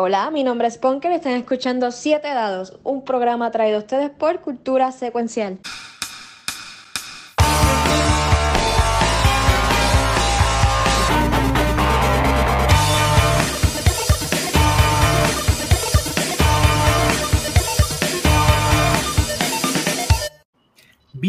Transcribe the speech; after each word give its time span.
Hola, 0.00 0.30
mi 0.30 0.44
nombre 0.44 0.68
es 0.68 0.78
Ponker 0.78 1.10
y 1.10 1.16
están 1.16 1.32
escuchando 1.32 1.90
Siete 1.90 2.28
Dados, 2.28 2.78
un 2.84 3.02
programa 3.02 3.50
traído 3.50 3.78
a 3.78 3.80
ustedes 3.80 4.10
por 4.10 4.38
Cultura 4.42 4.92
Secuencial. 4.92 5.58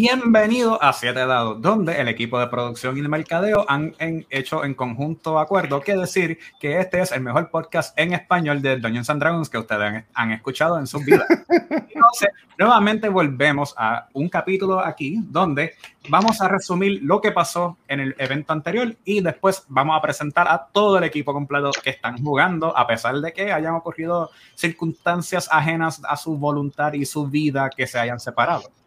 Bienvenido 0.01 0.81
a 0.81 0.93
Siete 0.93 1.25
Dados, 1.25 1.61
donde 1.61 1.99
el 1.99 2.07
equipo 2.07 2.39
de 2.39 2.47
producción 2.47 2.97
y 2.97 3.01
de 3.01 3.09
mercadeo 3.09 3.65
han 3.67 3.93
hecho 4.29 4.63
en 4.63 4.73
conjunto 4.73 5.37
acuerdo 5.37 5.81
que 5.81 5.97
decir 5.97 6.39
que 6.57 6.79
este 6.79 7.01
es 7.01 7.11
el 7.11 7.19
mejor 7.19 7.49
podcast 7.49 7.99
en 7.99 8.13
español 8.13 8.61
de 8.61 8.77
Dungeons 8.77 9.09
and 9.09 9.19
Dragons 9.21 9.49
que 9.49 9.57
ustedes 9.57 10.05
han, 10.13 10.31
escuchado 10.31 10.79
en 10.79 10.87
sus 10.87 11.03
vidas. 11.03 11.27
Entonces, 11.49 12.29
nuevamente 12.57 13.09
volvemos 13.09 13.75
a 13.77 14.07
un 14.13 14.29
capítulo 14.29 14.79
aquí 14.79 15.19
donde 15.21 15.73
vamos 16.07 16.39
a 16.39 16.47
resumir 16.47 17.01
lo 17.03 17.19
que 17.19 17.33
pasó 17.33 17.77
en 17.89 17.99
el 17.99 18.15
evento 18.19 18.53
anterior 18.53 18.95
y 19.03 19.19
después 19.19 19.65
vamos 19.67 19.97
a 19.97 20.01
presentar 20.01 20.47
a 20.47 20.65
todo 20.71 20.97
el 20.97 21.03
equipo 21.03 21.33
completo 21.33 21.71
que 21.83 21.89
están 21.89 22.23
jugando, 22.23 22.75
a 22.77 22.87
pesar 22.87 23.15
de 23.15 23.33
que 23.33 23.51
hayan 23.51 23.75
ocurrido 23.75 24.29
circunstancias 24.55 25.49
ajenas 25.51 26.01
a 26.07 26.15
su 26.15 26.37
voluntad 26.37 26.93
y 26.93 27.05
su 27.05 27.27
vida 27.27 27.69
que 27.69 27.85
se 27.85 27.99
hayan 27.99 28.21
separado. 28.21 28.78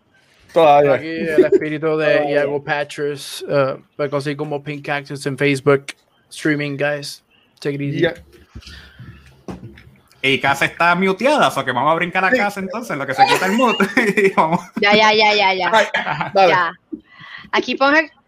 Todavía. 0.52 0.94
Aquí 0.94 1.06
el 1.06 1.44
espíritu 1.44 1.96
de 1.96 2.30
Iago 2.30 2.62
Patchers. 2.62 3.42
Uh, 3.42 3.82
puede 3.96 4.10
conseguir 4.10 4.36
como 4.36 4.62
Pink 4.62 4.84
Cactus 4.84 5.24
en 5.26 5.38
Facebook. 5.38 5.86
Streaming, 6.30 6.76
guys. 6.76 7.22
Take 7.60 7.76
it 7.76 7.80
easy. 7.80 8.06
Y 10.24 10.38
casa 10.38 10.66
está 10.66 10.94
muteada, 10.94 11.48
o 11.48 11.64
que 11.64 11.72
vamos 11.72 11.90
a 11.90 11.94
brincar 11.94 12.24
a 12.24 12.30
casa 12.30 12.60
entonces, 12.60 12.96
lo 12.96 13.04
que 13.04 13.12
se 13.12 13.24
quita 13.26 13.46
el 13.46 13.52
mute. 13.52 13.84
ya, 14.80 14.94
ya, 14.94 15.12
ya, 15.12 15.34
ya, 15.34 15.52
ya. 15.52 16.32
ya. 16.34 16.72
Aquí 17.50 17.76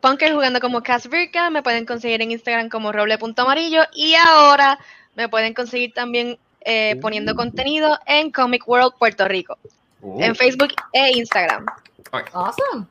Punker 0.00 0.34
jugando 0.34 0.61
como 0.61 0.83
Cas 0.83 1.08
me 1.52 1.62
pueden 1.62 1.86
conseguir 1.86 2.20
en 2.20 2.33
Instagram 2.33 2.69
como 2.69 2.91
roble.amarillo 2.91 3.83
y 3.95 4.14
ahora 4.14 4.78
me 5.14 5.28
pueden 5.28 5.55
conseguir 5.55 5.95
también 5.95 6.36
eh, 6.62 6.97
poniendo 7.00 7.33
uh. 7.33 7.36
contenido 7.36 7.98
en 8.06 8.33
Comic 8.33 8.67
World 8.69 8.95
Puerto 8.98 9.27
Rico, 9.28 9.56
en 10.02 10.33
uh. 10.33 10.34
Facebook 10.34 10.75
e 10.92 11.17
Instagram. 11.17 11.64
Awesome. 12.33 12.87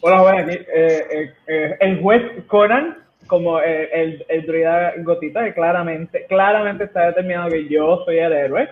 Hola, 0.00 0.20
bueno, 0.20 0.38
aquí 0.38 0.52
eh, 0.52 1.06
eh, 1.10 1.34
eh, 1.46 1.76
el 1.80 2.02
juez 2.02 2.22
Conan, 2.46 3.02
como 3.26 3.58
el, 3.58 4.24
el, 4.28 4.46
druida 4.46 4.92
Gotita, 4.98 5.42
que 5.44 5.54
claramente, 5.54 6.26
claramente 6.28 6.84
está 6.84 7.06
determinado 7.06 7.48
que 7.48 7.66
yo 7.68 8.02
soy 8.04 8.18
el 8.18 8.32
héroe. 8.34 8.70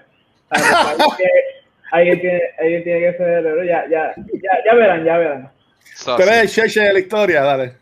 Alguien 1.91 2.21
tiene, 2.21 2.41
alguien 2.59 2.85
tiene 2.85 3.01
que 3.01 3.17
ser 3.17 3.29
el 3.29 3.47
héroe, 3.47 3.67
ya, 3.67 3.89
ya, 3.89 4.15
ya, 4.17 4.51
ya 4.67 4.75
verán, 4.75 5.05
ya 5.05 5.17
verán. 5.17 5.51
Te 6.19 6.25
ves 6.25 6.59
el 6.59 6.71
de 6.71 6.93
la 6.93 6.99
historia, 6.99 7.43
dale. 7.43 7.77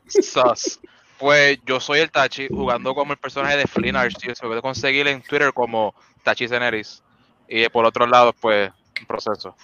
Pues 1.18 1.58
yo 1.66 1.80
soy 1.80 2.00
el 2.00 2.10
Tachi, 2.10 2.46
jugando 2.48 2.94
como 2.94 3.12
el 3.12 3.18
personaje 3.18 3.56
de 3.56 3.66
Flynn 3.66 3.96
Archie, 3.96 4.34
se 4.34 4.46
puede 4.46 4.62
conseguir 4.62 5.08
en 5.08 5.22
Twitter 5.22 5.52
como 5.52 5.92
Tachi 6.22 6.46
Ceneris. 6.46 7.02
Y 7.48 7.68
por 7.68 7.84
otro 7.84 8.06
lado, 8.06 8.32
pues, 8.32 8.70
un 9.00 9.06
proceso. 9.06 9.56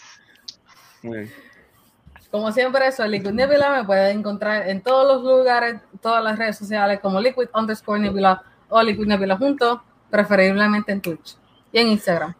Como 2.30 2.52
siempre, 2.52 2.90
soy 2.92 3.08
Liquid 3.08 3.30
Nebula. 3.30 3.76
Me 3.76 3.84
pueden 3.84 4.18
encontrar 4.18 4.68
en 4.68 4.82
todos 4.82 5.06
los 5.06 5.22
lugares, 5.24 5.80
todas 6.00 6.22
las 6.22 6.38
redes 6.38 6.58
sociales 6.58 7.00
como 7.00 7.20
Liquid 7.20 7.48
underscore 7.54 8.00
Nebula 8.00 8.42
o 8.68 8.82
Liquid 8.82 9.06
Nebula 9.06 9.36
juntos, 9.36 9.80
preferiblemente 10.10 10.92
en 10.92 11.00
Twitch 11.00 11.36
y 11.72 11.78
en 11.78 11.88
Instagram. 11.88 12.34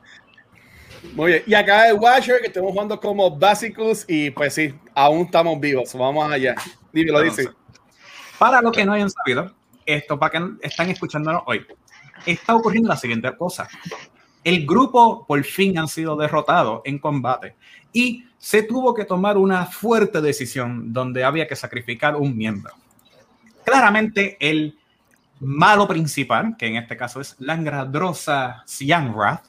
Muy 1.14 1.32
bien. 1.32 1.42
Y 1.46 1.54
acá 1.54 1.88
el 1.88 1.98
Watcher, 1.98 2.40
que 2.40 2.48
estamos 2.48 2.72
jugando 2.72 2.98
como 3.00 3.30
Basicus 3.36 4.04
y 4.08 4.30
pues 4.30 4.54
sí, 4.54 4.74
aún 4.94 5.22
estamos 5.22 5.58
vivos. 5.60 5.94
Vamos 5.94 6.30
allá. 6.30 6.54
Dime, 6.92 7.12
lo 7.12 7.20
dice. 7.20 7.48
Para 8.38 8.60
los 8.60 8.72
que 8.72 8.84
no 8.84 8.92
hayan 8.92 9.10
sabido, 9.10 9.54
esto, 9.84 10.18
para 10.18 10.32
que 10.32 10.66
están 10.66 10.90
escuchándonos 10.90 11.42
hoy, 11.46 11.66
está 12.26 12.54
ocurriendo 12.54 12.88
la 12.88 12.96
siguiente 12.96 13.34
cosa. 13.36 13.68
El 14.46 14.64
grupo 14.64 15.26
por 15.26 15.42
fin 15.42 15.76
han 15.76 15.88
sido 15.88 16.14
derrotados 16.14 16.80
en 16.84 17.00
combate 17.00 17.56
y 17.92 18.26
se 18.38 18.62
tuvo 18.62 18.94
que 18.94 19.04
tomar 19.04 19.36
una 19.36 19.66
fuerte 19.66 20.20
decisión 20.20 20.92
donde 20.92 21.24
había 21.24 21.48
que 21.48 21.56
sacrificar 21.56 22.14
un 22.14 22.36
miembro. 22.36 22.72
Claramente 23.64 24.36
el 24.38 24.78
malo 25.40 25.88
principal, 25.88 26.56
que 26.56 26.68
en 26.68 26.76
este 26.76 26.96
caso 26.96 27.20
es 27.20 27.34
Langradrosa 27.40 28.62
Sianrath, 28.66 29.46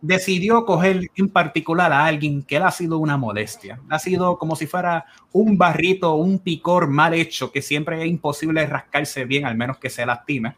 decidió 0.00 0.64
coger 0.64 1.08
en 1.16 1.28
particular 1.28 1.92
a 1.92 2.06
alguien 2.06 2.44
que 2.44 2.60
le 2.60 2.66
ha 2.66 2.70
sido 2.70 2.98
una 2.98 3.16
molestia. 3.16 3.80
Ha 3.88 3.98
sido 3.98 4.38
como 4.38 4.54
si 4.54 4.68
fuera 4.68 5.06
un 5.32 5.58
barrito, 5.58 6.14
un 6.14 6.38
picor 6.38 6.86
mal 6.86 7.14
hecho 7.14 7.50
que 7.50 7.62
siempre 7.62 8.00
es 8.00 8.08
imposible 8.08 8.64
rascarse 8.64 9.24
bien, 9.24 9.44
al 9.44 9.56
menos 9.56 9.78
que 9.78 9.90
se 9.90 10.06
lastime. 10.06 10.54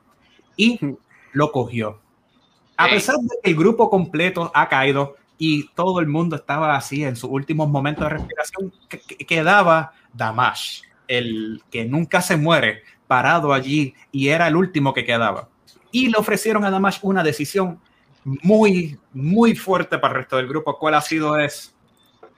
Y 0.59 0.79
lo 1.33 1.51
cogió. 1.51 2.02
A 2.77 2.89
pesar 2.89 3.17
de 3.17 3.37
que 3.43 3.51
el 3.51 3.57
grupo 3.57 3.89
completo 3.89 4.51
ha 4.55 4.69
caído, 4.69 5.17
y 5.45 5.69
todo 5.75 5.99
el 5.99 6.07
mundo 6.07 6.37
estaba 6.37 6.77
así 6.77 7.03
en 7.03 7.17
sus 7.17 7.29
últimos 7.29 7.69
momentos 7.69 8.05
de 8.05 8.11
respiración, 8.11 8.73
quedaba 9.27 9.93
Damash, 10.13 10.83
el 11.09 11.61
que 11.69 11.85
nunca 11.85 12.23
se 12.23 12.37
muere, 12.37 12.83
parado 13.09 13.53
allí 13.53 13.93
y 14.13 14.29
era 14.29 14.47
el 14.47 14.55
último 14.55 14.95
que 14.95 15.05
quedaba. 15.05 15.49
Y 15.91 16.09
le 16.11 16.17
ofrecieron 16.17 16.65
a 16.65 16.71
Damash 16.71 17.01
una 17.03 17.25
decisión 17.25 17.81
muy, 18.25 19.01
muy 19.13 19.57
fuerte 19.57 19.99
para 19.99 20.15
el 20.15 20.21
resto 20.21 20.37
del 20.37 20.47
grupo. 20.47 20.79
¿Cuál 20.79 20.95
ha 20.95 21.01
sido? 21.01 21.37
Es, 21.37 21.75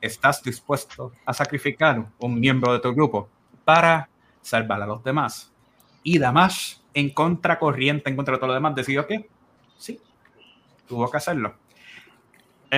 ¿estás 0.01 0.43
dispuesto 0.43 1.13
a 1.27 1.35
sacrificar 1.35 2.07
un 2.19 2.41
miembro 2.41 2.73
de 2.73 2.81
tu 2.81 2.93
grupo 2.95 3.29
para 3.67 4.09
salvar 4.41 4.81
a 4.81 4.87
los 4.87 5.05
demás? 5.05 5.53
Y 6.03 6.19
Damash, 6.19 6.77
en 6.95 7.11
contracorriente, 7.11 8.09
en 8.09 8.17
contra 8.17 8.33
de 8.33 8.39
todo 8.39 8.49
lo 8.49 8.55
demás, 8.55 8.75
decidió 8.75 9.07
que 9.07 9.29
sí, 9.77 10.01
tuvo 10.87 11.11
que 11.11 11.17
hacerlo 11.17 11.55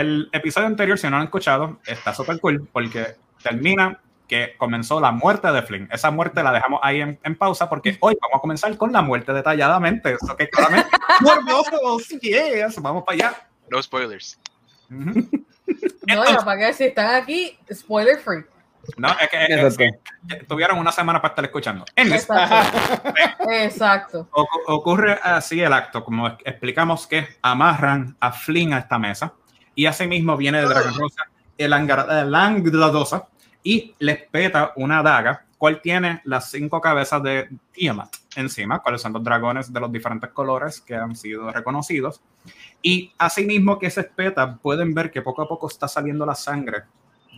el 0.00 0.28
episodio 0.32 0.66
anterior, 0.66 0.98
si 0.98 1.06
no 1.06 1.12
lo 1.12 1.16
han 1.18 1.24
escuchado, 1.24 1.78
está 1.86 2.14
súper 2.14 2.38
cool 2.40 2.68
porque 2.70 3.16
termina 3.42 4.00
que 4.28 4.54
comenzó 4.58 5.00
la 5.00 5.12
muerte 5.12 5.50
de 5.50 5.62
Flynn. 5.62 5.88
Esa 5.90 6.10
muerte 6.10 6.42
la 6.42 6.52
dejamos 6.52 6.80
ahí 6.82 7.00
en, 7.00 7.36
pausa 7.36 7.68
porque 7.68 7.96
hoy 8.00 8.16
vamos 8.20 8.38
a 8.38 8.40
comenzar 8.40 8.76
con 8.76 8.92
la 8.92 9.00
muerte 9.00 9.32
detalladamente. 9.32 10.14
Eso 10.20 10.36
que 10.36 10.48
claramente, 10.48 10.90
yes, 12.20 12.80
vamos 12.82 13.04
para 13.04 13.14
allá. 13.14 13.48
No 13.70 13.82
spoilers. 13.82 14.38
no, 14.88 15.24
para 16.44 16.58
que 16.58 16.72
si 16.74 16.84
están 16.84 17.14
aquí, 17.14 17.58
spoiler 17.72 18.18
free. 18.18 18.44
No, 18.96 19.08
es 19.20 19.76
que, 19.76 19.90
tuvieron 20.46 20.78
una 20.78 20.92
semana 20.92 21.20
para 21.20 21.32
estar 21.32 21.44
escuchando. 21.44 21.84
Exacto. 23.50 24.28
ocurre 24.66 25.18
así 25.22 25.60
el 25.60 25.72
acto, 25.72 26.04
como 26.04 26.28
explicamos 26.28 27.06
que 27.06 27.26
amarran 27.42 28.16
a 28.20 28.32
Flynn 28.32 28.72
a 28.72 28.78
esta 28.78 28.98
mesa 28.98 29.32
y 29.74 29.86
asimismo 29.86 30.36
viene 30.36 30.60
de 30.60 30.66
Dragon 30.66 30.94
Rosa 30.94 31.24
el 31.58 31.72
Angladosa 31.72 33.28
y 33.62 33.94
les 33.98 34.22
peta 34.28 34.72
una 34.76 35.02
daga, 35.02 35.44
cual 35.58 35.80
tiene 35.80 36.20
las 36.24 36.50
cinco 36.50 36.80
cabezas 36.80 37.22
de 37.22 37.48
Tiamat 37.72 38.14
encima, 38.36 38.80
cuáles 38.80 39.00
son 39.00 39.14
los 39.14 39.24
dragones 39.24 39.72
de 39.72 39.80
los 39.80 39.90
diferentes 39.90 40.30
colores 40.30 40.80
que 40.80 40.94
han 40.94 41.16
sido 41.16 41.50
reconocidos. 41.50 42.20
Y 42.82 43.12
asimismo 43.18 43.78
que 43.78 43.90
se 43.90 44.02
espeta, 44.02 44.56
pueden 44.56 44.94
ver 44.94 45.10
que 45.10 45.22
poco 45.22 45.42
a 45.42 45.48
poco 45.48 45.68
está 45.68 45.88
saliendo 45.88 46.26
la 46.26 46.34
sangre 46.34 46.82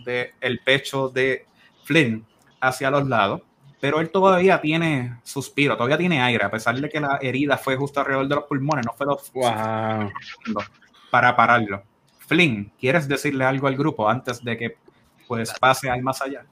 del 0.03 0.33
el 0.41 0.59
pecho 0.59 1.09
de 1.09 1.45
Flynn 1.83 2.25
hacia 2.59 2.91
los 2.91 3.07
lados, 3.07 3.41
pero 3.79 3.99
él 4.01 4.09
todavía 4.09 4.59
tiene 4.59 5.19
suspiro, 5.23 5.75
todavía 5.75 5.97
tiene 5.97 6.21
aire, 6.21 6.43
a 6.43 6.51
pesar 6.51 6.79
de 6.79 6.89
que 6.89 6.99
la 6.99 7.17
herida 7.21 7.57
fue 7.57 7.75
justo 7.77 7.99
alrededor 7.99 8.27
de 8.27 8.35
los 8.35 8.43
pulmones, 8.45 8.85
no 8.85 8.93
fue 8.93 9.05
lo 9.05 9.17
wow. 9.33 10.09
para 11.09 11.35
pararlo. 11.35 11.83
Flynn, 12.27 12.71
¿quieres 12.79 13.07
decirle 13.07 13.45
algo 13.45 13.67
al 13.67 13.75
grupo 13.75 14.07
antes 14.09 14.43
de 14.43 14.57
que 14.57 14.77
pues 15.27 15.53
pase 15.59 15.89
al 15.89 16.01
más 16.01 16.21
allá? 16.21 16.45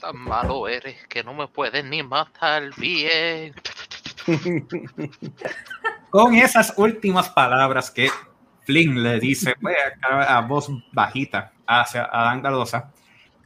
Tan 0.00 0.16
malo 0.16 0.66
eres 0.66 1.06
que 1.06 1.22
no 1.22 1.34
me 1.34 1.46
puedes 1.46 1.84
ni 1.84 2.02
matar 2.02 2.70
bien. 2.76 3.54
Con 6.10 6.34
esas 6.34 6.74
últimas 6.76 7.28
palabras 7.30 7.90
que 7.90 8.10
Flynn 8.64 9.02
le 9.02 9.20
dice 9.20 9.54
pues, 9.60 9.76
a, 10.02 10.40
voz 10.40 10.68
bajita 10.92 11.52
hacia 11.80 12.04
Adán 12.04 12.42
Gardosa, 12.42 12.90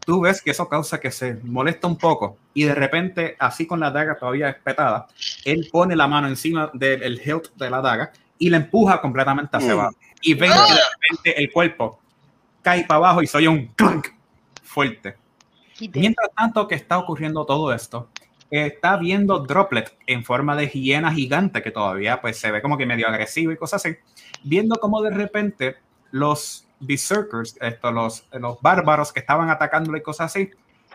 tú 0.05 0.21
ves 0.21 0.41
que 0.43 0.51
eso 0.51 0.69
causa 0.69 1.01
que 1.01 1.11
se 1.11 1.35
molesta 1.43 1.87
un 1.87 1.97
poco 1.97 2.39
y 2.55 2.65
de 2.65 2.75
repente, 2.75 3.37
así 3.39 3.67
con 3.67 3.81
la 3.81 3.91
daga 3.91 4.17
todavía 4.17 4.49
espetada, 4.49 5.07
él 5.45 5.69
pone 5.71 5.97
la 5.97 6.07
mano 6.07 6.29
encima 6.29 6.71
del 6.73 7.21
hilt 7.25 7.55
de 7.55 7.71
la 7.71 7.81
daga 7.81 8.13
y 8.39 8.51
la 8.51 8.59
empuja 8.59 9.01
completamente 9.01 9.57
hacia 9.57 9.75
mm. 9.75 9.79
abajo 9.79 9.97
y 10.23 10.35
ven 10.35 10.51
que 10.51 10.75
de 10.75 10.81
repente 10.93 11.43
el 11.43 11.53
cuerpo 11.53 12.01
cae 12.63 12.85
para 12.85 12.99
abajo 12.99 13.23
y 13.23 13.27
soy 13.27 13.47
un 13.47 13.67
clunk 13.69 14.09
fuerte. 14.63 15.17
Mientras 15.93 16.31
tanto 16.35 16.67
que 16.67 16.75
está 16.75 16.99
ocurriendo 16.99 17.45
todo 17.45 17.73
esto, 17.73 18.09
está 18.51 18.97
viendo 18.97 19.41
Droplet 19.41 19.97
en 20.07 20.25
forma 20.25 20.57
de 20.57 20.69
hiena 20.69 21.13
gigante 21.13 21.63
que 21.63 21.71
todavía 21.71 22.21
pues 22.21 22.39
se 22.39 22.51
ve 22.51 22.63
como 22.63 22.79
que 22.79 22.87
medio 22.87 23.09
agresivo 23.09 23.53
y 23.53 23.57
cosas 23.57 23.85
así, 23.85 23.97
viendo 24.43 24.77
como 24.77 25.03
de 25.03 25.11
repente 25.11 25.77
los 26.11 26.66
berserkers, 26.81 27.57
esto, 27.61 27.91
los, 27.91 28.27
los 28.33 28.61
bárbaros 28.61 29.13
que 29.13 29.21
estaban 29.21 29.51
atacándole 29.51 29.99
y 29.99 30.03
cosas 30.03 30.27
así, 30.27 30.51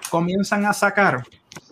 comienzan 0.09 0.65
a 0.65 0.73
sacar 0.73 1.23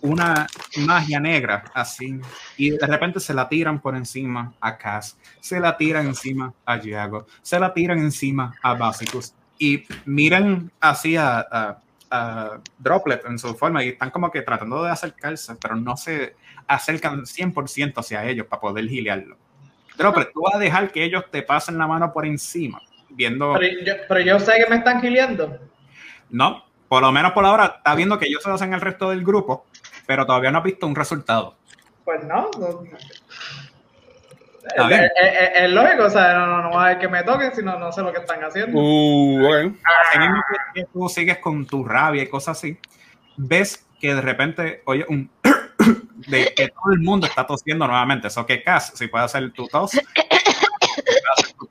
una 0.02 0.46
magia 0.78 1.18
negra 1.18 1.64
así 1.74 2.20
y 2.56 2.70
de 2.70 2.86
repente 2.86 3.18
se 3.18 3.34
la 3.34 3.48
tiran 3.48 3.80
por 3.80 3.96
encima 3.96 4.52
a 4.60 4.76
Cass, 4.76 5.16
se 5.40 5.58
la 5.58 5.76
tiran 5.76 6.06
encima 6.06 6.52
a 6.64 6.78
Diago, 6.78 7.26
se 7.42 7.58
la 7.58 7.72
tiran 7.72 7.98
encima 7.98 8.54
a 8.62 8.74
Basicus 8.74 9.34
y 9.58 9.84
miran 10.04 10.70
así 10.80 11.16
a 11.16 11.80
Droplet 12.78 13.24
en 13.26 13.38
su 13.38 13.54
forma 13.54 13.84
y 13.84 13.90
están 13.90 14.10
como 14.10 14.30
que 14.30 14.42
tratando 14.42 14.82
de 14.82 14.90
acercarse, 14.90 15.54
pero 15.56 15.76
no 15.76 15.96
se 15.96 16.34
acercan 16.66 17.22
100% 17.22 17.98
hacia 17.98 18.24
ellos 18.24 18.46
para 18.46 18.60
poder 18.60 18.88
gilearlo. 18.88 19.36
Droplet, 19.96 20.32
tú 20.32 20.42
vas 20.42 20.54
a 20.54 20.58
dejar 20.58 20.90
que 20.90 21.04
ellos 21.04 21.24
te 21.30 21.42
pasen 21.42 21.78
la 21.78 21.86
mano 21.86 22.12
por 22.12 22.26
encima, 22.26 22.80
viendo... 23.10 23.54
Pero 24.08 24.20
yo, 24.20 24.40
sé 24.40 24.52
que 24.56 24.70
me 24.70 24.76
están 24.76 25.00
gileando. 25.00 25.58
No, 26.30 26.64
por 26.88 27.02
lo 27.02 27.12
menos 27.12 27.32
por 27.32 27.44
ahora 27.44 27.74
está 27.78 27.94
viendo 27.94 28.18
que 28.18 28.26
ellos 28.26 28.42
se 28.42 28.50
hacen 28.50 28.72
el 28.74 28.80
resto 28.80 29.10
del 29.10 29.24
grupo, 29.24 29.66
pero 30.06 30.26
todavía 30.26 30.50
no 30.50 30.58
ha 30.58 30.62
visto 30.62 30.86
un 30.86 30.94
resultado. 30.94 31.56
Pues 32.04 32.22
no, 32.24 32.50
no 32.58 32.82
es, 34.90 35.70
lógico, 35.70 36.04
o 36.04 36.10
sea, 36.10 36.34
no, 36.34 36.62
no, 36.62 36.70
va 36.70 36.84
a 36.84 36.88
ver 36.88 36.98
que 36.98 37.08
me 37.08 37.22
toquen, 37.22 37.54
sino 37.54 37.78
no 37.78 37.92
sé 37.92 38.02
lo 38.02 38.12
que 38.12 38.20
están 38.20 38.42
haciendo. 38.44 38.78
Uh, 38.78 39.40
bueno. 39.40 39.76
que 40.74 40.84
tú 40.92 41.08
sigues 41.08 41.38
con 41.38 41.66
tu 41.66 41.84
rabia 41.84 42.22
y 42.22 42.28
cosas 42.28 42.58
así, 42.58 42.78
ves 43.36 43.86
que 44.00 44.14
de 44.14 44.20
repente, 44.20 44.82
oye, 44.86 45.04
un 45.08 45.30
de 46.28 46.52
que 46.54 46.68
todo 46.68 46.92
el 46.92 47.00
mundo 47.00 47.26
está 47.26 47.46
tosiendo 47.46 47.86
nuevamente. 47.86 48.28
Eso 48.28 48.46
que 48.46 48.62
Cas, 48.62 48.92
si 48.94 49.08
puede 49.08 49.24
hacer 49.24 49.52
tu 49.52 49.66
tos, 49.66 49.92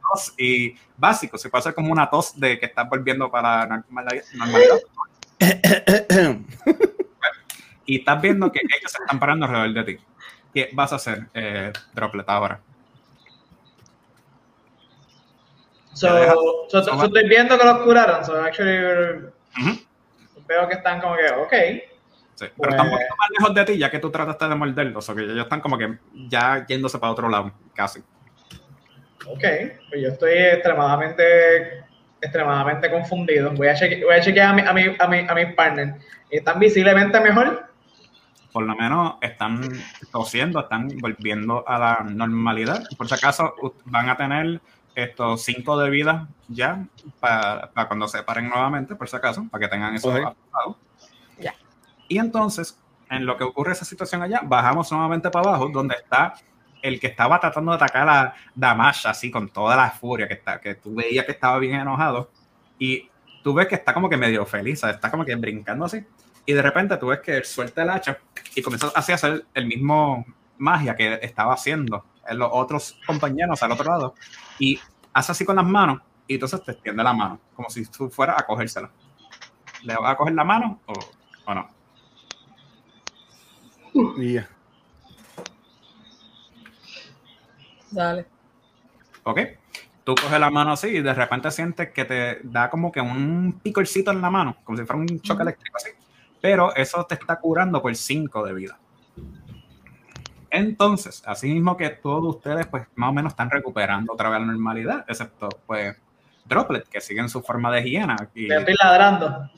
tos 0.10 0.34
y 0.38 0.76
básico, 0.98 1.38
si 1.38 1.50
puede 1.50 1.60
hacer 1.60 1.74
como 1.74 1.92
una 1.92 2.10
tos 2.10 2.40
de 2.40 2.60
que 2.60 2.66
estás 2.66 2.88
volviendo 2.90 3.30
para 3.30 3.66
la 3.66 3.68
normalidad. 3.68 4.24
y 7.86 8.00
estás 8.00 8.22
viendo 8.22 8.52
que 8.52 8.60
ellos 8.60 8.92
se 8.92 9.02
están 9.02 9.20
parando 9.20 9.46
alrededor 9.46 9.74
de 9.74 9.84
ti. 9.84 10.04
¿Qué 10.54 10.70
vas 10.74 10.94
a 10.94 10.96
hacer, 10.96 11.28
eh, 11.34 11.72
Droplet, 11.94 12.28
ahora? 12.28 12.60
So, 15.94 16.18
estoy 17.04 17.28
viendo 17.28 17.58
que 17.58 17.66
los 17.66 17.80
curaron. 17.80 18.24
So, 18.24 18.42
actually, 18.42 19.32
veo 20.48 20.68
que 20.68 20.76
están 20.76 21.02
como 21.02 21.16
que, 21.16 21.26
ok. 21.30 21.54
Sí, 22.36 22.46
pero 22.58 22.72
están 22.72 22.88
un 22.88 22.94
poquito 22.94 23.16
más 23.18 23.30
lejos 23.38 23.54
de 23.54 23.66
ti, 23.66 23.78
ya 23.78 23.92
que 23.92 24.00
tú 24.00 24.10
trataste 24.10 24.48
de 24.48 24.56
morderlos, 24.56 25.10
o 25.10 25.16
que 25.16 25.24
ellos 25.24 25.44
están 25.44 25.60
como 25.60 25.78
que 25.78 26.00
ya 26.14 26.66
yéndose 26.66 26.98
para 26.98 27.12
otro 27.12 27.28
lado, 27.28 27.52
casi. 27.76 28.02
Ok, 29.28 29.44
pues 29.90 30.02
yo 30.02 30.10
estoy 30.10 30.34
extremadamente, 30.34 31.84
extremadamente 32.22 32.90
confundido. 32.90 33.52
Voy 33.52 33.68
a, 33.68 33.76
chequear, 33.76 34.04
voy 34.04 34.16
a 34.16 34.22
chequear 34.22 34.50
a 34.50 34.54
mi, 34.54 34.62
a 34.62 34.74
mi, 34.74 34.96
a 34.98 35.08
mi, 35.08 35.18
a 35.28 35.36
mis 35.36 35.54
partners. 35.56 36.04
¿Están 36.30 36.60
visiblemente 36.60 37.20
mejor? 37.20 37.68
Por 38.52 38.64
lo 38.64 38.76
menos 38.76 39.16
están 39.22 39.62
tosiendo, 40.12 40.60
están 40.60 40.88
volviendo 41.00 41.68
a 41.68 41.78
la 41.78 42.00
normalidad. 42.10 42.84
Por 42.98 43.08
si 43.08 43.16
acaso 43.16 43.54
van 43.86 44.10
a 44.10 44.18
tener 44.18 44.62
estos 44.96 45.44
cinco 45.44 45.78
de 45.78 45.90
vida 45.90 46.28
ya 46.48 46.86
para, 47.20 47.70
cuando 47.88 48.08
se 48.08 48.24
paren 48.24 48.50
nuevamente, 48.50 48.96
por 48.96 49.08
si 49.08 49.16
acaso, 49.16 49.48
para 49.50 49.66
que 49.66 49.70
tengan 49.70 49.96
eso 49.96 50.36
Ya. 51.38 51.54
Y 52.08 52.18
entonces, 52.18 52.78
en 53.10 53.26
lo 53.26 53.38
que 53.38 53.44
ocurre 53.44 53.74
esa 53.74 53.86
situación 53.86 54.24
allá, 54.24 54.42
bajamos 54.44 54.92
nuevamente 54.92 55.30
para 55.30 55.50
abajo, 55.50 55.70
donde 55.70 55.96
está 55.96 56.34
el 56.82 57.00
que 57.00 57.08
estaba 57.08 57.40
tratando 57.40 57.72
de 57.72 57.76
atacar 57.76 58.10
a 58.10 58.34
Damasha, 58.56 59.12
así 59.12 59.30
con 59.30 59.50
toda 59.50 59.76
la 59.76 59.92
furia 59.92 60.28
que 60.28 60.36
está, 60.36 60.60
que 60.60 60.76
tú 60.76 60.96
veías 60.96 61.26
que 61.26 61.34
estaba 61.34 61.60
bien 61.60 61.80
enojado, 61.80 62.32
y 62.78 63.10
tú 63.44 63.54
ves 63.54 63.68
que 63.68 63.76
está 63.76 63.94
como 63.94 64.10
que 64.10 64.18
medio 64.18 64.46
feliz, 64.46 64.84
está 64.84 65.12
como 65.12 65.26
que 65.26 65.36
brincando 65.36 65.86
así, 65.86 66.04
y 66.46 66.54
de 66.54 66.62
repente 66.62 66.98
tú 66.98 67.08
ves 67.08 67.20
que 67.20 67.44
suelta 67.44 67.84
el 67.84 67.90
hacha 67.90 68.18
y 68.56 68.62
comienza 68.62 68.92
así 68.96 69.12
a 69.12 69.16
hacer 69.16 69.46
el 69.54 69.66
mismo 69.66 70.26
magia 70.58 70.96
que 70.96 71.20
estaba 71.22 71.54
haciendo 71.54 72.06
en 72.28 72.38
los 72.38 72.50
otros 72.52 73.00
compañeros 73.06 73.62
al 73.64 73.72
otro 73.72 73.86
lado, 73.86 74.16
y 74.58 74.80
hace 75.14 75.32
así 75.32 75.46
con 75.46 75.56
las 75.56 75.66
manos 75.66 76.02
y 76.28 76.36
entonces 76.36 76.64
te 76.64 76.74
extiende 76.74 77.04
la 77.04 77.12
mano, 77.12 77.40
como 77.56 77.70
si 77.72 77.84
tú 77.88 78.08
fueras 78.10 78.40
a 78.40 78.46
cogérsela. 78.46 78.92
¿Le 79.82 79.96
vas 79.96 80.12
a 80.12 80.16
coger 80.16 80.36
la 80.36 80.44
mano 80.44 80.80
o, 80.86 80.94
o 81.46 81.56
no? 81.56 81.68
Dale. 87.92 88.26
Ok. 89.24 89.40
Tú 90.04 90.16
coges 90.16 90.40
la 90.40 90.50
mano 90.50 90.72
así 90.72 90.88
y 90.88 91.02
de 91.02 91.14
repente 91.14 91.52
sientes 91.52 91.92
que 91.92 92.06
te 92.06 92.40
da 92.44 92.70
como 92.70 92.92
que 92.92 93.00
un 93.00 93.60
picorcito 93.62 94.12
en 94.12 94.22
la 94.22 94.30
mano, 94.30 94.58
como 94.64 94.78
si 94.78 94.86
fuera 94.86 95.00
un 95.00 95.22
choque 95.22 95.44
eléctrico 95.44 95.78
así. 95.78 95.90
Pero 96.42 96.76
eso 96.76 97.06
te 97.06 97.16
está 97.16 97.36
curando 97.36 97.82
por 97.82 97.96
5 97.96 98.44
de 98.44 98.54
vida. 98.54 98.80
Entonces, 100.50 101.22
así 101.26 101.54
mismo 101.54 101.78
que 101.78 101.90
todos 101.90 102.36
ustedes, 102.36 102.66
pues 102.68 102.88
más 102.96 103.10
o 103.10 103.14
menos 103.14 103.34
están 103.34 103.52
recuperando 103.52 104.14
otra 104.14 104.30
vez 104.30 104.40
la 104.40 104.48
normalidad, 104.48 105.06
excepto, 105.08 105.50
pues, 105.68 105.96
Droplet, 106.46 106.88
que 106.88 107.02
sigue 107.02 107.20
en 107.20 107.30
su 107.30 107.42
forma 107.42 107.72
de 107.72 107.84
hiena. 107.84 108.16
Y, 108.34 108.52
estoy 108.52 108.74
ladrando. 108.82 109.50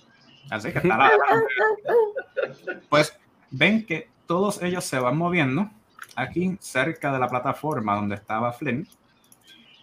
Así 0.50 0.72
que 0.72 0.80
está 0.80 0.98
ladrando. 0.98 1.46
Pues 2.90 3.18
ven 3.52 3.86
que 3.86 4.10
todos 4.26 4.62
ellos 4.62 4.84
se 4.84 5.00
van 5.00 5.18
moviendo 5.18 5.70
aquí 6.16 6.58
cerca 6.60 7.12
de 7.12 7.20
la 7.20 7.28
plataforma 7.28 7.96
donde 7.96 8.16
estaba 8.16 8.52
Flynn 8.52 8.88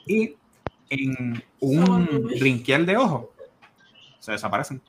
y 0.06 0.34
en 0.90 1.42
un 1.60 2.30
rinquiel 2.40 2.86
de 2.86 2.96
ojo 2.96 3.32
se 4.18 4.32
desaparecen. 4.32 4.80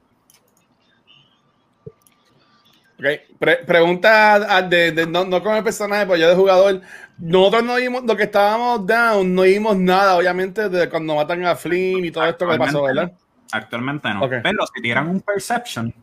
pregunta 3.66 4.62
de, 4.64 5.08
no, 5.08 5.26
no, 5.26 5.42
con 5.42 5.56
el 5.56 5.64
personaje, 5.64 6.06
pero 6.06 6.18
yo 6.18 6.30
de 6.30 6.36
jugador. 6.36 6.82
Nosotros 7.18 7.64
no 7.64 7.76
vimos, 7.76 8.04
lo 8.04 8.16
que 8.16 8.24
estábamos 8.24 8.86
down, 8.86 9.36
no 9.36 9.42
vimos 9.44 9.78
nada, 9.78 10.18
obviamente, 10.18 10.70
de 10.70 10.90
cuando 10.90 11.16
matan 11.16 11.46
a 11.46 11.56
Flynn 11.56 12.06
y 12.06 12.12
todo 12.12 12.26
esto 12.26 12.50
que 12.50 12.58
pasó, 12.58 12.84
¿verdad? 12.84 13.12
Actualmente 13.52 14.14
no. 14.14 14.30
Pero 14.30 14.66
si 14.74 14.82
tiran 14.82 15.08
un 15.08 15.22
perception, 15.22 15.94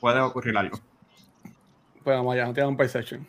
puede 0.00 0.20
ocurrir 0.20 0.56
algo. 0.56 0.78
Pues 2.04 2.16
vamos 2.16 2.34
allá, 2.34 2.46
no 2.46 2.54
tiran 2.54 2.70
un 2.70 2.76
perception. 2.76 3.26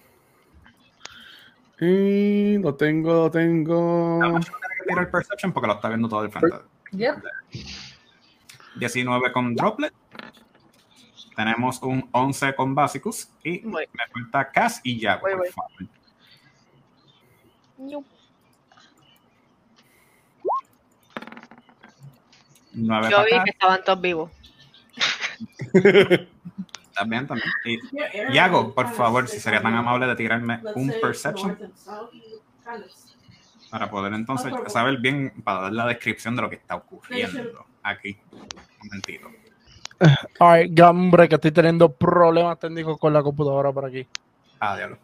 Y 1.84 2.58
lo 2.60 2.76
tengo, 2.76 3.14
lo 3.14 3.32
tengo. 3.32 4.20
No, 4.22 4.40
que 4.40 4.46
tirar 4.88 5.04
el 5.04 5.12
perception 5.12 5.52
porque 5.52 5.68
lo 5.68 5.74
está 5.74 5.90
viendo 5.90 6.08
todo 6.08 6.24
el 6.24 6.32
frente. 6.32 6.56
19 8.76 9.32
con 9.34 9.54
droplet. 9.54 9.94
Tenemos 11.36 11.82
un 11.82 12.08
11 12.12 12.56
con 12.56 12.74
básicos 12.74 13.30
y 13.44 13.60
me 13.62 13.88
falta 14.14 14.50
Cass 14.50 14.80
y 14.84 14.98
ya, 14.98 15.20
por 15.20 15.32
favor. 15.48 15.72
Yo 23.10 23.24
vi 23.26 23.44
que 23.44 23.50
estaban 23.50 23.84
todos 23.84 24.00
vivos. 24.00 24.32
también, 26.94 27.28
también. 27.28 27.50
Y 27.66 28.34
Yago, 28.34 28.74
por 28.74 28.90
favor, 28.90 29.28
si 29.28 29.40
sería 29.40 29.62
tan 29.62 29.74
amable 29.74 30.08
de 30.08 30.16
tirarme 30.16 30.62
un 30.76 30.94
perception. 31.02 31.58
Para 33.70 33.90
poder 33.90 34.14
entonces 34.14 34.54
saber 34.68 34.98
bien, 35.00 35.34
para 35.44 35.62
dar 35.62 35.74
la 35.74 35.88
descripción 35.88 36.36
de 36.36 36.44
lo 36.44 36.50
que 36.50 36.58
está 36.58 36.76
ocurriendo 36.76 37.66
aquí. 37.82 38.18
Un 38.32 38.88
momentito. 38.88 39.30
Ay, 40.40 40.68
gambre, 40.70 41.28
que 41.28 41.36
estoy 41.36 41.52
teniendo 41.52 41.92
problemas 41.92 42.60
técnicos 42.60 43.00
con 43.00 43.14
la 43.14 43.24
computadora 43.24 43.72
por 43.72 43.86
aquí. 43.86 44.08
Ah, 44.60 44.76
diablo. 44.76 44.98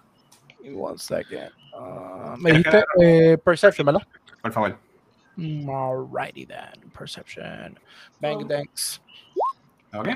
One 0.75 0.97
second. 0.97 1.51
Uh, 1.73 2.37
me 2.37 2.51
dijiste 2.51 2.83
eh, 3.01 3.37
Perception, 3.37 3.85
¿verdad? 3.85 4.01
Por 4.41 4.51
favor. 4.51 4.77
Mm, 5.37 5.69
alrighty 5.69 6.45
then. 6.45 6.91
Perception. 6.91 7.79
Bang, 8.19 8.47
thanks. 8.47 9.01
Ok. 9.93 10.09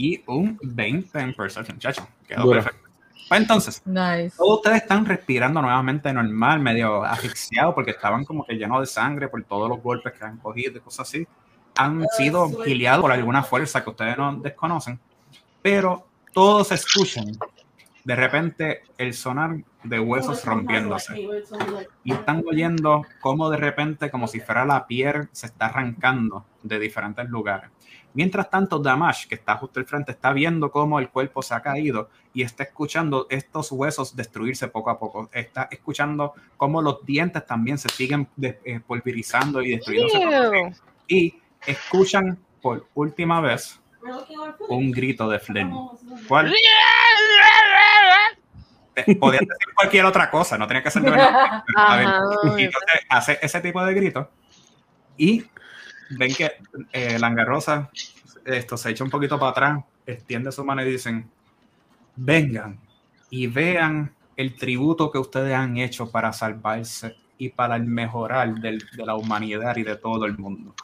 Y 0.00 0.24
un 0.28 0.58
20 0.62 1.18
en 1.20 1.34
Perception, 1.34 1.78
chacho. 1.78 2.08
Quedó 2.26 2.48
perfecto. 2.48 2.88
Pues 3.28 3.40
entonces, 3.42 3.82
nice. 3.84 4.34
todos 4.34 4.56
ustedes 4.56 4.78
están 4.78 5.04
respirando 5.04 5.60
nuevamente 5.60 6.10
normal, 6.10 6.58
medio 6.58 7.04
asfixiados 7.04 7.74
porque 7.74 7.90
estaban 7.90 8.24
como 8.24 8.46
que 8.46 8.54
llenos 8.54 8.80
de 8.80 8.86
sangre 8.86 9.28
por 9.28 9.44
todos 9.44 9.68
los 9.68 9.82
golpes 9.82 10.14
que 10.14 10.24
han 10.24 10.38
cogido 10.38 10.78
y 10.78 10.80
cosas 10.80 11.06
así 11.06 11.28
han 11.76 12.06
sido 12.16 12.50
giliados 12.64 13.02
por 13.02 13.12
alguna 13.12 13.42
fuerza 13.42 13.84
que 13.84 13.90
ustedes 13.90 14.16
no 14.16 14.36
desconocen, 14.36 14.98
pero 15.60 16.06
todos 16.32 16.72
escuchan 16.72 17.26
de 18.02 18.16
repente 18.16 18.82
el 18.96 19.12
sonar 19.12 19.56
de 19.84 20.00
huesos 20.00 20.42
rompiéndose. 20.44 21.28
Y 22.04 22.12
están 22.12 22.42
oyendo 22.46 23.04
cómo 23.20 23.50
de 23.50 23.58
repente, 23.58 24.10
como 24.10 24.26
si 24.26 24.40
fuera 24.40 24.64
la 24.64 24.86
piel, 24.86 25.28
se 25.32 25.46
está 25.46 25.66
arrancando 25.66 26.46
de 26.62 26.78
diferentes 26.78 27.28
lugares. 27.28 27.70
Mientras 28.12 28.50
tanto, 28.50 28.78
Damash, 28.78 29.26
que 29.26 29.36
está 29.36 29.56
justo 29.56 29.78
al 29.78 29.86
frente, 29.86 30.12
está 30.12 30.32
viendo 30.32 30.70
cómo 30.70 30.98
el 30.98 31.10
cuerpo 31.10 31.42
se 31.42 31.54
ha 31.54 31.60
caído 31.60 32.08
y 32.32 32.42
está 32.42 32.64
escuchando 32.64 33.26
estos 33.30 33.70
huesos 33.72 34.16
destruirse 34.16 34.68
poco 34.68 34.90
a 34.90 34.98
poco. 34.98 35.30
Está 35.32 35.68
escuchando 35.70 36.34
cómo 36.56 36.82
los 36.82 37.04
dientes 37.04 37.46
también 37.46 37.78
se 37.78 37.88
siguen 37.88 38.28
eh, 38.42 38.80
pulverizando 38.86 39.62
y 39.62 39.76
destruyéndose. 39.76 40.80
Y 41.06 41.40
escuchan 41.66 42.38
por 42.60 42.86
última 42.94 43.40
vez 43.40 43.80
un 44.68 44.90
grito 44.90 45.28
de 45.28 45.38
Flynn. 45.38 45.72
¿Cuál? 46.26 46.52
Podía 49.20 49.40
decir 49.40 49.74
cualquier 49.74 50.04
otra 50.04 50.30
cosa, 50.30 50.58
no 50.58 50.66
tenía 50.66 50.82
que 50.82 50.90
ser 50.90 51.02
de 51.02 51.10
verdad. 51.10 51.64
hace 53.08 53.38
ese 53.40 53.60
tipo 53.60 53.84
de 53.84 53.94
grito 53.94 54.30
y 55.16 55.44
ven 56.10 56.34
que 56.34 56.52
eh, 56.92 57.18
Langarrosa 57.18 57.90
esto 58.44 58.76
se 58.76 58.90
echa 58.90 59.04
un 59.04 59.10
poquito 59.10 59.38
para 59.38 59.50
atrás, 59.50 59.84
extiende 60.06 60.52
su 60.52 60.64
mano 60.64 60.82
y 60.82 60.90
dicen, 60.90 61.30
vengan 62.16 62.78
y 63.28 63.46
vean 63.46 64.14
el 64.36 64.56
tributo 64.56 65.10
que 65.10 65.18
ustedes 65.18 65.54
han 65.54 65.76
hecho 65.76 66.10
para 66.10 66.32
salvarse 66.32 67.16
y 67.38 67.50
para 67.50 67.76
el 67.76 67.84
mejorar 67.84 68.54
de 68.54 68.78
la 69.04 69.14
humanidad 69.14 69.76
y 69.76 69.82
de 69.82 69.96
todo 69.96 70.24
el 70.26 70.36
mundo. 70.36 70.74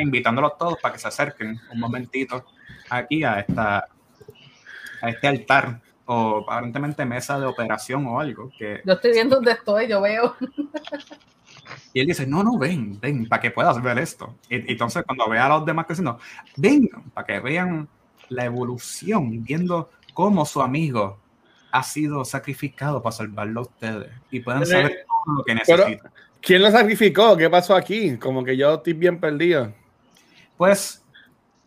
Invitándolos 0.00 0.56
todos 0.58 0.78
para 0.80 0.94
que 0.94 1.00
se 1.00 1.08
acerquen 1.08 1.60
un 1.72 1.80
momentito 1.80 2.44
aquí 2.90 3.24
a 3.24 3.40
esta 3.40 3.88
a 5.00 5.10
este 5.10 5.28
altar 5.28 5.80
o 6.06 6.38
aparentemente 6.38 7.04
mesa 7.04 7.38
de 7.38 7.46
operación 7.46 8.06
o 8.06 8.18
algo 8.18 8.50
que 8.58 8.80
yo 8.84 8.94
estoy 8.94 9.12
viendo 9.12 9.36
dónde 9.36 9.52
estoy 9.52 9.86
yo 9.86 10.00
veo 10.00 10.34
y 11.92 12.00
él 12.00 12.06
dice, 12.06 12.26
no, 12.26 12.42
no, 12.42 12.58
ven, 12.58 12.98
ven, 13.00 13.28
para 13.28 13.42
que 13.42 13.50
puedas 13.50 13.80
ver 13.82 13.98
esto. 13.98 14.34
Y, 14.48 14.72
entonces 14.72 15.04
cuando 15.04 15.28
ve 15.28 15.38
a 15.38 15.48
los 15.48 15.64
demás 15.64 15.86
diciendo, 15.88 16.18
vengan, 16.56 17.04
para 17.14 17.26
que 17.26 17.40
vean 17.40 17.88
la 18.28 18.44
evolución, 18.44 19.42
viendo 19.42 19.90
cómo 20.14 20.44
su 20.44 20.60
amigo 20.60 21.18
ha 21.70 21.82
sido 21.82 22.24
sacrificado 22.24 23.02
para 23.02 23.16
salvarlo 23.16 23.60
a 23.60 23.62
ustedes 23.64 24.10
y 24.30 24.40
puedan 24.40 24.66
saber 24.66 25.06
todo 25.06 25.36
lo 25.36 25.44
que 25.44 25.54
necesitan. 25.54 26.10
¿Quién 26.40 26.62
lo 26.62 26.70
sacrificó? 26.70 27.36
¿Qué 27.36 27.50
pasó 27.50 27.74
aquí? 27.74 28.16
Como 28.16 28.44
que 28.44 28.56
yo 28.56 28.74
estoy 28.74 28.92
bien 28.92 29.18
perdido. 29.18 29.74
Pues, 30.56 31.04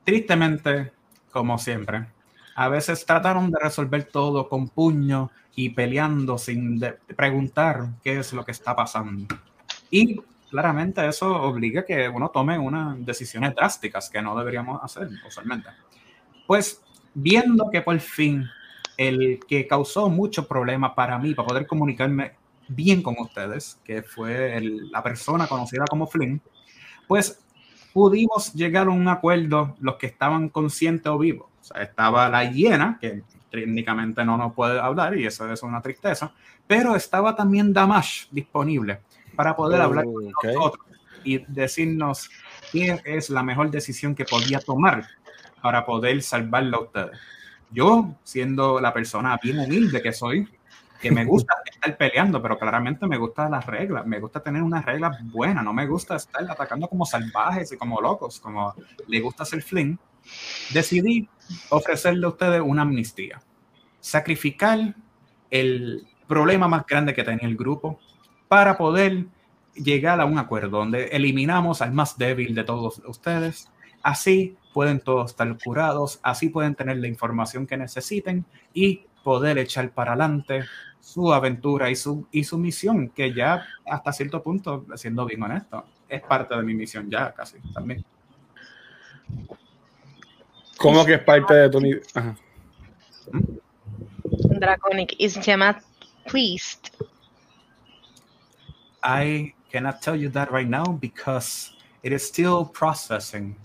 tristemente, 0.03 0.91
como 1.31 1.57
siempre, 1.57 2.07
a 2.55 2.69
veces 2.69 3.05
trataron 3.05 3.51
de 3.51 3.59
resolver 3.59 4.05
todo 4.05 4.47
con 4.47 4.69
puño 4.69 5.31
y 5.55 5.69
peleando 5.69 6.37
sin 6.37 6.81
preguntar 7.15 7.89
qué 8.03 8.19
es 8.19 8.33
lo 8.33 8.45
que 8.45 8.51
está 8.51 8.75
pasando. 8.75 9.35
Y 9.91 10.19
claramente 10.49 11.05
eso 11.05 11.29
obliga 11.29 11.81
a 11.81 11.85
que 11.85 12.09
uno 12.09 12.29
tome 12.29 12.57
unas 12.57 13.05
decisiones 13.05 13.53
drásticas 13.53 14.09
que 14.09 14.21
no 14.21 14.35
deberíamos 14.37 14.81
hacer 14.81 15.07
usualmente. 15.27 15.69
Pues 16.47 16.81
viendo 17.13 17.69
que 17.69 17.81
por 17.81 17.99
fin 17.99 18.45
el 18.97 19.39
que 19.47 19.67
causó 19.67 20.09
mucho 20.09 20.47
problema 20.47 20.95
para 20.95 21.19
mí, 21.19 21.33
para 21.33 21.47
poder 21.47 21.67
comunicarme 21.67 22.33
bien 22.67 23.03
con 23.03 23.15
ustedes, 23.19 23.79
que 23.83 24.01
fue 24.01 24.59
la 24.91 25.03
persona 25.03 25.47
conocida 25.47 25.85
como 25.89 26.07
Flynn, 26.07 26.41
pues 27.07 27.39
pudimos 27.93 28.53
llegar 28.53 28.87
a 28.87 28.91
un 28.91 29.07
acuerdo 29.07 29.75
los 29.81 29.95
que 29.95 30.07
estaban 30.07 30.49
conscientes 30.49 31.07
o 31.07 31.17
vivos. 31.17 31.47
O 31.61 31.63
sea, 31.63 31.81
estaba 31.81 32.29
la 32.29 32.49
hiena, 32.49 32.97
que 33.01 33.23
técnicamente 33.49 34.23
no 34.23 34.37
nos 34.37 34.53
puede 34.53 34.79
hablar 34.79 35.17
y 35.17 35.25
eso 35.25 35.51
es 35.51 35.61
una 35.63 35.81
tristeza, 35.81 36.31
pero 36.65 36.95
estaba 36.95 37.35
también 37.35 37.73
Damash 37.73 38.27
disponible 38.31 39.01
para 39.35 39.55
poder 39.55 39.81
hablar 39.81 40.05
con 40.05 40.31
nosotros 40.31 40.85
y 41.23 41.39
decirnos 41.47 42.29
qué 42.71 42.99
es 43.05 43.29
la 43.29 43.43
mejor 43.43 43.69
decisión 43.69 44.15
que 44.15 44.25
podía 44.25 44.59
tomar 44.59 45.07
para 45.61 45.85
poder 45.85 46.21
salvarlo 46.21 46.77
a 46.77 46.81
ustedes. 46.81 47.19
Yo, 47.69 48.15
siendo 48.23 48.81
la 48.81 48.93
persona 48.93 49.39
bien 49.41 49.59
humilde 49.59 50.01
que 50.01 50.11
soy, 50.11 50.47
que 51.01 51.11
me 51.11 51.25
gusta 51.25 51.53
estar 51.65 51.97
peleando, 51.97 52.41
pero 52.41 52.57
claramente 52.57 53.07
me 53.07 53.17
gustan 53.17 53.51
las 53.51 53.65
reglas, 53.65 54.05
me 54.05 54.19
gusta 54.19 54.41
tener 54.41 54.61
unas 54.61 54.85
reglas 54.85 55.17
buenas, 55.31 55.63
no 55.63 55.73
me 55.73 55.87
gusta 55.87 56.15
estar 56.15 56.49
atacando 56.49 56.87
como 56.87 57.05
salvajes 57.05 57.71
y 57.71 57.77
como 57.77 58.01
locos, 58.01 58.39
como 58.39 58.73
le 59.07 59.19
gusta 59.19 59.43
hacer 59.43 59.61
fling, 59.61 59.97
decidí 60.73 61.27
ofrecerle 61.69 62.25
a 62.25 62.29
ustedes 62.29 62.61
una 62.61 62.83
amnistía, 62.83 63.41
sacrificar 63.99 64.95
el 65.49 66.07
problema 66.27 66.67
más 66.67 66.85
grande 66.85 67.13
que 67.13 67.23
tenía 67.23 67.47
el 67.47 67.57
grupo, 67.57 67.99
para 68.51 68.77
poder 68.77 69.27
llegar 69.75 70.19
a 70.19 70.25
un 70.25 70.37
acuerdo 70.37 70.79
donde 70.79 71.05
eliminamos 71.13 71.81
al 71.81 71.93
más 71.93 72.17
débil 72.17 72.53
de 72.53 72.65
todos 72.65 73.01
ustedes. 73.07 73.69
Así 74.03 74.57
pueden 74.73 74.99
todos 74.99 75.31
estar 75.31 75.57
curados, 75.57 76.19
así 76.21 76.49
pueden 76.49 76.75
tener 76.75 76.97
la 76.97 77.07
información 77.07 77.65
que 77.65 77.77
necesiten 77.77 78.43
y 78.73 79.05
poder 79.23 79.57
echar 79.57 79.89
para 79.91 80.11
adelante 80.11 80.65
su 80.99 81.31
aventura 81.31 81.89
y 81.89 81.95
su, 81.95 82.27
y 82.29 82.43
su 82.43 82.57
misión, 82.57 83.07
que 83.07 83.33
ya 83.33 83.65
hasta 83.89 84.11
cierto 84.11 84.43
punto, 84.43 84.85
siendo 84.95 85.25
bien 85.25 85.41
honesto, 85.43 85.85
es 86.09 86.21
parte 86.21 86.53
de 86.53 86.63
mi 86.63 86.73
misión 86.73 87.09
ya 87.09 87.33
casi 87.33 87.57
también. 87.73 88.03
¿Cómo 90.75 91.05
que 91.05 91.13
es 91.13 91.23
parte 91.23 91.53
de 91.53 91.69
tu 91.69 91.79
misión? 91.79 92.37
Draconic 94.59 95.15
is 95.19 95.39
pleased 96.25 96.91
I 99.03 99.53
cannot 99.71 100.01
tell 100.01 100.15
you 100.15 100.29
that 100.29 100.51
right 100.51 100.67
now 100.67 100.85
because 100.85 101.73
it 102.03 102.11
is 102.11 102.25
still 102.25 102.65
processing 102.65 103.55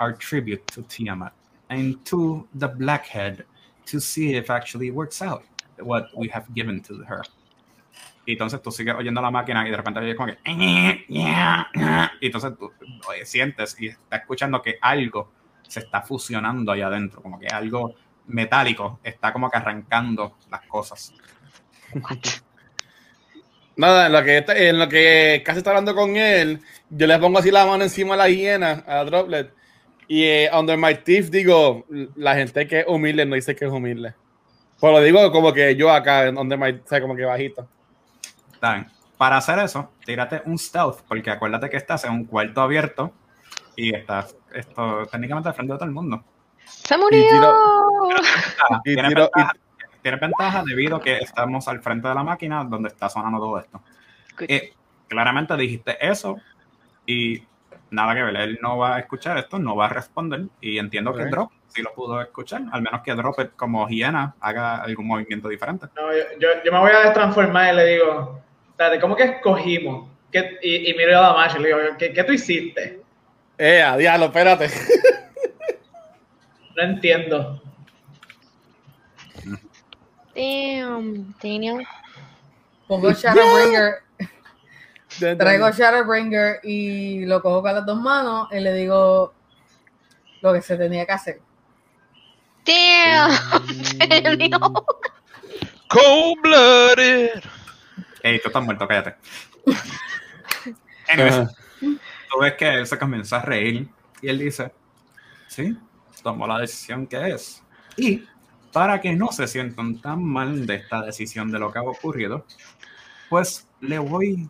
our 0.00 0.12
tribute 0.12 0.66
to 0.68 0.82
Tiamat 0.82 1.32
and 1.70 2.04
to 2.06 2.46
the 2.54 2.68
Blackhead 2.68 3.44
to 3.86 4.00
see 4.00 4.34
if 4.36 4.50
actually 4.50 4.90
works 4.90 5.20
out 5.22 5.44
what 5.78 6.08
we 6.16 6.28
have 6.28 6.46
given 6.54 6.80
to 6.82 7.04
her. 7.04 7.22
Y 8.26 8.32
entonces 8.32 8.60
tú 8.60 8.72
sigues 8.72 8.94
oyendo 8.94 9.22
la 9.22 9.30
máquina 9.30 9.66
y 9.66 9.70
de 9.70 9.76
repente 9.76 10.00
oyes 10.00 10.16
como 10.16 10.32
que... 10.32 10.38
Y 11.08 12.26
entonces 12.26 12.52
tú 12.58 12.72
sientes 13.24 13.76
y 13.80 13.88
estás 13.88 14.20
escuchando 14.20 14.60
que 14.60 14.78
algo 14.80 15.30
se 15.66 15.80
está 15.80 16.02
fusionando 16.02 16.72
ahí 16.72 16.82
adentro, 16.82 17.22
como 17.22 17.38
que 17.38 17.46
algo 17.46 17.94
metálico 18.26 18.98
está 19.04 19.32
como 19.32 19.48
que 19.48 19.58
arrancando 19.58 20.38
las 20.50 20.62
cosas. 20.66 21.14
Nada, 23.76 24.06
en 24.06 24.12
lo 24.12 24.24
que, 24.24 24.68
en 24.68 24.78
lo 24.78 24.88
que 24.88 25.42
casi 25.44 25.58
está 25.58 25.70
hablando 25.70 25.94
con 25.94 26.16
él, 26.16 26.60
yo 26.88 27.06
le 27.06 27.18
pongo 27.18 27.38
así 27.38 27.50
la 27.50 27.66
mano 27.66 27.84
encima 27.84 28.14
a 28.14 28.16
la 28.16 28.28
hiena, 28.28 28.82
a 28.86 29.04
Droplet. 29.04 29.52
Y 30.08 30.24
eh, 30.24 30.50
under 30.52 30.78
my 30.78 30.94
teeth 30.94 31.26
digo, 31.26 31.84
la 32.14 32.34
gente 32.34 32.66
que 32.66 32.80
es 32.80 32.86
humilde 32.86 33.26
no 33.26 33.34
dice 33.34 33.54
que 33.54 33.66
es 33.66 33.70
humilde. 33.70 34.14
Pues 34.80 34.92
lo 34.92 35.00
digo 35.00 35.30
como 35.30 35.52
que 35.52 35.76
yo 35.76 35.90
acá, 35.90 36.30
under 36.30 36.58
my, 36.58 36.70
o 36.70 36.86
sea, 36.86 37.00
como 37.00 37.14
que 37.16 37.24
bajito. 37.24 37.68
Está 38.52 38.86
Para 39.18 39.38
hacer 39.38 39.58
eso, 39.58 39.92
tírate 40.04 40.42
un 40.46 40.58
stealth, 40.58 41.00
porque 41.06 41.30
acuérdate 41.30 41.68
que 41.68 41.76
estás 41.76 42.04
en 42.04 42.12
un 42.12 42.24
cuarto 42.24 42.62
abierto 42.62 43.12
y 43.74 43.94
estás 43.94 44.36
esto, 44.54 45.06
técnicamente 45.10 45.50
al 45.50 45.54
frente 45.54 45.74
de 45.74 45.78
todo 45.78 45.88
el 45.88 45.94
mundo. 45.94 46.24
¡Se 46.64 46.96
murió! 46.96 47.20
Y 48.84 48.96
tiro, 48.96 49.30
tiene 50.06 50.18
ventaja 50.18 50.62
debido 50.64 50.96
a 50.96 51.02
que 51.02 51.16
estamos 51.16 51.66
al 51.66 51.82
frente 51.82 52.06
de 52.06 52.14
la 52.14 52.22
máquina 52.22 52.62
donde 52.62 52.90
está 52.90 53.08
sonando 53.08 53.40
todo 53.40 53.58
esto. 53.58 53.82
Eh, 54.46 54.72
claramente 55.08 55.56
dijiste 55.56 55.96
eso 56.00 56.36
y 57.04 57.42
nada 57.90 58.14
que 58.14 58.22
ver, 58.22 58.36
él 58.36 58.58
no 58.62 58.78
va 58.78 58.94
a 58.94 58.98
escuchar 59.00 59.36
esto, 59.36 59.58
no 59.58 59.74
va 59.74 59.86
a 59.86 59.88
responder 59.88 60.44
y 60.60 60.78
entiendo 60.78 61.12
que 61.12 61.24
Drop 61.24 61.50
sí 61.66 61.82
lo 61.82 61.92
pudo 61.92 62.20
escuchar, 62.20 62.62
al 62.70 62.82
menos 62.82 63.02
que 63.02 63.14
Drop 63.14 63.56
como 63.56 63.88
hiena 63.88 64.36
haga 64.38 64.76
algún 64.76 65.08
movimiento 65.08 65.48
diferente. 65.48 65.86
No, 65.96 66.12
yo, 66.12 66.48
yo, 66.64 66.72
me 66.72 66.78
voy 66.78 66.92
a 66.92 67.12
transformar 67.12 67.74
y 67.74 67.76
le 67.76 67.86
digo, 67.86 68.40
¿cómo 69.00 69.16
que 69.16 69.24
escogimos? 69.24 70.08
Y, 70.62 70.90
y, 70.90 70.94
miro 70.94 71.18
a 71.18 71.28
Damash 71.28 71.56
y 71.56 71.62
le 71.62 71.68
digo, 71.68 71.78
¿qué, 71.98 72.12
¿qué, 72.12 72.22
tú 72.22 72.32
hiciste? 72.32 73.00
Eh, 73.58 73.82
a 73.82 73.96
diablo, 73.96 74.26
espérate. 74.26 74.68
no 76.76 76.82
entiendo. 76.82 77.62
Damn, 80.36 81.34
Daniel. 81.42 81.86
Pongo 82.86 83.10
Shadowbringer. 83.10 84.02
Traigo 85.38 85.70
Shadowbringer 85.70 86.60
y 86.62 87.24
lo 87.24 87.40
cojo 87.40 87.62
con 87.62 87.74
las 87.74 87.86
dos 87.86 87.98
manos 87.98 88.48
y 88.52 88.60
le 88.60 88.74
digo 88.74 89.32
lo 90.42 90.52
que 90.52 90.60
se 90.60 90.76
tenía 90.76 91.06
que 91.06 91.12
hacer. 91.12 91.40
Damn, 92.66 93.30
Daniel. 94.08 94.60
Cold 95.88 96.40
blooded. 96.42 97.42
Ey, 98.22 98.40
tú 98.40 98.48
estás 98.48 98.62
muerto, 98.62 98.86
cállate. 98.86 99.14
Anyways, 101.08 101.48
tú 101.80 102.38
ves 102.40 102.54
que 102.54 102.74
él 102.74 102.86
se 102.86 102.98
comienza 102.98 103.38
a 103.38 103.42
reír 103.42 103.88
y 104.20 104.28
él 104.28 104.38
dice, 104.38 104.72
sí, 105.46 105.78
tomó 106.22 106.46
la 106.46 106.58
decisión 106.58 107.06
que 107.06 107.28
es. 107.30 107.62
Y 107.96 108.24
para 108.72 109.00
que 109.00 109.14
no 109.14 109.32
se 109.32 109.46
sientan 109.46 110.00
tan 110.00 110.22
mal 110.22 110.66
de 110.66 110.76
esta 110.76 111.02
decisión 111.02 111.50
de 111.50 111.58
lo 111.58 111.72
que 111.72 111.78
ha 111.78 111.82
ocurrido, 111.82 112.44
pues 113.28 113.68
le 113.80 113.98
voy 113.98 114.48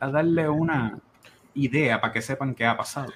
a 0.00 0.08
darle 0.08 0.48
una 0.48 0.98
idea 1.54 2.00
para 2.00 2.12
que 2.12 2.22
sepan 2.22 2.54
qué 2.54 2.66
ha 2.66 2.76
pasado. 2.76 3.12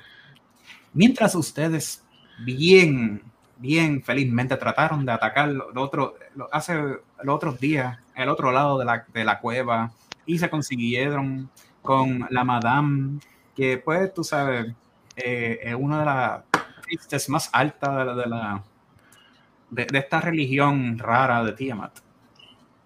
Mientras 0.93 1.35
ustedes 1.35 2.05
bien, 2.45 3.23
bien 3.59 4.02
felizmente 4.02 4.57
trataron 4.57 5.05
de 5.05 5.12
atacar 5.12 5.50
otro, 5.75 6.17
hace 6.52 6.75
los 7.23 7.35
otros 7.35 7.61
días, 7.61 7.99
el 8.14 8.28
otro 8.28 8.52
lado 8.52 8.78
de 8.78 8.85
la, 8.85 9.05
de 9.12 9.25
la 9.25 9.40
cueva, 9.40 9.93
y 10.26 10.38
se 10.38 10.50
consiguieron 10.50 11.50
con 11.83 12.26
la 12.31 12.45
Madame, 12.45 13.19
que 13.57 13.78
pues 13.78 14.12
tú 14.12 14.23
sabes, 14.23 14.75
eh, 15.17 15.59
es 15.62 15.75
una 15.75 16.00
de 16.00 16.05
las 16.05 16.43
tristes 16.83 17.28
más 17.28 17.50
altas 17.52 17.90
de, 17.90 18.05
la, 18.05 18.14
de, 18.14 18.26
de, 19.70 19.87
esta 19.92 20.20
religión 20.20 20.98
rara 20.98 21.44
de 21.44 21.52
Tiamat. 21.52 21.98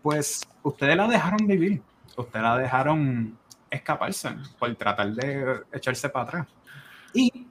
Pues 0.02 0.42
ustedes 0.62 0.96
la 0.96 1.06
dejaron 1.06 1.46
vivir, 1.46 1.82
ustedes 2.16 2.42
la 2.42 2.58
dejaron 2.58 3.38
escaparse 3.70 4.30
por 4.58 4.74
tratar 4.74 5.12
de 5.12 5.62
echarse 5.72 6.08
para 6.08 6.24
atrás. 6.24 6.46
Y 7.14 7.46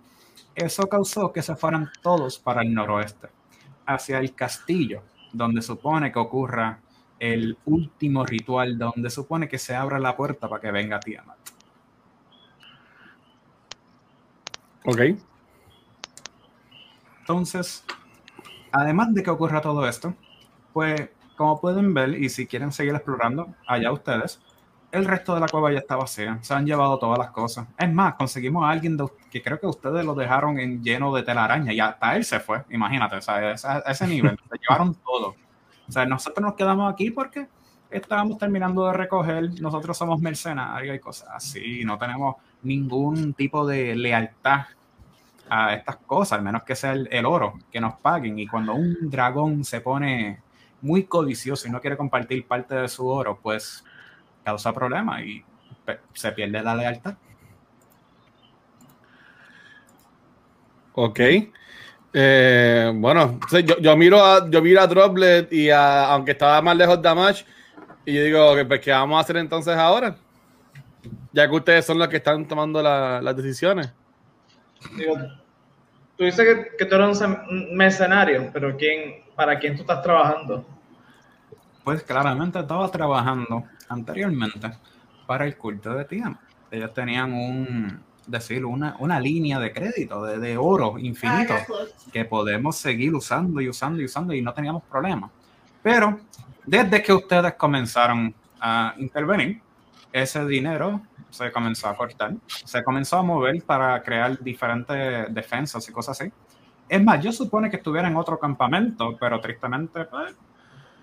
eso 0.56 0.88
causó 0.88 1.32
que 1.32 1.42
se 1.42 1.56
fueran 1.56 1.90
todos 2.02 2.38
para 2.40 2.62
el 2.62 2.74
noroeste, 2.74 3.30
hacia 3.86 4.20
el 4.20 4.36
castillo, 4.36 5.04
donde 5.32 5.62
supone 5.62 6.12
que 6.12 6.20
ocurra 6.20 6.80
el 7.20 7.58
último 7.66 8.26
ritual, 8.26 8.78
donde 8.78 9.10
supone 9.10 9.48
que 9.48 9.58
se 9.58 9.76
abra 9.76 10.00
la 10.00 10.16
puerta 10.18 10.50
para 10.50 10.62
que 10.62 10.72
venga 10.72 11.00
Tiamat. 11.00 11.38
Ok. 14.86 15.00
Entonces, 17.20 17.86
además 18.72 19.14
de 19.14 19.24
que 19.24 19.30
ocurra 19.30 19.62
todo 19.62 19.88
esto, 19.88 20.14
pues 20.74 21.10
como 21.36 21.60
pueden 21.60 21.94
ver, 21.94 22.16
y 22.22 22.30
si 22.30 22.46
quieren 22.46 22.72
seguir 22.72 22.94
explorando, 22.94 23.54
allá 23.68 23.92
ustedes, 23.92 24.40
el 24.92 25.06
resto 25.06 25.34
de 25.34 25.40
la 25.40 25.48
cueva 25.48 25.72
ya 25.72 25.80
está 25.80 25.96
vacía. 25.96 26.38
Se 26.42 26.54
han 26.54 26.66
llevado 26.66 27.00
todas 27.00 27.18
las 27.18 27.32
cosas. 27.32 27.68
Es 27.78 27.92
más, 27.92 28.16
conseguimos 28.16 28.64
a 28.66 28.70
alguien 28.70 28.98
que 29.30 29.42
creo 29.42 29.60
que 29.60 29.68
ustedes 29.68 30.06
lo 30.06 30.14
dejaron 30.14 30.60
en 30.60 30.84
lleno 30.84 31.14
de 31.16 31.24
telaraña 31.24 31.74
y 31.74 31.80
hasta 31.80 32.16
él 32.16 32.26
se 32.26 32.40
fue. 32.40 32.64
Imagínate, 32.70 33.16
o 33.16 33.20
ese 33.20 34.08
nivel. 34.08 34.38
se 34.50 34.58
llevaron 34.58 34.96
todo. 34.96 35.36
O 35.88 35.92
sea, 35.92 36.06
nosotros 36.06 36.44
nos 36.46 36.56
quedamos 36.56 36.92
aquí 36.92 37.10
porque 37.12 37.48
estábamos 37.90 38.38
terminando 38.38 38.86
de 38.88 38.94
recoger. 38.94 39.62
Nosotros 39.62 39.98
somos 39.98 40.20
mercenarios 40.22 40.96
y 40.96 41.00
cosas 41.00 41.30
así. 41.34 41.84
No 41.86 41.98
tenemos 41.98 42.36
ningún 42.62 43.34
tipo 43.34 43.66
de 43.66 43.96
lealtad 43.96 44.66
a 45.54 45.74
estas 45.74 45.98
cosas, 45.98 46.40
al 46.40 46.46
menos 46.46 46.64
que 46.64 46.76
sea 46.78 46.94
el, 46.94 47.10
el 47.12 47.26
oro 47.26 47.56
que 47.70 47.82
nos 47.82 47.96
paguen. 47.96 48.40
Y 48.40 48.48
cuando 48.48 48.74
un 48.74 49.10
dragón 49.10 49.66
se 49.66 49.82
pone 49.82 50.40
muy 50.80 51.04
codicioso 51.04 51.68
y 51.68 51.72
no 51.72 51.82
quiere 51.82 51.98
compartir 51.98 52.48
parte 52.48 52.74
de 52.74 52.88
su 52.88 53.06
oro, 53.06 53.38
pues 53.42 53.84
causa 54.46 54.74
problemas 54.74 55.24
y 55.24 55.44
se 56.14 56.32
pierde 56.32 56.64
la 56.64 56.74
lealtad. 56.74 57.16
Ok. 60.94 61.20
Eh, 62.14 62.92
bueno, 62.96 63.38
yo, 63.52 63.78
yo, 63.80 63.98
miro 63.98 64.24
a, 64.24 64.50
yo 64.50 64.62
miro 64.62 64.80
a 64.80 64.88
Droplet 64.88 65.52
y 65.52 65.70
a, 65.70 66.14
aunque 66.14 66.32
estaba 66.32 66.62
más 66.62 66.78
lejos 66.78 67.02
de 67.02 67.10
Amash, 67.10 67.44
y 68.06 68.14
yo 68.14 68.24
digo, 68.24 68.56
pues, 68.70 68.80
¿qué 68.80 68.92
vamos 68.92 69.18
a 69.18 69.22
hacer 69.22 69.36
entonces 69.36 69.76
ahora? 69.76 70.16
Ya 71.34 71.50
que 71.50 71.56
ustedes 71.56 71.86
son 71.86 72.00
los 72.00 72.08
que 72.08 72.18
están 72.18 72.48
tomando 72.48 72.82
la, 72.82 73.22
las 73.22 73.36
decisiones. 73.36 73.94
Digo, 74.98 75.16
tú 76.18 76.24
dices 76.24 76.46
que, 76.46 76.78
que, 76.78 76.86
tú 76.86 76.96
eres 76.96 77.22
un 77.22 77.76
mercenario, 77.76 78.50
pero 78.54 78.76
¿quién, 78.78 79.24
¿para 79.36 79.58
quién 79.60 79.76
tú 79.76 79.82
estás 79.82 80.02
trabajando? 80.02 80.66
Pues 81.84 82.04
claramente 82.04 82.60
estaba 82.60 82.90
trabajando 82.90 83.64
anteriormente 83.90 84.72
para 85.26 85.46
el 85.46 85.58
culto 85.58 85.94
de 85.94 86.06
Tiamat. 86.06 86.40
Ellos 86.70 86.94
tenían 86.94 87.34
un, 87.34 88.02
decir, 88.28 88.66
una, 88.66 88.96
una 89.00 89.20
línea 89.20 89.60
de 89.60 89.74
crédito, 89.74 90.24
de, 90.24 90.40
de 90.40 90.58
oro 90.58 90.98
infinito, 90.98 91.54
que 92.12 92.26
podemos 92.26 92.78
seguir 92.78 93.14
usando 93.14 93.62
y 93.62 93.70
usando 93.70 94.02
y 94.02 94.06
usando 94.06 94.34
y 94.34 94.42
no 94.42 94.54
teníamos 94.54 94.84
problemas. 94.84 95.32
Pero 95.82 96.20
desde 96.66 97.02
que 97.02 97.14
ustedes 97.14 97.54
comenzaron 97.56 98.34
a 98.60 98.94
intervenir, 98.98 99.62
ese 100.12 100.46
dinero 100.46 101.02
se 101.30 101.52
comenzó 101.52 101.88
a 101.88 101.96
cortar, 101.96 102.34
se 102.48 102.84
comenzó 102.84 103.18
a 103.18 103.24
mover 103.24 103.64
para 103.64 104.02
crear 104.04 104.38
diferentes 104.40 105.34
defensas 105.34 105.88
y 105.88 105.92
cosas 105.92 106.20
así. 106.20 106.32
Es 106.90 107.02
más, 107.02 107.24
yo 107.24 107.32
supone 107.32 107.70
que 107.70 107.78
estuviera 107.78 108.08
en 108.08 108.18
otro 108.18 108.38
campamento, 108.38 109.16
pero 109.18 109.40
tristemente 109.40 110.04
pues, 110.06 110.36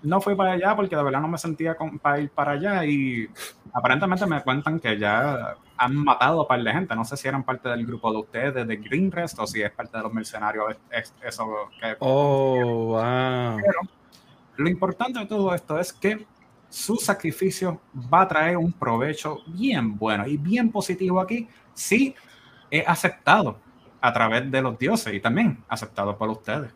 no 0.03 0.21
fui 0.21 0.35
para 0.35 0.51
allá 0.51 0.75
porque 0.75 0.95
de 0.95 1.03
verdad 1.03 1.21
no 1.21 1.27
me 1.27 1.37
sentía 1.37 1.75
con, 1.75 1.97
para 1.97 2.19
ir 2.19 2.29
para 2.29 2.51
allá 2.51 2.85
y 2.85 3.27
aparentemente 3.73 4.25
me 4.25 4.41
cuentan 4.43 4.79
que 4.79 4.97
ya 4.97 5.55
han 5.77 5.95
matado 5.95 6.39
a 6.39 6.41
un 6.43 6.47
par 6.47 6.61
de 6.61 6.71
gente. 6.71 6.95
No 6.95 7.05
sé 7.05 7.17
si 7.17 7.27
eran 7.27 7.43
parte 7.43 7.69
del 7.69 7.85
grupo 7.85 8.11
de 8.11 8.19
ustedes 8.19 8.67
de 8.67 8.77
Green 8.77 9.11
Rest 9.11 9.39
o 9.39 9.47
si 9.47 9.61
es 9.61 9.71
parte 9.71 9.97
de 9.97 10.03
los 10.03 10.13
mercenarios. 10.13 10.75
Eso 11.21 11.69
que, 11.79 11.95
oh, 11.99 12.85
wow. 12.85 13.57
Pero 13.57 13.79
lo 14.57 14.69
importante 14.69 15.19
de 15.19 15.25
todo 15.25 15.53
esto 15.55 15.79
es 15.79 15.91
que 15.93 16.27
su 16.69 16.95
sacrificio 16.97 17.81
va 18.13 18.21
a 18.21 18.27
traer 18.27 18.57
un 18.57 18.71
provecho 18.71 19.39
bien 19.47 19.97
bueno 19.97 20.27
y 20.27 20.37
bien 20.37 20.71
positivo 20.71 21.19
aquí 21.19 21.47
si 21.73 22.15
es 22.69 22.87
aceptado 22.87 23.57
a 24.01 24.13
través 24.13 24.49
de 24.49 24.61
los 24.61 24.77
dioses 24.77 25.13
y 25.13 25.19
también 25.19 25.63
aceptado 25.67 26.17
por 26.17 26.29
ustedes. 26.29 26.71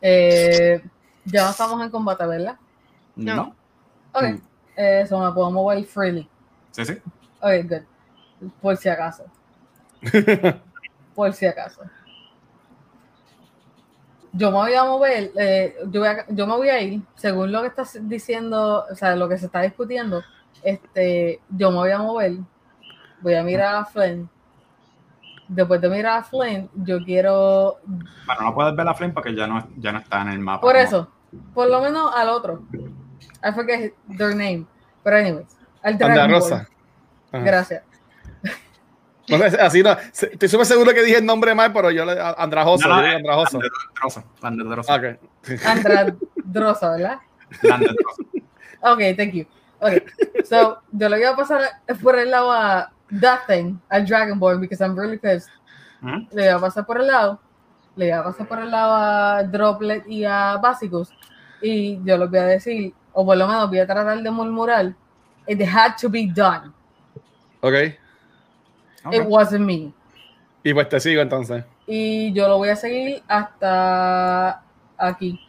Eh, 0.00 0.82
ya 1.24 1.44
no 1.44 1.50
estamos 1.50 1.82
en 1.82 1.90
combate, 1.90 2.26
¿verdad? 2.26 2.56
No. 3.16 3.36
no. 3.36 3.56
Ok. 4.12 4.40
Eso 4.76 5.20
me 5.20 5.32
puedo 5.32 5.50
mover 5.50 5.84
freely. 5.84 6.28
Sí, 6.70 6.84
sí. 6.86 6.94
Ok, 7.40 7.68
good. 7.68 8.50
Por 8.62 8.76
si 8.76 8.88
acaso. 8.88 9.24
Por 11.14 11.34
si 11.34 11.44
acaso. 11.44 11.82
Yo 14.32 14.50
me 14.50 14.58
voy 14.58 14.74
a 14.74 14.84
mover, 14.84 15.32
eh, 15.36 15.76
yo, 15.88 16.00
voy 16.00 16.08
a, 16.08 16.24
yo 16.28 16.46
me 16.46 16.56
voy 16.56 16.68
a 16.68 16.80
ir, 16.80 17.02
según 17.16 17.50
lo 17.50 17.62
que 17.62 17.68
estás 17.68 17.98
diciendo, 18.02 18.84
o 18.88 18.94
sea, 18.94 19.16
lo 19.16 19.28
que 19.28 19.36
se 19.38 19.46
está 19.46 19.62
discutiendo, 19.62 20.22
este, 20.62 21.40
yo 21.48 21.70
me 21.70 21.78
voy 21.78 21.90
a 21.90 21.98
mover, 21.98 22.34
voy 23.20 23.34
a 23.34 23.42
mirar 23.42 23.74
a 23.74 23.84
Flynn 23.84 24.28
después 25.50 25.80
de 25.80 25.88
mirar 25.88 26.18
a 26.18 26.22
Flynn, 26.22 26.70
yo 26.74 27.02
quiero. 27.04 27.78
Bueno, 27.84 28.42
no 28.42 28.54
puedes 28.54 28.74
ver 28.74 28.88
a 28.88 28.94
Flynn 28.94 29.12
porque 29.12 29.34
ya 29.34 29.46
no, 29.46 29.68
ya 29.76 29.92
no 29.92 29.98
está 29.98 30.22
en 30.22 30.28
el 30.28 30.38
mapa. 30.38 30.60
Por 30.60 30.76
eso, 30.76 31.08
por 31.52 31.68
lo 31.68 31.80
menos 31.80 32.10
al 32.14 32.28
otro. 32.28 32.62
I 33.42 33.52
forget 33.52 33.92
their 34.16 34.34
name. 34.34 34.66
Pero, 35.02 35.16
anyways, 35.16 35.58
al 35.82 35.98
Dragon 35.98 36.30
Rosa. 36.30 36.68
Gracias. 37.32 37.82
No, 39.30 39.44
así 39.44 39.82
no. 39.82 39.96
Estoy 40.12 40.48
súper 40.48 40.66
seguro 40.66 40.92
que 40.92 41.02
dije 41.02 41.18
el 41.18 41.26
nombre 41.26 41.54
mal, 41.54 41.72
pero 41.72 41.90
yo 41.90 42.04
le. 42.04 42.16
Andrajoso. 42.20 42.88
No, 42.88 43.00
no, 43.00 43.08
Andrajoso. 43.08 43.58
Okay. 44.94 45.16
Andradrosa, 45.64 46.90
¿verdad? 46.90 47.18
Andradrosa. 47.62 48.22
ok, 48.82 49.00
thank 49.16 49.32
you. 49.32 49.46
Ok, 49.80 50.02
so 50.44 50.78
yo 50.92 51.08
le 51.08 51.16
voy 51.16 51.26
a 51.26 51.34
pasar 51.34 51.62
por 52.02 52.18
el 52.18 52.30
lado 52.30 52.52
a 52.52 52.92
that 53.20 53.46
thing 53.46 53.78
al 53.88 54.04
Dragonborn 54.04 54.60
because 54.60 54.82
I'm 54.82 54.94
really 54.94 55.18
pissed. 55.18 55.50
¿Mm? 56.00 56.26
Le 56.32 56.42
voy 56.42 56.48
a 56.48 56.58
pasar 56.58 56.86
por 56.86 57.00
el 57.00 57.06
lado, 57.06 57.40
le 57.96 58.06
voy 58.06 58.18
a 58.18 58.24
pasar 58.24 58.46
por 58.46 58.58
el 58.58 58.70
lado 58.70 58.94
a 58.94 59.42
Droplet 59.44 60.06
y 60.06 60.24
a 60.24 60.58
Basicus 60.58 61.10
y 61.62 62.02
yo 62.04 62.16
les 62.16 62.30
voy 62.30 62.38
a 62.38 62.44
decir, 62.44 62.94
o 63.12 63.24
por 63.24 63.36
lo 63.36 63.46
menos 63.46 63.68
voy 63.68 63.78
a 63.78 63.86
tratar 63.86 64.22
de 64.22 64.30
murmurar, 64.30 64.94
it 65.46 65.60
had 65.60 65.96
to 66.00 66.08
be 66.08 66.26
done. 66.26 66.72
Ok. 67.60 67.74
Okay. 69.04 69.20
It 69.20 69.26
wasn't 69.26 69.64
me. 69.64 69.92
Y 70.62 70.74
pues 70.74 70.88
te 70.88 71.00
sigo 71.00 71.22
entonces. 71.22 71.64
Y 71.86 72.32
yo 72.32 72.48
lo 72.48 72.58
voy 72.58 72.68
a 72.68 72.76
seguir 72.76 73.22
hasta 73.26 74.62
aquí. 74.96 75.40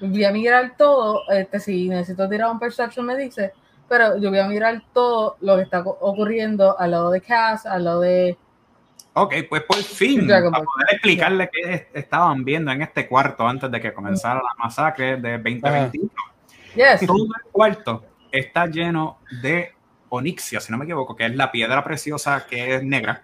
Voy 0.00 0.24
a 0.24 0.32
mirar 0.32 0.74
todo, 0.76 1.22
este, 1.30 1.60
si 1.60 1.88
necesito 1.88 2.28
tirar 2.28 2.50
un 2.50 2.58
perception 2.58 3.06
me 3.06 3.16
dice, 3.16 3.52
pero 3.88 4.18
yo 4.18 4.30
voy 4.30 4.38
a 4.38 4.46
mirar 4.46 4.82
todo 4.92 5.36
lo 5.40 5.56
que 5.56 5.62
está 5.62 5.80
ocurriendo 5.80 6.78
al 6.78 6.90
lado 6.90 7.10
de 7.10 7.20
Cass, 7.20 7.66
al 7.66 7.84
lado 7.84 8.00
de... 8.00 8.36
Ok, 9.14 9.34
pues 9.48 9.62
por 9.62 9.78
fin, 9.78 10.28
para 10.28 10.50
poder 10.50 10.86
explicarle 10.92 11.50
qué 11.52 11.88
estaban 11.94 12.44
viendo 12.44 12.70
en 12.70 12.82
este 12.82 13.08
cuarto 13.08 13.48
antes 13.48 13.68
de 13.70 13.80
que 13.80 13.92
comenzara 13.92 14.36
la 14.36 14.54
masacre 14.58 15.16
de 15.16 15.32
2021. 15.32 16.10
Yes. 16.76 17.06
Todo 17.06 17.24
el 17.24 17.50
cuarto 17.50 18.04
está 18.30 18.66
lleno 18.66 19.18
de 19.42 19.72
onixia, 20.08 20.60
si 20.60 20.72
no 20.72 20.78
me 20.78 20.84
equivoco, 20.84 21.14
que 21.16 21.26
es 21.26 21.34
la 21.34 21.50
piedra 21.50 21.82
preciosa 21.84 22.46
que 22.46 22.76
es 22.76 22.82
negra. 22.82 23.22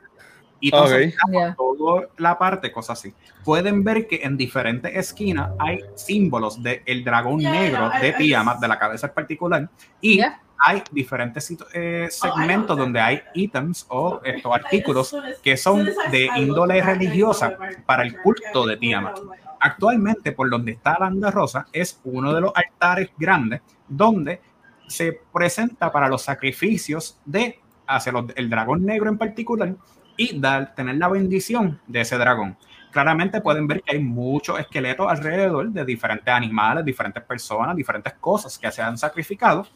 Y 0.60 0.68
entonces, 0.68 1.14
Ok. 1.26 1.32
Yeah. 1.32 1.54
toda 1.56 2.08
la 2.16 2.38
parte, 2.38 2.72
cosas 2.72 2.98
así. 2.98 3.12
Pueden 3.44 3.84
ver 3.84 4.06
que 4.06 4.20
en 4.22 4.36
diferentes 4.36 4.94
esquinas 4.96 5.50
hay 5.58 5.80
símbolos 5.94 6.62
del 6.62 7.04
dragón 7.04 7.38
negro 7.42 7.90
de 8.00 8.12
Tiamat, 8.14 8.60
de 8.60 8.68
la 8.68 8.78
cabeza 8.78 9.08
en 9.08 9.12
particular, 9.14 9.68
y 10.00 10.16
Yeah. 10.16 10.40
hay 10.58 10.82
diferentes 10.92 11.54
eh, 11.74 12.06
segmentos 12.10 12.78
donde 12.78 13.00
hay 13.00 13.20
ítems 13.34 13.84
o 13.90 14.20
estos 14.24 14.54
artículos 14.54 15.14
que 15.42 15.56
son 15.58 15.84
de 16.10 16.30
índole 16.36 16.80
religiosa 16.80 17.58
para 17.84 18.02
el 18.04 18.16
culto 18.22 18.64
de 18.66 18.76
Tiamat. 18.78 19.18
Actualmente, 19.60 20.32
por 20.32 20.48
donde 20.48 20.72
está 20.72 20.96
la 20.98 21.06
Anda 21.06 21.30
Rosa, 21.30 21.66
es 21.72 22.00
uno 22.04 22.32
de 22.32 22.40
los 22.40 22.52
altares 22.54 23.10
grandes 23.18 23.60
donde 23.88 24.40
se 24.86 25.20
presenta 25.32 25.90
para 25.90 26.08
los 26.08 26.22
sacrificios 26.22 27.18
de 27.24 27.60
hacia 27.86 28.12
el 28.36 28.50
dragón 28.50 28.84
negro 28.84 29.10
en 29.10 29.18
particular 29.18 29.74
y 30.16 30.38
dar, 30.38 30.74
tener 30.74 30.96
la 30.96 31.08
bendición 31.08 31.80
de 31.86 32.00
ese 32.00 32.16
dragón. 32.16 32.56
Claramente 32.92 33.40
pueden 33.40 33.66
ver 33.66 33.82
que 33.82 33.96
hay 33.96 34.02
muchos 34.02 34.58
esqueletos 34.58 35.06
alrededor 35.10 35.70
de 35.70 35.84
diferentes 35.84 36.32
animales, 36.32 36.84
diferentes 36.84 37.22
personas, 37.24 37.74
diferentes 37.74 38.12
cosas 38.14 38.56
que 38.58 38.70
se 38.70 38.82
han 38.82 38.96
sacrificado. 38.96 39.66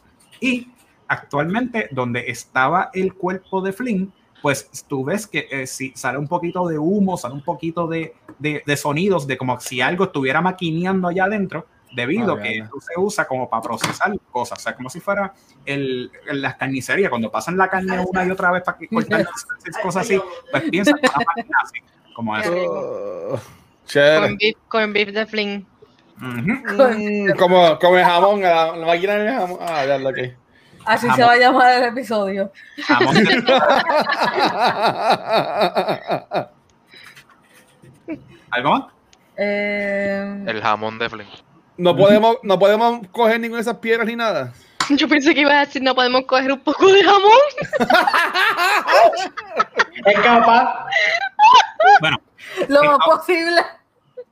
Y 0.40 0.68
actualmente 1.08 1.88
donde 1.90 2.30
estaba 2.30 2.90
el 2.92 3.14
cuerpo 3.14 3.60
de 3.60 3.72
Flynn, 3.72 4.12
pues 4.40 4.70
tú 4.86 5.04
ves 5.04 5.26
que 5.26 5.48
eh, 5.50 5.66
si 5.66 5.92
sale 5.96 6.18
un 6.18 6.28
poquito 6.28 6.68
de 6.68 6.78
humo, 6.78 7.16
sale 7.16 7.34
un 7.34 7.42
poquito 7.42 7.88
de, 7.88 8.14
de, 8.38 8.76
sonidos 8.76 9.26
de 9.26 9.36
como 9.36 9.58
si 9.58 9.80
algo 9.80 10.04
estuviera 10.04 10.40
maquineando 10.40 11.08
allá 11.08 11.24
adentro, 11.24 11.66
debido 11.92 12.35
a 12.35 12.42
que 12.42 12.59
esto 12.59 12.81
se 12.81 12.98
usa 12.98 13.27
como 13.27 13.48
para 13.48 13.62
procesar 13.62 14.12
cosas, 14.31 14.59
o 14.59 14.62
sea, 14.62 14.74
como 14.74 14.90
si 14.90 15.01
fuera 15.01 15.33
el, 15.64 16.11
las 16.33 16.57
carnicerías, 16.57 17.09
cuando 17.11 17.31
pasan 17.31 17.57
la 17.57 17.68
carne 17.68 17.98
una 18.01 18.24
y 18.24 18.31
otra 18.31 18.51
vez 18.51 18.62
para 18.62 18.79
cortar 18.79 19.27
cosas 19.83 20.05
así, 20.05 20.20
pues 20.51 20.64
piensa 20.70 20.92
así, 20.92 21.81
como 22.14 22.37
eso. 22.37 22.53
Oh, 22.53 23.40
con, 24.68 24.92
beef, 24.92 25.12
de 25.12 25.27
fling. 25.27 25.64
Mm, 26.16 27.31
como, 27.38 27.79
como 27.79 27.96
el 27.96 28.05
jamón, 28.05 28.42
la, 28.42 28.74
máquina 28.74 29.14
de 29.14 29.33
jamón. 29.33 29.59
Ah, 29.61 29.87
ya 29.87 29.98
lo 29.98 30.12
que. 30.12 30.37
Así 30.85 31.09
se 31.11 31.22
va 31.22 31.33
a 31.33 31.37
llamar 31.37 31.83
el 31.83 31.88
episodio. 31.90 32.53
Jamón 32.87 33.16
¿Algo 38.51 38.70
más? 38.70 38.85
Eh... 39.37 40.44
El 40.46 40.62
jamón 40.62 40.98
de 40.98 41.11
fling. 41.11 41.29
No 41.78 41.96
podemos, 41.96 42.38
no 42.42 42.58
podemos 42.58 43.06
coger 43.12 43.40
ninguna 43.40 43.58
de 43.58 43.62
esas 43.62 43.78
piedras 43.78 44.06
ni 44.06 44.16
nada. 44.16 44.52
Yo 44.90 45.08
pensé 45.08 45.32
que 45.34 45.42
iba 45.42 45.52
a 45.52 45.64
decir 45.64 45.80
no 45.80 45.94
podemos 45.94 46.22
coger 46.26 46.50
un 46.50 46.60
poco 46.60 46.88
de 46.88 47.04
jamón. 47.04 47.30
es 50.04 50.20
capaz. 50.20 50.86
Bueno. 52.00 52.16
Lo 52.68 52.82
más 52.82 52.98
posible. 53.04 53.60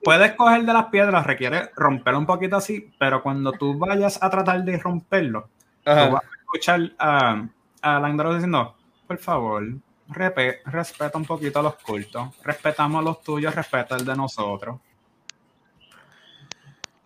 Puedes 0.02 0.32
coger 0.32 0.64
de 0.64 0.72
las 0.72 0.87
piedras, 0.87 1.24
requiere 1.26 1.70
romperlo 1.76 2.18
un 2.18 2.26
poquito 2.26 2.56
así, 2.56 2.92
pero 2.98 3.22
cuando 3.22 3.52
tú 3.52 3.78
vayas 3.78 4.20
a 4.22 4.28
tratar 4.30 4.64
de 4.64 4.78
romperlo, 4.78 5.48
tú 5.85 5.90
vas 5.90 6.22
a 6.24 6.38
escuchar 6.40 6.92
a, 6.98 7.46
a 7.82 8.00
Landro 8.00 8.32
diciendo, 8.35 8.76
por 9.06 9.18
favor, 9.18 9.64
respeta 10.09 11.18
un 11.18 11.24
poquito 11.24 11.61
a 11.61 11.62
los 11.62 11.76
cultos, 11.76 12.28
respetamos 12.42 13.04
los 13.04 13.20
tuyos, 13.22 13.54
respeta 13.54 13.96
el 13.96 14.04
de 14.04 14.16
nosotros. 14.16 14.80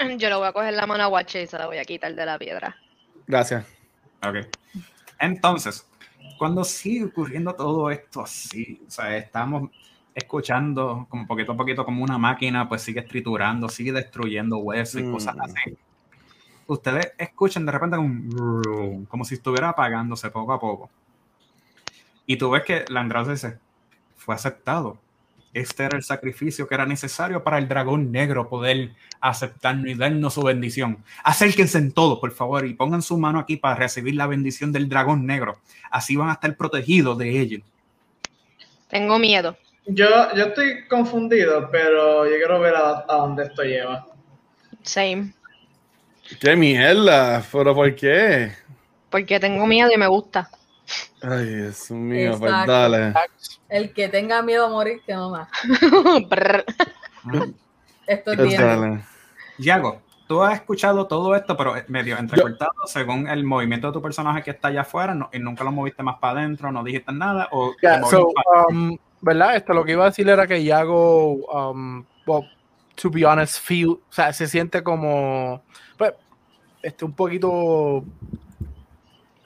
Yo 0.18 0.30
lo 0.30 0.38
voy 0.38 0.48
a 0.48 0.52
coger 0.52 0.74
la 0.74 0.86
mano 0.86 1.04
a 1.04 1.06
Guache 1.06 1.42
y 1.42 1.46
se 1.46 1.58
la 1.58 1.66
voy 1.66 1.78
a 1.78 1.84
quitar 1.84 2.14
de 2.14 2.26
la 2.26 2.38
piedra. 2.38 2.76
Gracias. 3.26 3.66
Ok. 4.22 4.46
Entonces, 5.18 5.86
cuando 6.38 6.64
sigue 6.64 7.04
ocurriendo 7.04 7.54
todo 7.54 7.90
esto 7.90 8.22
así, 8.22 8.80
o 8.86 8.90
sea, 8.90 9.16
estamos 9.16 9.70
escuchando 10.14 11.06
como 11.08 11.26
poquito 11.26 11.52
a 11.52 11.56
poquito 11.56 11.84
como 11.84 12.02
una 12.02 12.18
máquina 12.18 12.68
pues 12.68 12.82
sigue 12.82 13.02
triturando, 13.02 13.68
sigue 13.68 13.92
destruyendo 13.92 14.58
huesos 14.58 15.00
y 15.00 15.10
cosas 15.10 15.36
mm. 15.36 15.40
así. 15.42 15.78
Ustedes 16.66 17.12
escuchan 17.18 17.66
de 17.66 17.72
repente 17.72 17.98
un 17.98 19.06
como 19.08 19.24
si 19.24 19.34
estuviera 19.34 19.70
apagándose 19.70 20.30
poco 20.30 20.52
a 20.52 20.60
poco. 20.60 20.90
Y 22.26 22.36
tú 22.36 22.50
ves 22.50 22.62
que 22.62 22.84
la 22.88 23.00
Andrade 23.00 23.32
dice, 23.32 23.58
fue 24.16 24.34
aceptado 24.34 24.98
este 25.52 25.84
era 25.84 25.96
el 25.96 26.04
sacrificio 26.04 26.68
que 26.68 26.74
era 26.74 26.86
necesario 26.86 27.42
para 27.42 27.58
el 27.58 27.66
dragón 27.66 28.12
negro 28.12 28.48
poder 28.48 28.90
aceptarnos 29.20 29.88
y 29.88 29.94
darnos 29.94 30.34
su 30.34 30.42
bendición. 30.42 31.02
Acérquense 31.24 31.78
en 31.78 31.92
todo, 31.92 32.20
por 32.20 32.30
favor, 32.32 32.66
y 32.66 32.74
pongan 32.74 33.02
su 33.02 33.18
mano 33.18 33.40
aquí 33.40 33.56
para 33.56 33.74
recibir 33.74 34.14
la 34.14 34.26
bendición 34.26 34.72
del 34.72 34.88
dragón 34.88 35.26
negro. 35.26 35.58
Así 35.90 36.16
van 36.16 36.30
a 36.30 36.34
estar 36.34 36.56
protegidos 36.56 37.18
de 37.18 37.40
ellos. 37.40 37.62
Tengo 38.88 39.18
miedo. 39.18 39.56
Yo, 39.86 40.08
yo 40.36 40.44
estoy 40.44 40.86
confundido, 40.88 41.68
pero 41.70 42.26
yo 42.26 42.36
quiero 42.36 42.60
ver 42.60 42.74
a, 42.76 43.04
dónde 43.08 43.44
esto 43.44 43.62
lleva. 43.62 44.06
Same. 44.82 45.32
¿Qué 46.40 46.54
mierda? 46.54 47.44
¿Pero 47.50 47.74
por 47.74 47.94
qué? 47.96 48.52
Porque 49.10 49.40
tengo 49.40 49.66
miedo 49.66 49.90
y 49.92 49.98
me 49.98 50.06
gusta. 50.06 50.48
Ay, 51.22 51.46
Dios 51.46 51.90
mío, 51.90 52.36
pues 52.38 52.52
dale. 52.66 53.14
El 53.68 53.92
que 53.92 54.08
tenga 54.08 54.42
miedo 54.42 54.66
a 54.66 54.68
morir, 54.68 55.00
que 55.06 55.14
no 55.14 55.30
más. 55.30 55.48
esto 58.06 58.32
es 58.32 58.42
bien. 58.42 59.04
Yago, 59.58 60.00
tú 60.26 60.42
has 60.42 60.54
escuchado 60.54 61.06
todo 61.06 61.34
esto, 61.34 61.56
pero 61.56 61.74
medio 61.88 62.16
entrecortado 62.16 62.86
según 62.86 63.28
el 63.28 63.44
movimiento 63.44 63.88
de 63.88 63.92
tu 63.92 64.00
personaje 64.00 64.42
que 64.42 64.52
está 64.52 64.68
allá 64.68 64.82
afuera, 64.82 65.28
y 65.32 65.38
nunca 65.38 65.64
lo 65.64 65.72
moviste 65.72 66.02
más 66.02 66.18
para 66.18 66.40
adentro, 66.40 66.72
no 66.72 66.82
dijiste 66.82 67.12
nada, 67.12 67.48
o 67.50 67.74
um, 68.70 68.96
¿verdad? 69.20 69.56
Esto 69.56 69.74
lo 69.74 69.84
que 69.84 69.92
iba 69.92 70.04
a 70.04 70.10
decir 70.10 70.28
era 70.28 70.46
que 70.46 70.64
Yago, 70.64 71.34
um, 71.46 72.04
to 72.94 73.10
be 73.10 73.24
honest, 73.24 73.58
feel, 73.60 73.90
o 73.90 74.00
sea, 74.08 74.32
se 74.32 74.46
siente 74.46 74.82
como, 74.82 75.62
pues, 75.98 76.14
este, 76.82 77.04
un 77.04 77.12
poquito 77.12 78.04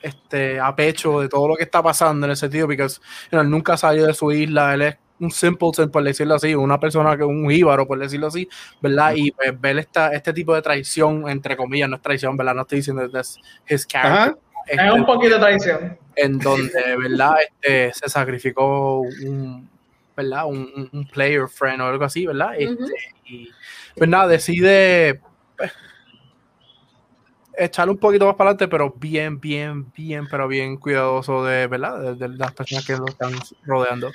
este, 0.04 0.60
a 0.60 0.76
pecho 0.76 1.20
de 1.20 1.28
todo 1.30 1.48
lo 1.48 1.56
que 1.56 1.62
está 1.62 1.82
pasando 1.82 2.26
en 2.26 2.32
ese 2.32 2.40
sentido, 2.40 2.66
porque 2.66 2.86
él 3.30 3.50
nunca 3.50 3.76
salió 3.76 4.06
de 4.06 4.12
su 4.12 4.30
isla, 4.30 4.74
él 4.74 4.82
es 4.82 4.96
un 5.18 5.30
simpleton, 5.30 5.90
por 5.90 6.04
decirlo 6.04 6.34
así, 6.34 6.54
una 6.54 6.78
persona 6.78 7.16
que 7.16 7.24
un 7.24 7.48
jíbaro, 7.48 7.86
por 7.86 7.98
decirlo 7.98 8.26
así, 8.26 8.46
¿verdad? 8.82 9.14
Y 9.16 9.30
pues, 9.30 9.58
ver 9.58 9.78
esta, 9.78 10.12
este 10.12 10.34
tipo 10.34 10.54
de 10.54 10.60
traición, 10.60 11.26
entre 11.28 11.56
comillas, 11.56 11.88
no 11.88 11.96
es 11.96 12.02
traición, 12.02 12.36
¿verdad? 12.36 12.54
No 12.54 12.62
estoy 12.62 12.78
diciendo 12.78 13.10
que 13.10 13.18
es 13.18 13.38
his 13.66 13.86
character. 13.86 14.36
es 14.66 14.78
un 14.78 15.00
este, 15.00 15.06
poquito 15.06 15.34
de 15.34 15.40
traición. 15.40 15.98
En 16.16 16.38
donde, 16.38 16.96
¿verdad? 16.96 17.36
Este, 17.42 17.94
se 17.94 18.08
sacrificó 18.10 19.00
un, 19.00 19.70
¿verdad? 20.14 20.46
Un, 20.46 20.90
un, 20.92 21.08
player 21.08 21.48
friend 21.48 21.80
o 21.80 21.86
algo 21.86 22.04
así, 22.04 22.26
¿verdad? 22.26 22.50
Este, 22.58 22.92
y, 23.24 23.48
pues 23.96 24.10
nada, 24.10 24.26
decide 24.26 25.20
pues, 25.56 25.72
echarle 27.56 27.92
un 27.92 27.98
poquito 27.98 28.26
más 28.26 28.34
para 28.34 28.50
adelante, 28.50 28.68
pero 28.68 28.94
bien, 28.96 29.40
bien, 29.40 29.90
bien, 29.92 30.26
pero 30.30 30.48
bien 30.48 30.76
cuidadoso 30.76 31.44
de, 31.44 31.66
¿verdad? 31.66 32.14
De, 32.14 32.28
las 32.28 32.52
personas 32.52 32.84
que 32.84 32.96
lo 32.96 33.06
están 33.06 33.32
rodeando. 33.64 34.10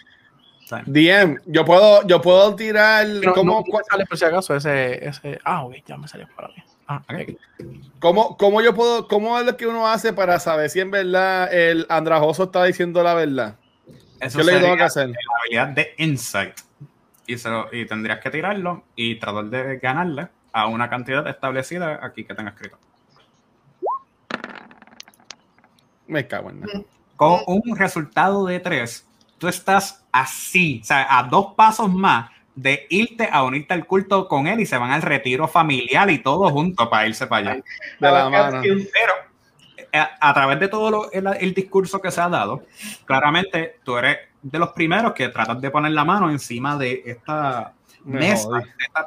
DM, 0.85 1.39
yo 1.47 1.65
puedo, 1.65 2.05
yo 2.05 2.21
puedo 2.21 2.55
tirar 2.55 3.07
¿cómo 3.33 3.65
sale 3.89 4.05
por 4.05 4.17
si 4.17 4.25
acaso 4.25 4.55
ese, 4.55 5.03
ese, 5.07 5.39
ah, 5.43 5.63
ok, 5.63 5.75
ya 5.85 5.97
me 5.97 6.07
salió 6.07 6.27
para 6.35 6.49
bien. 6.49 6.63
Ah, 6.87 7.01
¿Cómo, 7.99 8.37
¿Cómo, 8.37 8.61
yo 8.61 8.73
puedo, 8.73 9.07
cómo 9.07 9.39
es 9.39 9.45
lo 9.45 9.57
que 9.57 9.67
uno 9.67 9.87
hace 9.87 10.13
para 10.13 10.39
saber 10.39 10.69
si 10.69 10.79
en 10.79 10.91
verdad 10.91 11.51
el 11.53 11.85
andrajoso 11.89 12.45
está 12.45 12.63
diciendo 12.63 13.01
la 13.03 13.13
verdad? 13.13 13.57
Eso 14.19 14.39
¿Qué 14.39 14.45
le 14.45 14.59
tengo 14.59 14.75
que 14.75 14.83
hacer? 14.83 15.09
La 15.09 15.15
habilidad 15.41 15.67
de 15.69 15.93
insight. 15.97 16.53
Y, 17.27 17.35
y 17.35 17.85
tendrías 17.85 18.19
que 18.19 18.31
tirarlo 18.31 18.83
y 18.95 19.15
tratar 19.15 19.45
de 19.45 19.77
ganarle 19.77 20.29
a 20.51 20.67
una 20.67 20.89
cantidad 20.89 21.27
establecida 21.27 21.99
aquí 22.03 22.23
que 22.23 22.33
tenga 22.33 22.49
escrito. 22.49 22.77
Me 26.09 26.27
cago 26.27 26.49
en 26.49 26.61
nada. 26.61 26.81
Con 27.15 27.41
un 27.47 27.77
resultado 27.77 28.45
de 28.45 28.59
tres, 28.59 29.07
tú 29.37 29.47
estás 29.47 30.05
así, 30.11 30.79
o 30.81 30.85
sea, 30.85 31.17
a 31.17 31.23
dos 31.23 31.53
pasos 31.55 31.93
más 31.93 32.31
de 32.55 32.87
irte 32.89 33.29
a 33.31 33.43
unirte 33.43 33.73
al 33.73 33.85
culto 33.85 34.27
con 34.27 34.47
él 34.47 34.59
y 34.59 34.65
se 34.65 34.77
van 34.77 34.91
al 34.91 35.01
retiro 35.01 35.47
familiar 35.47 36.09
y 36.09 36.19
todo 36.21 36.49
junto 36.49 36.89
para 36.89 37.07
irse 37.07 37.27
para 37.27 37.51
allá. 37.51 37.63
De 37.99 38.11
la 38.11 38.29
mano. 38.29 38.61
Pero 38.61 39.13
eh, 39.91 40.03
a, 40.19 40.33
través 40.33 40.59
de 40.59 40.67
todo 40.67 41.09
el, 41.11 41.53
discurso 41.53 42.01
que 42.01 42.11
se 42.11 42.21
ha 42.21 42.27
dado, 42.27 42.63
claramente 43.05 43.77
tú 43.83 43.97
eres 43.97 44.17
de 44.41 44.59
los 44.59 44.69
primeros 44.69 45.13
que 45.13 45.29
tratas 45.29 45.61
de 45.61 45.71
poner 45.71 45.91
la 45.91 46.03
mano 46.05 46.29
encima 46.29 46.77
de 46.77 47.03
esta 47.05 47.73
mesa, 48.03 48.49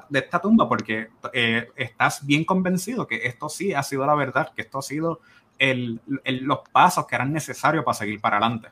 de 0.09 0.19
esta, 0.19 0.41
tumba, 0.41 0.69
porque 0.69 1.09
eh, 1.33 1.69
estás 1.77 2.25
bien 2.25 2.45
convencido 2.45 3.07
que 3.07 3.27
esto 3.27 3.49
sí 3.49 3.75
ha 3.75 3.83
sido 3.83 4.07
la 4.07 4.15
verdad, 4.15 4.53
que 4.55 4.63
esto 4.63 4.79
ha 4.79 4.83
sido 4.83 5.21
los 5.63 6.59
pasos 6.71 7.07
que 7.07 7.15
eran 7.15 7.33
necesarios 7.33 7.85
para 7.85 7.95
seguir 7.95 8.21
para 8.21 8.39
adelante. 8.39 8.69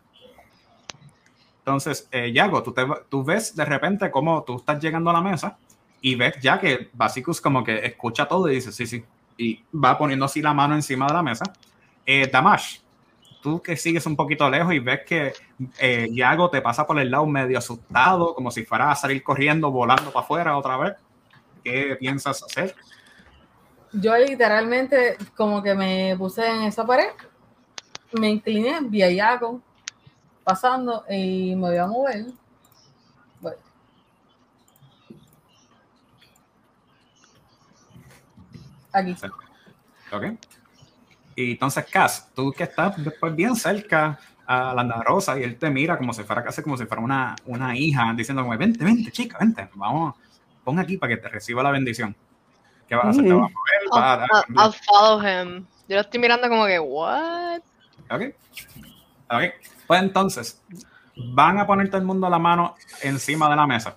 Entonces, 1.59 2.09
eh, 2.11 2.33
Yago, 2.33 2.62
tú 2.62 3.22
ves 3.22 3.55
de 3.55 3.64
repente 3.64 4.11
cómo 4.11 4.42
tú 4.42 4.57
estás 4.57 4.83
llegando 4.83 5.11
a 5.11 5.12
la 5.12 5.20
mesa 5.20 5.57
y 6.00 6.14
ves 6.14 6.35
ya 6.40 6.59
que 6.59 6.90
Basicus 6.92 7.40
como 7.40 7.62
que 7.62 7.85
escucha 7.85 8.26
todo 8.26 8.50
y 8.50 8.55
dice, 8.55 8.72
sí, 8.72 8.87
sí, 8.87 9.05
y 9.37 9.62
va 9.72 9.96
poniendo 9.96 10.24
así 10.24 10.42
la 10.42 10.55
mano 10.55 10.74
encima 10.74 11.07
de 11.07 11.12
la 11.12 11.22
mesa. 11.22 11.44
Eh, 12.05 12.29
Damash, 12.33 12.79
tú 13.42 13.62
que 13.62 13.76
sigues 13.76 14.07
un 14.07 14.16
poquito 14.16 14.48
lejos 14.50 14.72
y 14.74 14.79
ves 14.79 15.00
que 15.07 15.33
eh, 15.79 16.09
Yago 16.11 16.50
te 16.50 16.61
pasa 16.61 16.87
por 16.87 16.98
el 16.98 17.11
lado 17.11 17.26
medio 17.26 17.59
asustado, 17.59 18.35
como 18.35 18.50
si 18.50 18.64
fuera 18.64 18.90
a 18.90 18.96
salir 18.96 19.22
corriendo, 19.22 19.70
volando 19.70 20.11
para 20.11 20.24
afuera 20.24 20.57
otra 20.57 20.76
vez. 20.76 20.94
¿Qué 21.62 21.96
piensas 22.00 22.42
hacer? 22.42 22.74
Yo 23.92 24.16
literalmente 24.16 25.16
como 25.37 25.62
que 25.62 25.74
me 25.74 26.14
puse 26.16 26.46
en 26.46 26.62
esa 26.62 26.87
pared 26.87 27.11
me 28.18 28.29
incliné, 28.29 28.81
vi 28.83 29.03
a 29.03 29.11
Yago 29.11 29.61
pasando 30.42 31.05
y 31.09 31.55
me 31.55 31.68
voy 31.68 31.76
a 31.76 31.87
mover. 31.87 32.26
Bueno. 33.40 33.57
Aquí. 38.92 39.16
Ok. 40.12 40.24
Y 41.37 41.53
entonces, 41.53 41.87
Cass, 41.87 42.31
tú 42.35 42.53
que 42.53 42.64
estás 42.64 43.03
después 43.03 43.35
bien 43.35 43.55
cerca 43.55 44.18
a 44.46 44.74
la 44.74 45.03
Rosa 45.03 45.38
y 45.38 45.44
él 45.44 45.57
te 45.57 45.70
mira 45.70 45.96
como 45.96 46.12
si 46.12 46.24
fuera 46.24 46.42
casi 46.42 46.61
como 46.61 46.76
si 46.76 46.85
fuera 46.85 47.00
una, 47.00 47.37
una 47.46 47.76
hija 47.76 48.12
diciendo 48.16 48.42
como, 48.42 48.59
vente, 48.59 48.85
vente, 48.85 49.12
chica, 49.12 49.38
vente, 49.38 49.68
vamos, 49.74 50.16
pon 50.64 50.76
aquí 50.81 50.96
para 50.96 51.14
que 51.14 51.22
te 51.22 51.29
reciba 51.29 51.62
la 51.62 51.70
bendición. 51.70 52.16
¿Qué 52.88 52.96
vas 52.96 53.07
a 53.07 53.09
hacer? 53.11 53.24
¿Te 53.24 53.33
vas 53.33 53.48
a 53.48 53.55
mover? 53.55 53.79
¿Vas 53.90 54.03
a 54.05 54.16
dar- 54.18 54.29
I'll, 54.48 54.57
I'll 54.59 54.74
follow 54.87 55.20
him. 55.20 55.66
Yo 55.88 55.96
lo 55.96 56.00
estoy 56.03 56.20
mirando 56.20 56.48
como 56.48 56.66
que, 56.66 56.79
what? 56.79 57.61
Ok. 58.11 58.22
Ok. 59.31 59.42
Pues 59.87 60.03
entonces, 60.03 60.62
van 61.16 61.59
a 61.59 61.66
poner 61.66 61.88
todo 61.88 62.00
el 62.00 62.07
mundo 62.07 62.29
la 62.29 62.38
mano 62.38 62.74
encima 63.03 63.48
de 63.50 63.57
la 63.57 63.66
mesa. 63.66 63.96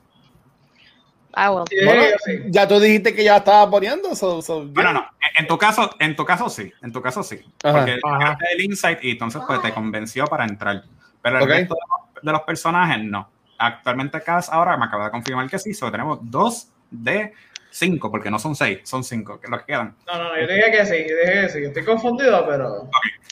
I 1.36 1.50
will. 1.50 1.64
Sí, 1.68 1.78
Bueno, 1.84 2.04
ya 2.48 2.68
tú 2.68 2.80
dijiste 2.80 3.16
que 3.16 3.24
ya 3.24 3.38
estaba 3.38 3.70
poniendo. 3.70 4.16
So, 4.16 4.42
so, 4.42 4.66
Bueno, 4.68 4.94
no, 4.94 5.06
en- 5.38 5.48
tu 5.48 5.58
caso, 5.58 5.90
en 6.00 6.16
tu 6.16 6.26
caso 6.26 6.48
sí, 6.50 6.72
en 6.82 6.92
tu 6.92 7.02
caso 7.02 7.24
sí. 7.24 7.40
Ajá. 7.64 7.78
Porque 7.80 8.00
Ajá. 8.04 8.38
el 8.54 8.62
insight 8.66 9.00
y 9.04 9.12
entonces 9.12 9.42
pues 9.48 9.62
te 9.62 9.74
convenció 9.74 10.26
para 10.28 10.46
entrar. 10.46 10.84
Pero 11.22 11.40
el 11.40 11.48
resto 11.48 11.74
de 11.74 11.80
los, 12.14 12.24
de 12.24 12.32
los 12.32 12.42
personajes 12.42 13.04
no. 13.04 13.28
Actualmente 13.58 14.22
Cass 14.22 14.50
ahora 14.50 14.78
me 14.78 14.86
acaba 14.86 15.06
de 15.06 15.12
confirmar 15.12 15.50
que 15.50 15.58
sí, 15.58 15.74
solo 15.74 15.92
tenemos 15.92 16.20
dos 16.22 16.68
de 16.92 17.34
cinco, 17.74 18.12
porque 18.12 18.30
no 18.30 18.40
son 18.40 18.56
seis, 18.56 18.80
son 18.84 19.04
cinco, 19.04 19.40
que 19.40 19.48
es 19.48 19.52
lo 19.52 19.58
que 19.60 19.66
quedan. 19.66 19.96
No, 20.08 20.18
no, 20.18 20.24
no, 20.30 20.40
yo 20.40 20.48
dije 20.48 20.72
que 20.72 20.86
sí, 20.86 21.06
yo 21.10 21.16
dije 21.18 21.42
que 21.42 21.50
sí. 21.50 21.64
Estoy 21.66 21.84
confundido, 21.84 22.46
pero. 22.48 22.90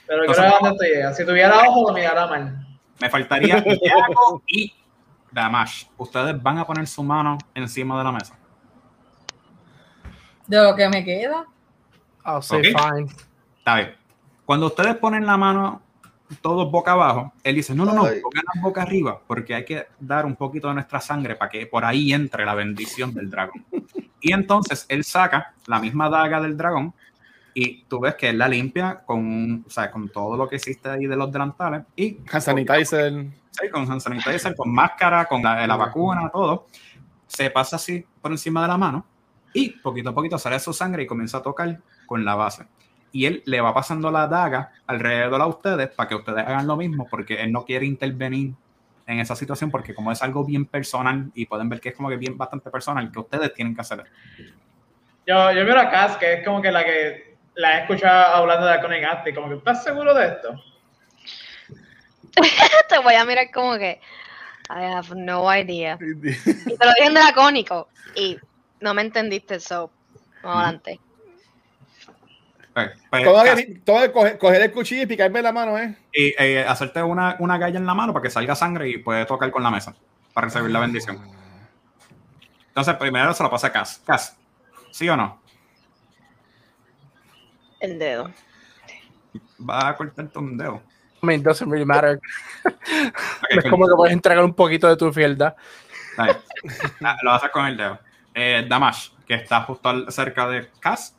Pero 0.08 0.22
Entonces, 0.24 0.46
quiero 0.46 0.64
ver 0.64 1.02
dónde. 1.02 1.16
Si 1.16 1.26
tuviera 1.26 1.60
ojo, 1.68 1.88
lo 1.88 1.94
mirara 1.94 2.28
mal. 2.28 2.68
Me 3.00 3.10
faltaría 3.10 3.64
y 4.48 4.74
Damash. 5.32 5.86
Ustedes 5.98 6.42
van 6.42 6.58
a 6.58 6.66
poner 6.66 6.88
su 6.88 7.04
mano 7.04 7.38
encima 7.56 7.98
de 7.98 8.04
la 8.04 8.12
mesa. 8.12 8.38
De 10.48 10.62
lo 10.62 10.76
que 10.76 10.90
me 10.90 11.06
queda. 11.06 11.46
I'll 12.26 12.44
say 12.44 12.62
fine. 12.62 13.08
Está 13.58 13.76
bien. 13.76 13.96
Cuando 14.46 14.68
ustedes 14.68 14.96
ponen 14.98 15.26
la 15.26 15.38
mano 15.38 15.82
todos 16.42 16.70
boca 16.72 16.92
abajo, 16.92 17.34
él 17.44 17.56
dice, 17.56 17.76
no, 17.76 17.86
no, 17.86 17.94
no, 17.94 18.04
pongan 18.04 18.62
boca 18.62 18.82
arriba, 18.82 19.20
porque 19.28 19.54
hay 19.54 19.66
que 19.66 19.88
dar 20.00 20.26
un 20.26 20.36
poquito 20.36 20.68
de 20.70 20.76
nuestra 20.76 21.02
sangre 21.02 21.36
para 21.36 21.50
que 21.50 21.66
por 21.68 21.84
ahí 21.84 22.14
entre 22.14 22.46
la 22.46 22.56
bendición 22.56 23.14
del 23.14 23.30
dragón. 23.30 23.66
Y 24.22 24.34
entonces 24.34 24.86
él 24.88 25.04
saca 25.04 25.54
la 25.66 25.80
misma 25.80 26.10
daga 26.10 26.40
del 26.40 26.56
dragón 26.56 26.94
y 27.54 27.84
tú 27.84 28.00
ves 28.00 28.16
que 28.16 28.30
él 28.30 28.38
la 28.38 28.48
limpia 28.48 29.02
con, 29.06 29.66
o 29.68 29.70
sea, 29.70 29.92
con 29.92 30.10
todo 30.10 30.38
lo 30.38 30.48
que 30.48 30.56
hiciste 30.56 30.90
ahí 30.90 31.06
de 31.06 31.16
los 31.16 31.32
delantales 31.32 31.84
y 31.96 32.20
Hand 32.32 32.44
sanitizer. 32.44 33.28
Sí, 33.52 33.70
con 33.70 33.92
hand 33.92 34.00
sanitizer, 34.00 34.56
con 34.56 34.74
máscara, 34.74 35.26
con 35.26 35.44
la, 35.44 35.68
la 35.68 35.76
vacuna, 35.76 36.30
todo. 36.30 36.68
Se 37.28 37.50
pasa 37.50 37.76
así 37.76 38.06
por 38.22 38.32
encima 38.32 38.62
de 38.62 38.68
la 38.70 38.78
mano 38.78 39.06
y 39.54 39.70
poquito 39.70 40.10
a 40.10 40.16
poquito 40.16 40.38
sale 40.38 40.60
su 40.60 40.72
sangre 40.72 41.04
y 41.04 41.08
comienza 41.08 41.40
a 41.40 41.42
tocar 41.42 41.80
con 42.06 42.24
la 42.24 42.36
base. 42.36 42.66
Y 43.12 43.26
él 43.26 43.44
le 43.46 43.60
va 43.60 43.74
pasando 43.74 44.10
la 44.10 44.28
daga 44.28 44.72
alrededor 44.88 45.42
a 45.42 45.48
ustedes 45.48 45.90
para 45.90 46.08
que 46.08 46.16
ustedes 46.16 46.48
hagan 46.48 46.68
lo 46.68 46.78
mismo 46.78 47.08
porque 47.10 47.42
él 47.42 47.52
no 47.52 47.66
quiere 47.66 47.86
intervenir 47.86 48.54
en 49.08 49.20
esa 49.20 49.36
situación 49.36 49.72
porque 49.72 49.94
como 49.94 50.12
es 50.12 50.22
algo 50.22 50.44
bien 50.46 50.66
personal 50.66 51.32
y 51.34 51.46
pueden 51.46 51.70
ver 51.70 51.82
que 51.82 51.90
es 51.90 51.96
como 51.96 52.10
que 52.10 52.18
bien 52.18 52.38
bastante 52.38 52.70
personal 52.70 53.12
que 53.12 53.20
ustedes 53.20 53.54
tienen 53.54 53.76
que 53.76 53.82
hacer. 53.82 54.04
Yo, 55.26 55.52
yo 55.52 55.64
miro 55.64 55.80
a 55.80 55.90
Cass, 55.90 56.18
que 56.18 56.34
es 56.34 56.46
como 56.46 56.62
que 56.62 56.72
la 56.72 56.84
que 56.84 57.38
la 57.56 57.78
he 57.78 57.82
escuchado 57.82 58.36
hablando 58.36 58.66
de 58.66 58.82
Conan 58.82 59.06
Asti, 59.06 59.34
como 59.34 59.50
que 59.50 59.56
¿estás 59.56 59.84
seguro 59.84 60.14
de 60.14 60.28
esto? 60.28 60.56
Te 62.90 63.00
voy 63.00 63.16
a 63.16 63.26
mirar 63.26 63.52
como 63.52 63.78
que, 63.78 64.00
I 64.70 64.84
have 64.86 65.16
no 65.16 65.54
idea. 65.54 65.98
Y 66.02 66.78
te 66.78 66.86
lo 66.86 66.94
dije 66.96 67.08
en 67.08 67.14
dracónico 67.14 67.90
y 68.16 68.38
no 68.80 68.94
me 68.94 69.02
entendiste, 69.02 69.60
so, 69.60 69.92
vamos 70.42 70.64
adelante. 70.64 71.00
Pues, 72.74 72.92
pues, 73.10 73.24
Todo 73.26 73.44
que- 73.44 73.82
todo 73.86 74.12
coger, 74.14 74.38
coger 74.38 74.62
el 74.62 74.72
cuchillo 74.72 75.04
y 75.04 75.06
picarme 75.06 75.42
la 75.42 75.52
mano, 75.52 75.78
¿eh? 75.78 75.96
y 76.14 76.34
eh, 76.42 76.64
hacerte 76.66 77.04
una, 77.04 77.36
una 77.40 77.58
galla 77.58 77.78
en 77.78 77.86
la 77.86 77.94
mano 77.94 78.14
para 78.14 78.24
que 78.24 78.30
salga 78.30 78.56
sangre 78.56 78.88
y 78.90 78.98
puede 78.98 79.26
tocar 79.26 79.52
con 79.52 79.62
la 79.62 79.70
mesa 79.72 79.94
para 80.34 80.48
recibir 80.48 80.72
la 80.72 80.80
bendición. 80.80 81.20
Entonces, 82.68 82.96
primero 82.96 83.34
se 83.34 83.44
lo 83.44 83.50
pasa 83.50 83.68
a 83.68 83.72
Cass. 83.74 84.02
Cass, 84.06 84.38
¿sí 84.92 85.10
o 85.10 85.18
no? 85.18 85.42
El 87.82 88.00
dedo. 88.00 88.32
Va 89.70 89.90
a 89.90 89.96
cortarte 89.98 90.38
un 90.40 90.58
dedo. 90.58 90.82
I 91.22 91.26
mean, 91.26 91.44
doesn't 91.44 91.70
really 91.70 91.86
matter. 91.86 92.20
Es 93.50 93.64
como 93.70 93.86
que 93.88 93.94
puedes 93.96 94.14
entregar 94.14 94.44
un 94.44 94.54
poquito 94.54 94.88
de 94.88 94.96
tu 94.96 95.12
fielda. 95.12 95.56
está 96.12 96.24
bien. 96.24 96.38
Ah, 97.04 97.18
Lo 97.22 97.32
haces 97.34 97.50
con 97.52 97.66
el 97.66 97.76
dedo. 97.78 98.00
Eh, 98.34 98.66
Damash, 98.68 99.10
que 99.28 99.34
está 99.36 99.62
justo 99.64 99.90
al- 99.90 100.12
cerca 100.12 100.48
de 100.48 100.70
Cass, 100.80 101.16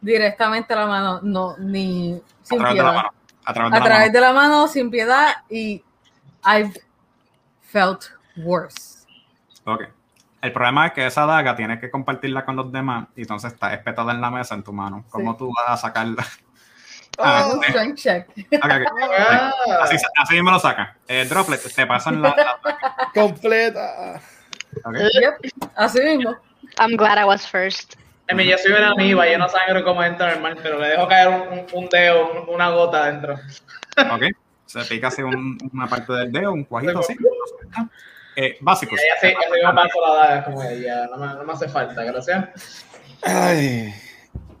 Directamente 0.00 0.74
la 0.74 0.86
mano, 0.86 1.20
no, 1.22 1.56
ni 1.58 2.14
a 2.14 2.20
sin 2.46 2.58
de 2.58 2.64
la 2.64 2.70
piedad. 2.72 2.94
mano. 2.94 3.10
A 3.44 3.52
través 3.54 3.70
de 3.72 3.76
A 3.76 3.80
la 3.80 3.84
través 3.86 4.00
mano. 4.08 4.12
de 4.12 4.20
la 4.20 4.32
mano, 4.32 4.68
sin 4.68 4.90
piedad, 4.90 5.28
y 5.50 5.82
I've 6.44 6.72
felt 7.62 8.04
worse. 8.36 9.06
Ok. 9.64 9.82
El 10.42 10.52
problema 10.52 10.86
es 10.86 10.92
que 10.94 11.06
esa 11.06 11.26
daga 11.26 11.54
tienes 11.54 11.80
que 11.80 11.90
compartirla 11.90 12.44
con 12.46 12.56
los 12.56 12.72
demás 12.72 13.08
y 13.14 13.22
entonces 13.22 13.52
está 13.52 13.74
espetada 13.74 14.12
en 14.12 14.20
la 14.22 14.30
mesa 14.30 14.54
en 14.54 14.62
tu 14.62 14.72
mano. 14.72 15.04
¿Cómo 15.10 15.32
Sí. 15.32 15.38
tú 15.38 15.52
vas 15.54 15.70
a 15.70 15.76
sacarla? 15.76 16.24
Ah, 17.18 17.50
Un 17.52 17.62
eh, 17.62 17.68
strength 17.68 17.98
check. 17.98 18.28
Ah, 18.62 19.52
Así, 19.82 19.96
así 20.16 20.34
mismo 20.34 20.50
lo 20.50 20.58
saca. 20.58 20.96
Eh, 21.06 21.26
Droplet, 21.28 21.60
te 21.74 21.86
pasan 21.86 22.22
la. 22.22 22.30
la- 22.30 23.10
Completa. 23.12 24.20
Yep, 24.86 25.52
así 25.76 26.00
mismo. 26.00 26.36
I'm 26.78 26.96
glad 26.96 27.18
I 27.18 27.24
was 27.24 27.46
first. 27.46 27.96
I 28.30 28.34
mean, 28.34 28.48
yo 28.48 28.58
soy 28.58 28.72
una 28.72 28.90
amiba, 28.92 29.28
yo 29.30 29.38
no 29.38 29.48
sangro 29.48 29.82
como 29.84 30.02
entra 30.04 30.30
normal, 30.34 30.58
pero 30.62 30.78
le 30.78 30.88
dejo 30.88 31.08
caer 31.08 31.28
un, 31.28 31.58
un- 31.58 31.66
un 31.72 31.88
dedo, 31.88 32.30
un- 32.32 32.54
una 32.54 32.70
gota 32.70 33.04
adentro. 33.04 33.34
Ok. 34.12 34.22
Se 34.66 34.84
pica 34.84 35.08
así 35.08 35.22
un- 35.22 35.58
una 35.72 35.88
parte 35.88 36.12
del 36.12 36.30
dedo, 36.30 36.52
un 36.52 36.64
cuajito 36.64 37.00
así. 37.00 37.14
Eh, 38.36 38.56
básicos. 38.60 39.00
Y 39.00 39.08
así, 39.26 39.34
así 39.36 39.66
me 39.66 39.72
paso 39.74 40.00
la 40.06 40.14
daga, 40.14 40.44
como 40.44 40.62
ya, 40.62 41.06
no 41.08 41.16
me, 41.16 41.26
no 41.34 41.44
me 41.44 41.52
hace 41.52 41.68
falta, 41.68 42.04
gracias. 42.04 42.86
Ay. 43.22 43.92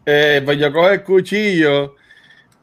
Eh, 0.04 0.42
pues 0.44 0.58
yo 0.58 0.72
cojo 0.72 0.90
el 0.90 1.04
cuchillo 1.04 1.94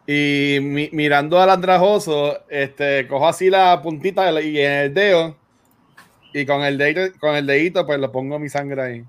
y 0.06 0.58
mi- 0.62 0.90
mirando 0.92 1.40
al 1.42 1.50
andrajoso, 1.50 2.44
este, 2.50 3.08
cojo 3.08 3.28
así 3.28 3.50
la 3.50 3.82
puntita 3.82 4.30
y 4.42 4.60
en 4.60 4.72
el 4.72 4.94
dedo 4.94 5.38
y 6.34 6.46
con 6.46 6.64
el 6.64 6.78
dedito, 6.78 7.18
con 7.20 7.36
el 7.36 7.48
dedito 7.48 7.86
pues 7.86 8.00
lo 8.00 8.12
pongo 8.12 8.38
mi 8.40 8.50
sangre 8.50 8.82
ahí. 8.82 9.06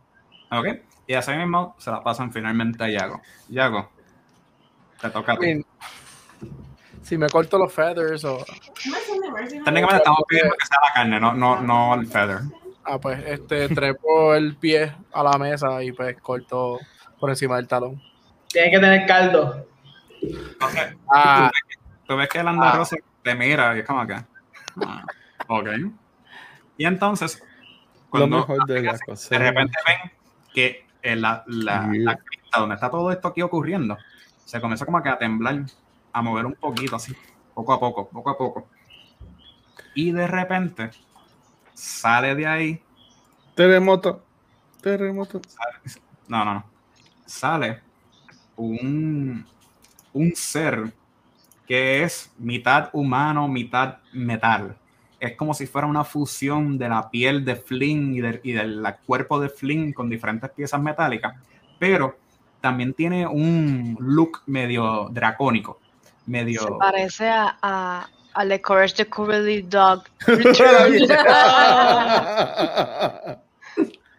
Ok. 0.53 0.79
Y 1.09 1.15
así 1.15 1.33
mismo 1.33 1.75
se 1.79 1.91
la 1.91 2.03
pasan 2.03 2.31
finalmente 2.33 2.85
a 2.85 2.89
Yago. 2.91 3.21
Yago, 3.49 3.91
te 5.01 5.11
toca 5.11 5.33
a 5.33 5.35
I 5.35 5.39
ti. 5.39 5.47
mean, 5.47 5.65
si 7.03 7.17
me 7.19 7.29
corto 7.29 7.59
los 7.59 7.73
feathers 7.73 8.25
o. 8.25 8.45
Técnicamente 9.65 9.97
estamos 9.97 10.21
pidiendo 10.29 10.55
que 10.55 10.67
sea 10.67 10.79
la 10.87 10.93
carne, 10.95 11.19
no, 11.19 11.33
no, 11.35 11.61
no 11.61 11.95
el 11.95 12.07
feather. 12.07 12.41
Ah, 12.85 12.99
pues 12.99 13.23
este, 13.27 13.69
trepo 13.71 14.35
el 14.35 14.57
pie 14.57 14.95
a 15.13 15.23
la 15.23 15.39
mesa 15.39 15.83
y 15.83 15.93
pues 15.93 16.21
corto 16.21 16.79
por 17.19 17.31
encima 17.31 17.57
del 17.57 17.67
talón. 17.69 18.01
Tiene 18.49 18.71
que 18.71 18.79
tener 18.79 19.07
caldo. 19.07 19.67
Entonces, 20.21 20.95
Ah, 21.11 21.51
tú 22.07 22.17
ves 22.17 22.29
que 22.29 22.39
el 22.41 22.49
andarroso 22.49 22.97
te 23.23 23.35
mira 23.35 23.75
y 23.77 23.81
es 23.81 23.87
como 23.87 24.07
que. 24.07 24.15
ah, 24.85 25.05
ok. 25.49 25.69
Y 26.77 26.85
entonces, 26.87 27.41
Lo 27.41 28.11
cuando 28.11 28.37
mejor 28.39 28.67
de 28.67 28.83
la 28.83 28.99
cosa. 28.99 29.29
de 29.31 29.39
repente 29.39 29.79
ven 29.87 30.13
que 30.53 30.87
en 31.03 31.23
la, 31.23 31.45
la, 31.47 31.91
Yeah. 31.93 32.05
la 32.05 32.17
cripta 32.17 32.61
donde 32.61 32.75
está 32.75 32.91
todo 32.91 33.11
esto 33.11 33.29
aquí 33.29 33.43
ocurriendo, 33.43 33.97
se 34.45 34.61
comienza 34.61 34.85
como 34.85 35.03
que 35.03 35.09
a 35.09 35.19
temblar, 35.19 35.65
a 36.13 36.23
mover 36.23 36.47
un 36.47 36.55
poquito 36.55 36.97
así, 36.97 37.15
poco 37.55 37.73
a 37.73 37.81
poco, 37.81 38.09
poco 38.09 38.31
a 38.31 38.39
poco. 38.39 38.69
Y 39.95 40.13
de 40.13 40.27
repente 40.27 40.91
sale 41.75 42.35
de 42.35 42.47
ahí, 42.47 42.83
Terremoto. 43.55 44.25
Terremoto. 44.81 45.41
no, 46.29 46.45
no, 46.45 46.55
no, 46.55 46.65
sale 47.27 47.81
un, 48.57 49.45
un 50.13 50.33
ser 50.37 50.93
que 51.67 52.03
es 52.03 52.33
mitad 52.39 52.89
humano, 52.93 53.47
mitad 53.49 53.99
metal. 54.13 54.77
Es 55.21 55.37
como 55.37 55.53
si 55.55 55.67
fuera 55.67 55.87
una 55.87 56.05
fusión 56.05 56.79
de 56.79 56.89
la 56.89 57.11
piel 57.11 57.45
de 57.45 57.57
Flynn 57.57 58.15
y, 58.15 58.21
del- 58.21 58.41
y 58.45 58.53
del 58.53 58.85
cuerpo 59.05 59.41
de 59.41 59.49
Flynn 59.49 59.93
con 59.93 60.09
diferentes 60.09 60.51
piezas 60.51 60.81
metálicas, 60.81 61.35
pero 61.79 62.17
también 62.61 62.95
tiene 62.95 63.27
un 63.27 63.97
look 64.01 64.43
medio 64.47 65.09
dracónico, 65.11 65.81
Se 66.25 66.31
medio... 66.31 66.79
parece 66.79 67.29
a, 67.29 67.57
a, 67.63 68.09
al 68.35 68.49
de 68.49 68.61
Courage 68.61 68.95
the 68.95 69.07
Cowardly 69.07 69.63
Dog. 69.63 70.05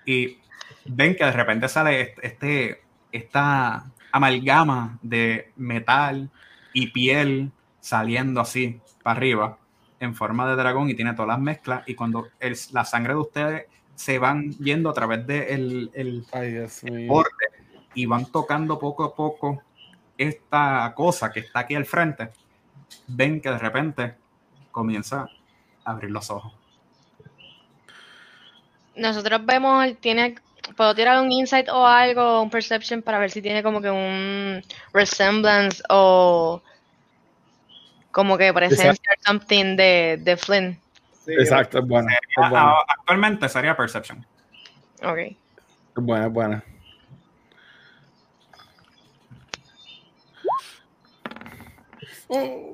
y 0.06 0.38
ven 0.86 1.16
que 1.16 1.26
de 1.26 1.32
repente 1.32 1.68
sale 1.68 2.02
este, 2.02 2.28
este- 2.28 2.82
esta 3.12 3.86
amalgama 4.12 4.98
de 5.02 5.52
metal 5.56 6.30
y 6.74 6.88
piel 6.88 7.52
saliendo 7.80 8.42
así 8.42 8.80
para 9.04 9.18
arriba 9.18 9.58
en 10.00 10.16
forma 10.16 10.50
de 10.50 10.56
dragón 10.56 10.90
y 10.90 10.96
tiene 10.96 11.14
todas 11.14 11.28
las 11.30 11.40
mezclas 11.40 11.84
y 11.88 11.96
cuando 11.96 12.30
el- 12.40 12.58
la 12.72 12.86
sangre 12.86 13.14
de 13.14 13.20
ustedes 13.20 13.66
se 13.96 14.18
van 14.18 14.52
yendo 14.60 14.90
a 14.90 14.94
través 14.94 15.28
del 15.28 15.92
de 15.92 16.02
el, 16.02 16.26
Ay, 16.32 16.52
Dios 16.54 16.84
mío. 16.86 17.12
borde 17.12 17.32
y 17.94 18.06
van 18.06 18.26
tocando 18.32 18.80
poco 18.80 19.04
a 19.04 19.14
poco 19.14 19.62
esta 20.18 20.94
cosa 20.96 21.32
que 21.32 21.42
está 21.42 21.60
aquí 21.60 21.76
al 21.76 21.86
frente, 21.86 22.30
ven 23.08 23.42
que 23.42 23.50
de 23.50 23.58
repente 23.58 24.16
comienza 24.72 25.28
a 25.84 25.92
abrir 25.92 26.12
los 26.12 26.30
ojos. 26.30 26.54
Nosotros 28.96 29.46
vemos, 29.46 29.98
tiene, 30.00 30.36
puedo 30.76 30.94
tirar 30.94 31.22
un 31.22 31.32
insight 31.32 31.70
o 31.70 31.86
algo, 31.86 32.42
un 32.42 32.50
perception 32.50 33.02
para 33.02 33.18
ver 33.20 33.32
si 33.32 33.42
tiene 33.42 33.64
como 33.64 33.82
que 33.82 33.90
un 33.90 34.62
resemblance 34.94 35.82
o 35.90 36.62
como 38.20 38.38
que 38.38 38.54
presencia 38.54 38.92
o 38.92 39.26
something 39.26 39.78
de, 39.78 40.20
de 40.22 40.36
Flynn. 40.36 40.78
Sí, 41.26 41.32
Exacto, 41.40 41.80
es 41.80 41.86
Ah, 42.38 42.52
ah, 42.54 42.84
actualmente 42.86 43.48
sería 43.48 43.78
Perception. 43.78 44.26
Ok. 45.02 45.18
es 45.20 45.38
buena, 45.96 46.28
es 46.28 46.34
buena. 46.34 46.64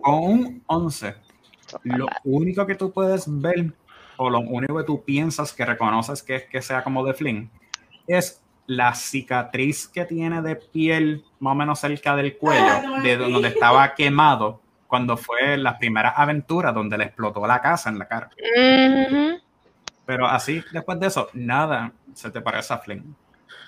Con 0.02 0.24
un 0.24 0.64
11, 0.66 1.16
lo 1.84 2.08
único 2.24 2.66
que 2.66 2.74
tú 2.74 2.92
puedes 2.92 3.26
ver, 3.28 3.72
o 4.18 4.32
lo 4.32 4.40
único 4.40 4.78
que 4.78 4.84
tú 4.84 5.04
piensas 5.04 5.54
que 5.54 5.64
reconoces 5.64 6.24
que 6.24 6.38
es 6.38 6.44
que 6.46 6.64
sea 6.64 6.84
como 6.84 7.06
de 7.06 7.14
Flynn, 7.14 7.52
es 8.08 8.42
la 8.66 8.96
cicatriz 8.96 9.88
que 9.88 10.06
tiene 10.06 10.42
de 10.42 10.56
piel 10.56 11.24
más 11.38 11.52
o 11.52 11.56
menos 11.56 11.80
cerca 11.80 12.16
del 12.16 12.36
cuello, 12.36 13.04
de 13.04 13.16
donde 13.16 13.50
estaba 13.50 13.94
quemado 13.94 14.65
cuando 14.96 15.18
fue 15.18 15.58
las 15.58 15.76
primeras 15.76 16.14
aventuras 16.16 16.74
donde 16.74 16.98
le 16.98 17.04
explotó 17.04 17.46
la 17.46 17.62
casa 17.62 17.90
en 17.90 18.00
la 18.00 18.08
cara. 18.08 18.30
Pero 20.06 20.26
así, 20.26 20.64
después 20.72 20.98
de 21.02 21.08
eso, 21.08 21.28
nada 21.34 21.92
se 22.14 22.32
te 22.32 22.40
parece 22.40 22.74
a 22.74 22.78
Flynn. 22.78 23.14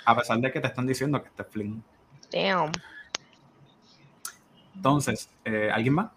A 0.06 0.16
pesar 0.16 0.38
de 0.38 0.50
que 0.54 0.62
te 0.62 0.68
están 0.68 0.88
diciendo 0.88 1.22
que 1.22 1.28
este 1.28 1.42
es 1.42 1.50
Flynn. 1.50 1.84
Damn. 2.32 2.72
Entonces, 4.74 5.30
eh, 5.44 5.70
¿alguien 5.70 5.96
más? 5.96 6.12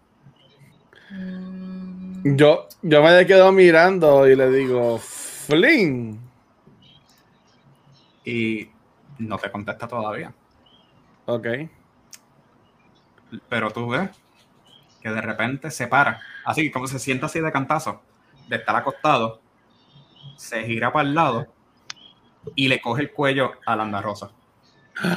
Mm, 1.09 2.37
Yo, 2.37 2.69
yo 2.81 3.03
me 3.03 3.25
quedo 3.25 3.51
mirando 3.51 4.29
y 4.29 4.37
le 4.37 4.49
digo, 4.49 4.97
Flynn. 4.97 6.21
Y 8.23 8.69
no 9.19 9.37
te 9.37 9.51
contesta 9.51 9.89
todavía. 9.89 10.33
Ok. 11.25 11.47
Pero 13.49 13.71
tú 13.71 13.89
ves 13.89 14.20
que 15.01 15.09
de 15.09 15.21
repente 15.21 15.71
se 15.71 15.87
para, 15.87 16.21
así 16.45 16.71
como 16.71 16.87
se 16.87 16.99
sienta 16.99 17.25
así 17.25 17.39
de 17.39 17.51
cantazo, 17.51 18.01
de 18.47 18.55
estar 18.57 18.75
acostado, 18.75 19.41
se 20.37 20.63
gira 20.63 20.91
para 20.93 21.07
el 21.07 21.15
lado 21.15 21.47
y 22.55 22.67
le 22.67 22.79
coge 22.81 23.01
el 23.03 23.11
cuello 23.11 23.53
a 23.65 23.75
la 23.75 23.83
anda 23.83 24.01
rosa. 24.01 24.31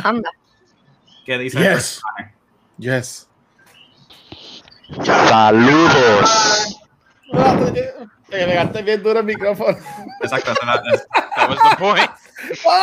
Anda. 0.02 0.30
Que 1.24 1.38
dice 1.38 1.58
el 1.58 1.64
Yes. 1.64 2.00
personaje. 2.02 2.34
Yes. 2.78 3.28
Saludos. 5.02 6.78
Te 8.28 8.44
pegaste 8.46 8.82
bien 8.82 9.02
duro 9.02 9.20
el 9.20 9.26
micrófono. 9.26 9.76
Exacto, 10.22 10.52
That 10.54 11.48
was 11.48 11.58
the 11.70 11.76
point. 11.78 12.10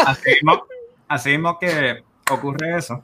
así, 0.07 0.29
mismo, 0.31 0.63
así 1.07 1.29
mismo 1.31 1.59
que 1.59 2.03
ocurre 2.29 2.77
eso. 2.77 3.03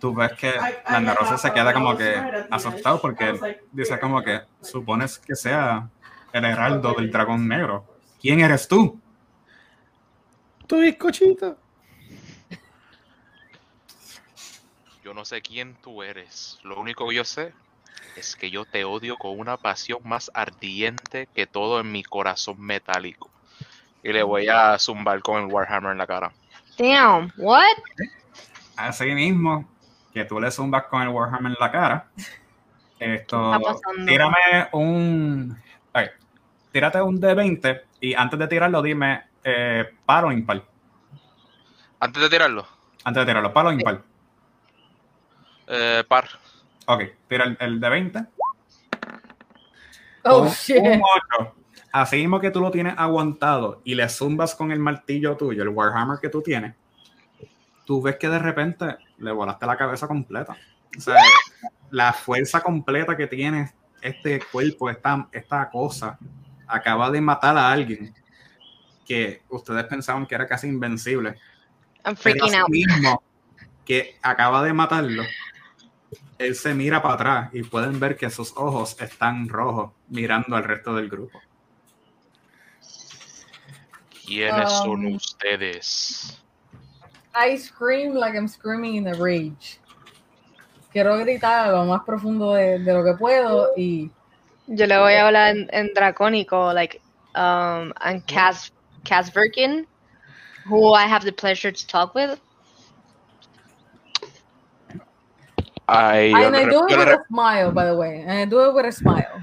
Tú 0.00 0.14
ves 0.14 0.32
que 0.32 0.50
la 0.52 0.96
anda 0.96 1.14
rosa 1.14 1.36
se 1.36 1.52
queda 1.52 1.74
como 1.74 1.94
que 1.94 2.46
asustado 2.50 3.02
porque 3.02 3.58
dice 3.70 4.00
como 4.00 4.22
que 4.22 4.40
supones 4.62 5.18
que 5.18 5.36
sea 5.36 5.90
el 6.32 6.44
heraldo 6.46 6.94
del 6.94 7.10
dragón 7.10 7.46
negro. 7.46 7.84
¿Quién 8.18 8.40
eres 8.40 8.66
tú? 8.66 8.98
Tu 10.66 10.78
bizcochito. 10.78 11.58
Yo 15.04 15.12
no 15.12 15.26
sé 15.26 15.42
quién 15.42 15.76
tú 15.82 16.02
eres. 16.02 16.58
Lo 16.62 16.80
único 16.80 17.06
que 17.06 17.16
yo 17.16 17.24
sé 17.24 17.52
es 18.16 18.36
que 18.36 18.50
yo 18.50 18.64
te 18.64 18.84
odio 18.84 19.18
con 19.18 19.38
una 19.38 19.58
pasión 19.58 20.00
más 20.04 20.30
ardiente 20.32 21.28
que 21.34 21.46
todo 21.46 21.78
en 21.78 21.92
mi 21.92 22.02
corazón 22.04 22.58
metálico. 22.58 23.30
Y 24.02 24.14
le 24.14 24.22
voy 24.22 24.48
a 24.48 24.78
zumbar 24.78 25.20
con 25.20 25.42
el 25.42 25.52
Warhammer 25.52 25.92
en 25.92 25.98
la 25.98 26.06
cara. 26.06 26.32
Damn. 26.78 27.30
What? 27.36 27.76
Así 28.76 29.06
mismo 29.06 29.68
que 30.12 30.24
tú 30.24 30.40
le 30.40 30.50
zumbas 30.50 30.84
con 30.84 31.02
el 31.02 31.08
Warhammer 31.08 31.52
en 31.52 31.56
la 31.60 31.70
cara. 31.70 32.08
Esto, 32.98 33.50
¿Qué 33.52 33.56
está 33.56 33.72
pasando? 33.72 34.06
tírame 34.06 34.68
un. 34.72 35.58
ay, 35.94 36.08
tírate 36.70 37.00
un 37.00 37.18
D20 37.20 37.82
y 38.00 38.12
antes 38.14 38.38
de 38.38 38.46
tirarlo, 38.48 38.82
dime 38.82 39.22
eh, 39.42 39.88
par 40.04 40.26
o 40.26 40.32
impar. 40.32 40.62
Antes 41.98 42.22
de 42.22 42.28
tirarlo, 42.28 42.66
Antes 43.04 43.22
de 43.22 43.26
tirarlo, 43.26 43.52
par 43.54 43.66
o 43.66 43.72
impar. 43.72 44.02
eh, 45.66 46.04
par. 46.08 46.28
Ok, 46.86 47.02
tira 47.28 47.44
el, 47.44 47.56
el 47.60 47.80
D20. 47.80 48.28
Oh, 50.24 50.42
Un- 50.42 50.48
shit. 50.48 50.76
Un 50.78 51.00
8. 51.40 51.54
Así 51.92 52.16
mismo 52.16 52.38
que 52.40 52.50
tú 52.50 52.60
lo 52.60 52.70
tienes 52.70 52.94
aguantado 52.98 53.80
y 53.84 53.94
le 53.94 54.08
zumbas 54.08 54.54
con 54.54 54.70
el 54.72 54.78
martillo 54.78 55.36
tuyo, 55.36 55.62
el 55.62 55.70
Warhammer 55.70 56.18
que 56.20 56.28
tú 56.28 56.40
tienes, 56.42 56.74
tú 57.90 58.00
ves 58.00 58.18
que 58.18 58.28
de 58.28 58.38
repente 58.38 58.98
le 59.18 59.32
volaste 59.32 59.66
la 59.66 59.76
cabeza 59.76 60.06
completa. 60.06 60.56
O 60.96 61.00
sea, 61.00 61.16
la 61.90 62.12
fuerza 62.12 62.60
completa 62.60 63.16
que 63.16 63.26
tiene 63.26 63.72
este 64.00 64.40
cuerpo, 64.52 64.88
esta, 64.88 65.26
esta 65.32 65.68
cosa, 65.68 66.16
acaba 66.68 67.10
de 67.10 67.20
matar 67.20 67.58
a 67.58 67.72
alguien 67.72 68.14
que 69.04 69.42
ustedes 69.48 69.82
pensaban 69.86 70.24
que 70.24 70.36
era 70.36 70.46
casi 70.46 70.68
invencible. 70.68 71.34
I'm 72.04 72.14
freaking 72.14 72.54
out. 72.54 72.68
mismo 72.68 73.24
que 73.84 74.16
acaba 74.22 74.62
de 74.62 74.72
matarlo, 74.72 75.24
él 76.38 76.54
se 76.54 76.72
mira 76.74 77.02
para 77.02 77.14
atrás 77.14 77.50
y 77.52 77.64
pueden 77.64 77.98
ver 77.98 78.16
que 78.16 78.30
sus 78.30 78.52
ojos 78.56 78.96
están 79.00 79.48
rojos 79.48 79.90
mirando 80.06 80.54
al 80.54 80.62
resto 80.62 80.94
del 80.94 81.08
grupo. 81.08 81.40
¿Quiénes 84.24 84.70
son 84.70 85.06
Um, 85.06 85.14
ustedes? 85.16 86.40
I 87.34 87.56
scream 87.56 88.14
like 88.14 88.34
I'm 88.34 88.48
screaming 88.48 88.96
in 88.96 89.06
a 89.06 89.14
rage. 89.14 89.78
Quiero 90.92 91.18
gritar 91.18 91.68
a 91.68 91.72
lo 91.72 91.84
más 91.84 92.04
profundo 92.04 92.52
de, 92.54 92.78
de 92.80 92.92
lo 92.92 93.04
que 93.04 93.14
puedo 93.14 93.70
y 93.76 94.10
Yo 94.72 94.86
le 94.86 94.98
voy 94.98 95.14
a 95.14 95.26
hablar 95.26 95.56
en, 95.56 95.68
en 95.72 95.90
dracónico, 95.94 96.72
like, 96.72 97.00
um, 97.34 97.92
and 98.02 98.24
Cas 98.28 98.70
Casverkin, 99.04 99.84
who 100.64 100.92
I 100.92 101.06
have 101.06 101.24
the 101.24 101.32
pleasure 101.32 101.72
to 101.72 101.86
talk 101.88 102.14
with. 102.14 102.40
Ay, 105.88 106.30
yo, 106.30 106.46
and 106.46 106.54
I 106.54 106.70
do 106.70 106.86
it 106.86 106.96
with 106.96 107.08
a 107.08 107.24
smile, 107.28 107.72
by 107.72 107.84
the 107.84 107.96
way. 107.96 108.20
And 108.20 108.30
I 108.30 108.44
do 108.44 108.60
it 108.68 108.74
with 108.74 108.86
a 108.86 108.92
smile. 108.92 109.42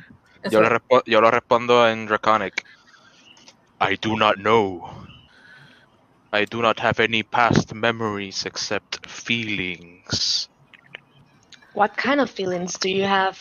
yo 0.50 0.62
le 0.62 0.68
Eso. 0.68 1.02
yo 1.06 1.20
lo 1.20 1.30
respondo 1.30 1.86
en 1.92 2.06
Draconic. 2.06 2.64
I 3.82 3.96
do 3.96 4.16
not 4.16 4.38
know. 4.38 4.90
I 6.34 6.46
do 6.46 6.62
not 6.62 6.80
have 6.80 7.00
any 7.00 7.24
past 7.24 7.74
memories 7.74 8.46
except 8.46 9.06
feelings. 9.08 10.50
What 11.74 11.96
kind 11.96 12.20
of 12.20 12.30
feelings 12.30 12.78
do 12.78 12.90
you 12.90 13.04
have? 13.04 13.38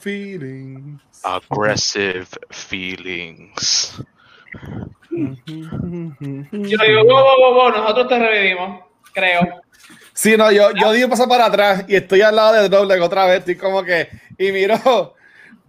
Feelings. 0.00 1.00
Aggressive 1.24 2.28
feelings. 2.50 4.00
Mm-hmm. 5.10 6.64
Yo 6.66 6.78
digo, 6.78 7.04
wow, 7.04 7.24
wow, 7.24 7.38
wow, 7.40 7.54
wow, 7.54 7.70
nosotros 7.70 8.08
te 8.08 8.18
revivimos, 8.18 8.84
creo. 9.12 9.62
Sí, 10.12 10.36
no, 10.36 10.52
yo, 10.52 10.72
yo 10.72 10.92
digo 10.92 11.08
pasar 11.08 11.28
para 11.28 11.46
atrás 11.46 11.84
y 11.88 11.96
estoy 11.96 12.20
al 12.20 12.36
lado 12.36 12.54
de 12.54 12.68
Doble 12.68 13.00
otra 13.00 13.26
vez. 13.26 13.38
Estoy 13.40 13.56
como 13.56 13.82
que. 13.82 14.08
Y 14.38 14.52
miro. 14.52 15.14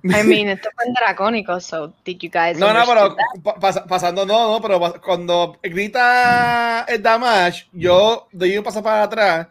I 0.04 0.24
mean, 0.24 0.50
esto 0.50 0.70
fue 0.76 0.86
en 0.86 0.94
dracónico, 0.94 1.60
so 1.62 1.94
did 2.04 2.20
you 2.20 2.30
guys 2.30 2.58
No, 2.58 2.74
no, 2.74 2.84
pero 2.86 3.16
pa- 3.44 3.56
pas- 3.60 3.88
pasando, 3.88 4.26
no, 4.26 4.52
no, 4.54 4.62
pero 4.62 4.80
pas- 4.80 5.00
cuando 5.00 5.58
grita 5.64 6.86
el 6.90 7.02
damage, 7.02 7.68
yo 7.72 8.28
doy 8.32 8.58
un 8.58 8.64
paso 8.64 8.84
para 8.84 9.04
atrás 9.04 9.48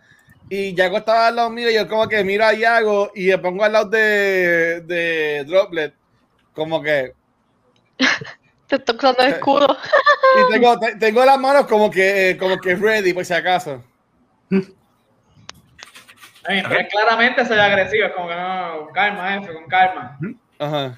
y 0.51 0.75
Yago 0.75 0.99
estaba 0.99 1.29
al 1.29 1.37
lado 1.37 1.49
mío 1.51 1.71
y 1.71 1.75
yo 1.75 1.89
como 1.89 2.07
que 2.07 2.23
miro 2.23 2.45
a 2.45 2.53
Yago 2.53 3.11
y 3.15 3.29
me 3.29 3.39
pongo 3.39 3.65
al 3.65 3.73
lado 3.73 3.89
de, 3.89 4.83
de 4.83 5.45
Droplet, 5.47 5.95
como 6.55 6.83
que, 6.83 7.13
Te 8.67 8.77
estoy 8.77 8.97
usando 8.97 9.23
el 9.23 9.33
escudo. 9.33 9.77
y 10.49 10.53
tengo, 10.53 10.79
te- 10.81 10.97
tengo 10.97 11.25
las 11.25 11.39
manos 11.39 11.67
como 11.67 11.91
que, 11.91 12.37
como 12.39 12.59
que 12.59 12.75
ready 12.77 13.15
por 13.15 13.25
si 13.25 13.33
acaso. 13.33 13.83
Ay, 16.45 16.63
claramente 16.91 17.47
soy 17.47 17.59
agresivo, 17.59 18.07
es 18.07 18.13
como 18.13 18.29
que 18.29 18.35
no, 18.35 18.85
con 18.85 18.93
calma, 18.93 19.31
jefe, 19.41 19.55
con 19.55 19.67
calma. 19.67 20.19
Uh-huh. 20.63 20.77
Ajá. 20.77 20.97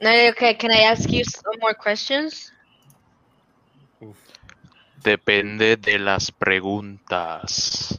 No, 0.00 0.10
okay, 0.30 0.54
can 0.54 0.70
I 0.70 0.86
ask 0.86 1.10
you 1.10 1.24
some 1.24 1.58
more 1.60 1.74
questions? 1.74 2.52
Depende 5.02 5.76
de 5.76 5.98
las 5.98 6.30
preguntas. 6.30 7.98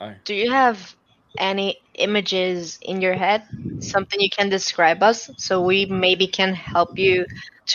Ay. 0.00 0.16
Do 0.24 0.32
you 0.32 0.50
have 0.50 0.96
any 1.36 1.76
images 1.94 2.78
in 2.80 3.02
your 3.02 3.12
head? 3.12 3.42
Something 3.80 4.18
you 4.20 4.30
can 4.30 4.48
describe 4.48 5.02
us 5.02 5.28
so 5.36 5.60
we 5.60 5.84
maybe 5.84 6.26
can 6.26 6.54
help 6.54 6.98
you 6.98 7.26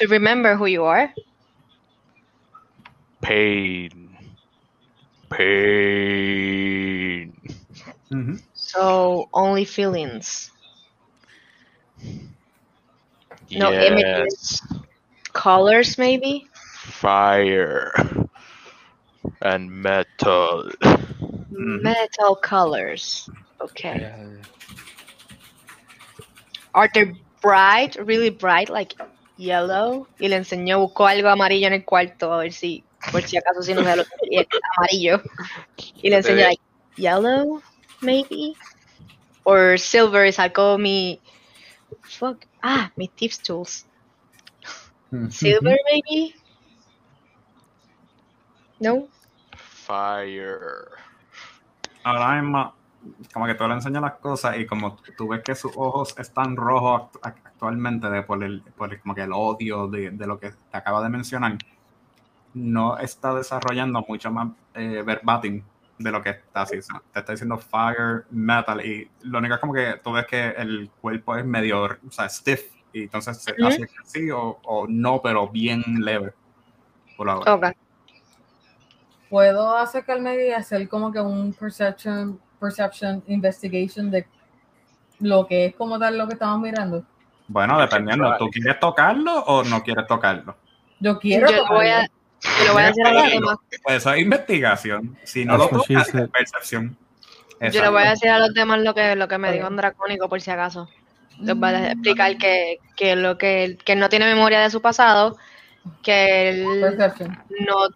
to 0.01 0.07
remember 0.07 0.55
who 0.55 0.65
you 0.65 0.85
are? 0.85 1.13
Pain. 3.21 4.17
Pain. 5.29 6.81
Ujú. 8.09 8.41
So 8.55 9.29
only 9.33 9.65
feelings. 9.65 10.49
No 13.51 13.71
images. 13.71 14.61
Colors 15.33 15.97
maybe? 15.97 16.47
Fire. 16.53 17.91
And 19.41 19.69
metal. 19.69 20.69
Ujú. 20.81 21.81
Metal 21.81 22.35
colors. 22.35 23.29
Okay. 23.59 23.99
Yeah. 23.99 24.41
Are 26.73 26.89
they 26.93 27.13
bright, 27.41 27.97
really 27.99 28.29
bright, 28.29 28.69
like 28.69 28.95
yellow? 29.37 30.07
Y 30.19 30.27
le 30.29 30.37
enseñó, 30.37 30.79
buscó 30.79 31.07
algo 31.07 31.29
amarillo 31.29 31.67
en 31.67 31.73
el 31.73 31.83
cuarto 31.83 32.31
a 32.31 32.37
ver 32.37 32.53
si, 32.53 32.83
por 33.11 33.21
si 33.23 33.37
acaso 33.37 33.61
si 33.61 33.73
no 33.73 33.83
ve 33.83 33.97
lo 33.97 34.03
es 34.03 34.47
amarillo. 34.77 35.21
Y 36.01 36.09
le 36.09 36.17
enseñó, 36.17 36.45
like, 36.45 36.61
yellow, 36.95 37.61
maybe? 38.01 38.55
Or 39.43 39.77
silver, 39.77 40.25
y 40.27 40.31
sacó 40.31 40.77
mi, 40.77 41.19
fuck, 42.01 42.45
ah, 42.61 42.91
mi 42.95 43.07
tips 43.07 43.39
tools. 43.39 43.85
Silver, 45.29 45.77
maybe? 45.91 46.35
No? 48.79 49.07
Fire. 49.55 50.59
Ahora 52.03 52.41
mismo, 52.41 52.73
como 53.33 53.45
que 53.45 53.55
tú 53.55 53.67
le 53.67 53.73
enseñas 53.75 54.01
las 54.01 54.13
cosas 54.13 54.57
y 54.57 54.65
como 54.65 54.97
tú 55.17 55.27
ves 55.27 55.43
que 55.43 55.53
sus 55.53 55.71
ojos 55.75 56.15
están 56.17 56.55
rojos 56.55 57.11
act- 57.21 57.41
actualmente 57.45 58.09
de 58.09 58.23
por 58.23 58.43
el, 58.43 58.61
por 58.61 58.93
el- 58.93 59.01
como 59.01 59.13
que 59.13 59.21
el 59.21 59.33
odio 59.33 59.87
de, 59.87 60.11
de 60.11 60.27
lo 60.27 60.39
que 60.39 60.51
te 60.51 60.77
acaba 60.77 61.03
de 61.03 61.09
mencionar, 61.09 61.57
no 62.53 62.97
está 62.97 63.33
desarrollando 63.35 64.03
mucho 64.07 64.31
más 64.31 64.49
eh, 64.73 65.03
verbatim 65.05 65.63
de 66.03 66.11
lo 66.11 66.21
que 66.21 66.29
está 66.31 66.61
haciendo. 66.61 67.01
Te 67.11 67.19
está 67.19 67.31
diciendo 67.31 67.57
fire, 67.57 68.25
metal 68.29 68.85
y 68.85 69.09
lo 69.21 69.39
único 69.39 69.55
es 69.55 69.59
como 69.59 69.73
que 69.73 69.99
tú 70.03 70.11
ves 70.11 70.25
que 70.25 70.49
el 70.49 70.89
cuerpo 71.01 71.35
es 71.35 71.45
medio, 71.45 71.83
o 71.83 72.11
sea, 72.11 72.29
stiff 72.29 72.61
y 72.93 73.03
entonces 73.03 73.41
se 73.41 73.53
Ujú. 73.53 73.67
hace 73.67 73.87
así 74.01 74.31
o, 74.31 74.59
o 74.63 74.87
no, 74.87 75.21
pero 75.21 75.47
bien 75.47 75.83
leve 75.99 76.33
por 77.15 77.29
ahora. 77.29 77.53
Ok. 77.53 77.65
Puedo 79.29 79.77
acercarme 79.77 80.47
y 80.47 80.51
hacer 80.51 80.89
como 80.89 81.11
que 81.11 81.19
un 81.19 81.53
perception, 81.53 82.39
perception 82.59 83.23
investigation 83.27 84.11
de 84.11 84.27
lo 85.19 85.47
que 85.47 85.67
es 85.67 85.75
como 85.75 85.97
tal 85.97 86.17
lo 86.17 86.27
que 86.27 86.33
estamos 86.33 86.59
mirando. 86.59 87.05
Bueno, 87.47 87.79
dependiendo, 87.79 88.35
¿tú 88.37 88.49
quieres 88.49 88.79
tocarlo 88.79 89.39
o 89.43 89.63
no 89.63 89.83
quieres 89.83 90.07
tocarlo? 90.07 90.55
Yo 90.99 91.19
quiero 91.19 91.49
Yo 91.49 91.57
lo 91.57 91.67
voy 91.67 91.87
a, 91.87 92.09
lo 92.65 92.73
voy 92.73 92.83
a 92.83 92.87
hacer 92.87 93.05
a 93.05 93.13
los 93.13 93.31
demás. 93.31 93.57
Pues 93.83 93.97
eso 93.97 94.13
es 94.13 94.21
investigación. 94.21 95.17
Si 95.23 95.45
no 95.45 95.57
lo 95.57 95.67
That's 95.69 95.87
tocas, 95.87 96.15
es 96.15 96.29
percepción. 96.29 96.97
Yo 97.71 97.81
le 97.81 97.89
voy 97.89 98.03
a 98.03 98.11
decir 98.11 98.29
a 98.29 98.39
los 98.39 98.53
demás 98.53 98.79
lo 98.79 98.95
que, 98.95 99.15
lo 99.15 99.27
que 99.27 99.37
me 99.37 99.51
dijo 99.51 99.67
en 99.67 99.75
Dracónico, 99.75 100.27
por 100.27 100.41
si 100.41 100.49
acaso. 100.49 100.89
Les 101.39 101.55
voy 101.55 101.69
a 101.69 101.91
explicar 101.91 102.37
que, 102.37 102.79
que 102.95 103.15
lo 103.15 103.37
que, 103.37 103.77
que 103.85 103.93
él 103.93 103.99
no 103.99 104.09
tiene 104.09 104.25
memoria 104.25 104.59
de 104.59 104.69
su 104.71 104.81
pasado, 104.81 105.37
que 106.01 106.49
él 106.49 106.65
no, 107.67 107.87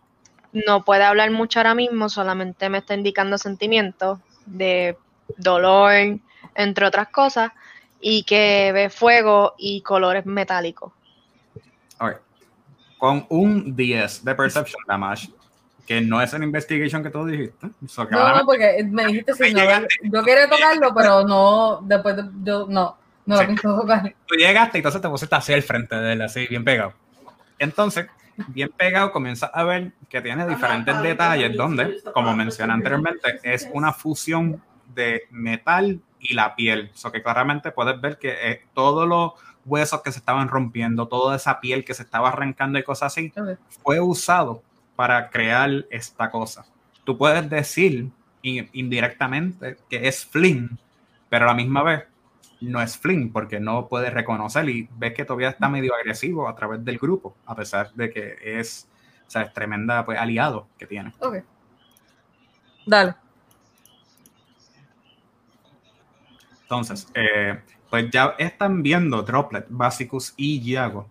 no 0.54 0.86
puede 0.86 1.04
hablar 1.04 1.32
mucho 1.32 1.60
ahora 1.60 1.76
mismo, 1.76 2.10
solamente 2.10 2.70
me 2.70 2.80
está 2.80 2.94
indicando 2.94 3.38
sentimientos 3.38 4.20
de 4.46 4.98
dolor, 5.38 6.20
entre 6.54 6.86
otras 6.86 7.10
cosas, 7.10 7.52
y 8.00 8.24
que 8.24 8.72
ve 8.72 8.90
fuego 8.90 9.56
y 9.58 9.82
colores 9.82 10.26
metálicos. 10.26 10.94
Ok. 12.00 12.25
Con 12.98 13.26
un 13.30 13.76
10 13.76 14.24
de 14.24 14.36
perception 14.36 14.82
damage, 14.88 15.30
que 15.86 16.02
no 16.02 16.22
es 16.22 16.34
en 16.34 16.44
investigation 16.44 17.04
que 17.04 17.10
tú 17.10 17.26
dijiste. 17.26 17.68
so 17.88 18.06
No, 18.06 18.36
no, 18.38 18.46
porque 18.46 18.84
me 18.90 19.06
dijiste 19.08 19.34
si 19.34 19.54
no, 19.54 19.62
yo 20.04 20.24
quería 20.24 20.50
tocarlo, 20.50 20.94
pero 20.96 21.24
no, 21.28 21.82
después 21.84 22.16
de, 22.16 22.24
yo, 22.44 22.66
no, 22.68 22.98
no 23.26 23.36
Sí. 23.38 23.42
lo 23.42 23.48
pienso 23.48 23.80
tocar. 23.82 24.16
tú 24.26 24.36
llegaste 24.36 24.78
y 24.78 24.80
entonces 24.80 25.02
te 25.02 25.10
pusiste 25.10 25.36
así 25.36 25.54
al 25.54 25.64
frente 25.64 25.96
de 25.96 26.14
él, 26.14 26.22
así 26.22 26.48
bien 26.48 26.64
pegado. 26.64 26.94
Entonces, 27.60 28.08
bien 28.48 28.70
pegado, 28.76 29.12
comienzas 29.12 29.50
a 29.54 29.64
ver 29.64 29.92
que 30.10 30.22
tiene 30.22 30.48
diferentes 30.48 31.02
detalles 31.02 31.56
donde, 31.56 32.02
como 32.14 32.36
mencioné 32.36 32.74
anteriormente, 32.74 33.40
es 33.44 33.70
una 33.74 33.94
fusión 33.94 34.62
de 34.94 35.24
metal 35.32 36.00
y 36.20 36.34
la 36.34 36.56
piel. 36.56 36.92
So 36.94 37.12
que 37.12 37.22
claramente 37.22 37.72
puedes 37.72 38.00
ver 38.02 38.18
que 38.18 38.52
eh, 38.52 38.62
todos 38.74 39.08
los 39.08 39.34
huesos 39.66 40.02
que 40.02 40.12
se 40.12 40.20
estaban 40.20 40.48
rompiendo, 40.48 41.08
toda 41.08 41.36
esa 41.36 41.60
piel 41.60 41.84
que 41.84 41.94
se 41.94 42.04
estaba 42.04 42.30
arrancando 42.30 42.78
y 42.80 42.84
cosas 42.84 43.12
así, 43.14 43.34
fue 43.84 44.00
usado 44.00 44.62
para 44.96 45.30
crear 45.30 45.86
esta 45.90 46.30
cosa. 46.30 46.66
Tú 47.04 47.18
puedes 47.18 47.50
decir 47.50 48.10
in- 48.44 48.70
indirectamente 48.74 49.78
que 49.90 50.08
es 50.08 50.26
Flynn, 50.26 50.78
pero 51.30 51.46
a 51.46 51.48
la 51.50 51.54
misma 51.54 51.84
vez 51.84 52.04
no 52.62 52.82
es 52.82 52.98
Flynn 52.98 53.32
porque 53.32 53.60
no 53.60 53.88
puedes 53.88 54.14
reconocer 54.14 54.70
y 54.70 54.88
ves 54.98 55.14
que 55.14 55.26
todavía 55.26 55.50
está 55.50 55.68
medio 55.68 55.94
agresivo 55.96 56.48
a 56.48 56.56
través 56.56 56.86
del 56.86 56.98
grupo, 56.98 57.36
a 57.46 57.56
pesar 57.56 57.92
de 57.94 58.10
que 58.12 58.38
es, 58.42 58.88
o 59.28 59.30
sea, 59.30 59.42
es 59.44 59.54
tremenda 59.54 60.06
pues, 60.06 60.18
aliado 60.20 60.68
que 60.78 60.88
tiene. 60.88 61.14
Ok. 61.20 61.38
Dale. 62.86 63.16
Entonces, 66.62 67.08
eh, 67.14 67.60
pues 67.96 68.12
ya 68.12 68.36
están 68.38 68.84
viendo 68.84 69.22
Droplet, 69.22 69.68
Basicus 69.70 70.34
y 70.36 70.62
Yago 70.62 71.10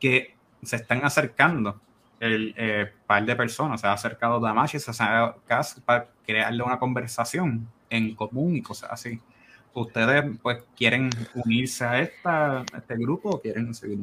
que 0.00 0.34
se 0.62 0.76
están 0.76 1.04
acercando 1.04 1.78
el 2.20 2.54
eh, 2.56 2.90
par 3.06 3.26
de 3.26 3.36
personas, 3.36 3.82
se 3.82 3.86
ha 3.86 3.92
acercado 3.92 4.40
Damashi, 4.40 4.78
se 4.78 4.90
ha 4.90 5.26
acercado 5.26 5.82
para 5.84 6.06
crearle 6.26 6.62
una 6.62 6.78
conversación 6.78 7.68
en 7.90 8.14
común 8.14 8.56
y 8.56 8.62
cosas 8.62 8.92
así. 8.92 9.20
¿Ustedes 9.74 10.24
pues 10.42 10.64
quieren 10.74 11.10
unirse 11.34 11.84
a, 11.84 12.00
esta, 12.00 12.60
a 12.60 12.78
este 12.78 12.96
grupo 12.96 13.28
o 13.28 13.38
quieren 13.38 13.74
seguir? 13.74 13.98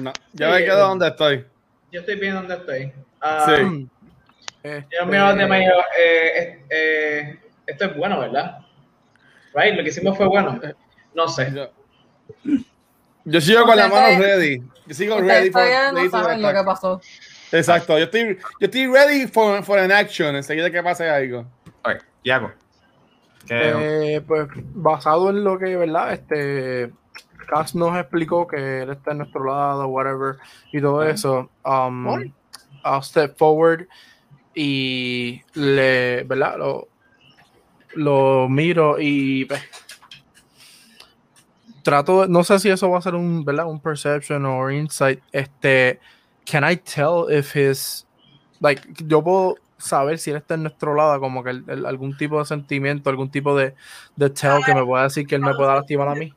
No, 0.00 0.14
ya 0.32 0.48
me 0.48 0.64
quedo 0.64 0.88
donde 0.88 1.08
estoy. 1.08 1.44
Yo 1.92 2.00
estoy 2.00 2.18
bien 2.18 2.32
donde 2.36 2.54
estoy. 2.54 2.90
Ah, 3.20 3.44
Sí. 3.46 3.86
Este, 4.62 4.96
Yo 4.98 5.04
miro 5.04 5.30
y 5.30 5.60
digo, 5.60 5.74
eh, 6.00 6.64
eh, 6.70 7.38
esto 7.66 7.84
es 7.84 7.96
bueno, 7.98 8.18
¿verdad? 8.18 8.60
Right, 9.52 9.76
lo 9.76 9.82
que 9.82 9.90
hicimos 9.90 10.16
fue 10.16 10.26
bueno. 10.26 10.58
No 11.14 11.28
sé. 11.28 11.52
Yo, 11.54 11.68
yo 13.24 13.40
sigo 13.40 13.64
con 13.64 13.76
la 13.76 13.88
mano 13.88 14.18
ready. 14.20 14.62
Yo 14.86 14.94
sigo 14.94 15.20
ready 15.20 15.50
for, 15.50 15.62
no 15.92 16.04
to 16.04 16.10
saben 16.10 16.40
lo 16.42 16.48
que 16.48 16.54
attack. 16.58 16.66
pasó. 16.66 17.00
Exacto, 17.50 17.96
yo 17.98 18.04
estoy, 18.04 18.36
yo 18.60 18.66
estoy 18.66 18.86
ready 18.86 19.26
for, 19.26 19.62
for 19.64 19.78
an 19.78 19.90
action 19.90 20.36
enseguida 20.36 20.70
que 20.70 20.82
pase 20.82 21.08
algo. 21.08 21.46
Ok, 21.84 22.02
Yago. 22.24 22.52
¿Qué- 23.46 24.16
Eh, 24.16 24.20
pues 24.20 24.48
basado 24.74 25.30
en 25.30 25.42
lo 25.42 25.58
que, 25.58 25.74
¿verdad? 25.76 26.12
Este 26.12 26.92
Cass 27.46 27.74
nos 27.74 27.96
explicó 27.98 28.46
que 28.46 28.82
él 28.82 28.90
está 28.90 29.12
en 29.12 29.18
nuestro 29.18 29.44
lado, 29.44 29.86
whatever, 29.88 30.36
y 30.72 30.80
todo 30.80 31.02
eso. 31.02 31.50
Um. 31.64 32.30
I'll 32.84 33.02
step 33.02 33.36
forward 33.36 33.86
y 34.54 35.42
le, 35.54 36.22
¿verdad? 36.24 36.56
Lo, 36.58 36.88
lo 37.94 38.48
miro 38.48 38.96
y 39.00 39.44
pues, 39.46 39.62
trato, 41.88 42.26
no 42.28 42.44
sé 42.44 42.58
si 42.58 42.68
eso 42.68 42.90
va 42.90 42.98
a 42.98 43.02
ser 43.02 43.14
un, 43.14 43.44
¿verdad? 43.44 43.66
Un 43.66 43.80
perception 43.80 44.44
o 44.46 44.70
insight. 44.70 45.20
Este, 45.32 46.00
can 46.44 46.68
I 46.70 46.76
tell 46.76 47.26
if 47.30 47.54
his, 47.56 48.06
like, 48.60 48.82
yo 49.06 49.22
puedo 49.22 49.56
saber 49.78 50.18
si 50.18 50.30
él 50.30 50.36
está 50.36 50.54
en 50.54 50.62
nuestro 50.64 50.94
lado, 50.94 51.20
como 51.20 51.42
que 51.44 51.50
el- 51.50 51.64
el- 51.68 51.86
algún 51.86 52.16
tipo 52.16 52.38
de 52.38 52.44
sentimiento, 52.44 53.10
algún 53.10 53.30
tipo 53.30 53.56
de, 53.56 53.74
de 54.16 54.28
tell 54.30 54.62
que 54.66 54.74
me 54.74 54.84
pueda 54.84 55.04
decir 55.04 55.26
que 55.26 55.36
él 55.36 55.40
me 55.40 55.54
pueda 55.54 55.76
lastimar 55.76 56.08
a 56.08 56.14
mí. 56.14 56.32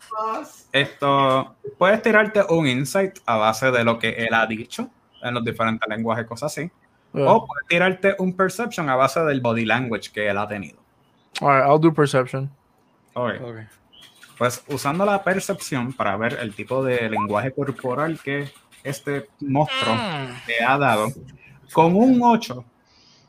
Esto, 0.72 1.56
puedes 1.78 2.02
tirarte 2.02 2.44
un 2.50 2.68
insight 2.68 3.18
a 3.26 3.38
base 3.38 3.72
de 3.72 3.84
lo 3.84 3.98
que 4.00 4.10
él 4.12 4.34
ha 4.34 4.46
dicho 4.46 4.90
en 5.24 5.34
los 5.34 5.44
diferentes 5.44 5.88
lenguajes, 5.90 6.26
cosas 6.26 6.52
así. 6.52 6.72
Yeah. 7.14 7.26
O 7.30 7.46
puedes 7.46 7.68
tirarte 7.68 8.16
un 8.20 8.34
perception 8.36 8.90
a 8.90 8.96
base 8.96 9.20
del 9.22 9.42
body 9.42 9.66
language 9.66 10.12
que 10.14 10.30
él 10.30 10.38
ha 10.38 10.48
tenido. 10.48 10.78
Alright, 11.42 11.66
I'll 11.68 11.80
do 11.80 11.94
perception. 11.94 12.50
Ok. 13.16 13.32
Ok. 13.42 13.56
Pues 14.42 14.64
usando 14.70 15.06
la 15.06 15.24
percepción 15.24 15.94
para 15.94 16.18
ver 16.18 16.40
el 16.42 16.56
tipo 16.56 16.84
de 16.84 17.08
lenguaje 17.12 17.52
corporal 17.54 18.20
que 18.24 18.50
este 18.82 19.30
monstruo 19.40 19.94
te 20.48 20.64
ha 20.64 20.80
dado, 20.80 21.10
con 21.72 21.96
un 21.96 22.20
8, 22.24 22.66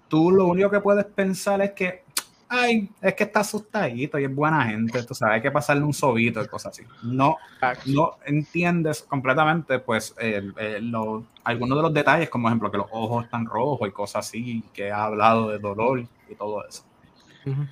tú 0.08 0.30
lo 0.30 0.46
único 0.46 0.70
que 0.70 0.80
puedes 0.80 1.04
pensar 1.04 1.60
es 1.60 1.72
que, 1.72 2.04
ay, 2.48 2.88
es 3.02 3.12
que 3.12 3.24
está 3.24 3.40
asustadito 3.40 4.18
y 4.18 4.24
es 4.24 4.34
buena 4.34 4.64
gente, 4.64 5.02
tú 5.02 5.14
sabes, 5.14 5.34
hay 5.34 5.42
que 5.42 5.50
pasarle 5.50 5.82
un 5.84 5.92
sobito 5.92 6.42
y 6.42 6.46
cosas 6.48 6.72
así. 6.72 6.88
No, 7.02 7.36
no 7.84 8.12
entiendes 8.24 9.02
completamente, 9.02 9.80
pues, 9.80 10.14
el- 10.18 10.54
el- 10.56 10.90
lo- 10.90 11.24
algunos 11.44 11.76
de 11.76 11.82
los 11.82 11.92
detalles, 11.92 12.30
como 12.30 12.48
ejemplo 12.48 12.70
que 12.70 12.78
los 12.78 12.86
ojos 12.90 13.26
están 13.26 13.44
rojos 13.44 13.86
y 13.86 13.92
cosas 13.92 14.26
así, 14.26 14.64
que 14.72 14.90
ha 14.90 15.04
hablado 15.04 15.50
de 15.50 15.58
dolor 15.58 16.00
y 16.00 16.34
todo 16.36 16.66
eso. 16.66 16.82
Ujú. 17.44 17.66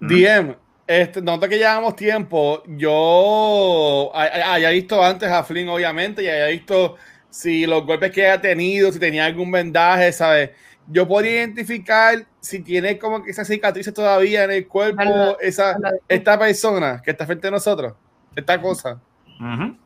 DM, 0.00 0.56
este, 0.90 1.22
nota 1.22 1.48
que 1.48 1.56
llevamos 1.56 1.94
tiempo. 1.94 2.62
Yo 2.66 4.10
hay- 4.12 4.28
hay- 4.32 4.42
haya 4.42 4.70
visto 4.70 5.02
antes 5.02 5.30
a 5.30 5.44
Flynn, 5.44 5.68
obviamente, 5.68 6.22
y 6.24 6.28
haya 6.28 6.46
visto 6.48 6.96
si 7.28 7.64
los 7.64 7.86
golpes 7.86 8.10
que 8.10 8.26
ha 8.28 8.40
tenido, 8.40 8.90
si 8.90 8.98
tenía 8.98 9.24
algún 9.26 9.52
vendaje, 9.52 10.10
¿sabes? 10.12 10.50
Yo 10.88 11.06
podría 11.06 11.36
identificar 11.44 12.26
si 12.40 12.60
tiene 12.60 12.98
como 12.98 13.22
que 13.22 13.30
esas 13.30 13.46
cicatrices 13.46 13.94
todavía 13.94 14.42
en 14.44 14.50
el 14.50 14.66
cuerpo, 14.66 15.38
esa, 15.40 15.76
esta 16.08 16.36
persona 16.36 17.00
que 17.04 17.12
está 17.12 17.24
frente 17.24 17.46
a 17.46 17.50
nosotros, 17.52 17.94
esta 18.34 18.60
cosa. 18.60 19.00
Ujú. 19.38 19.76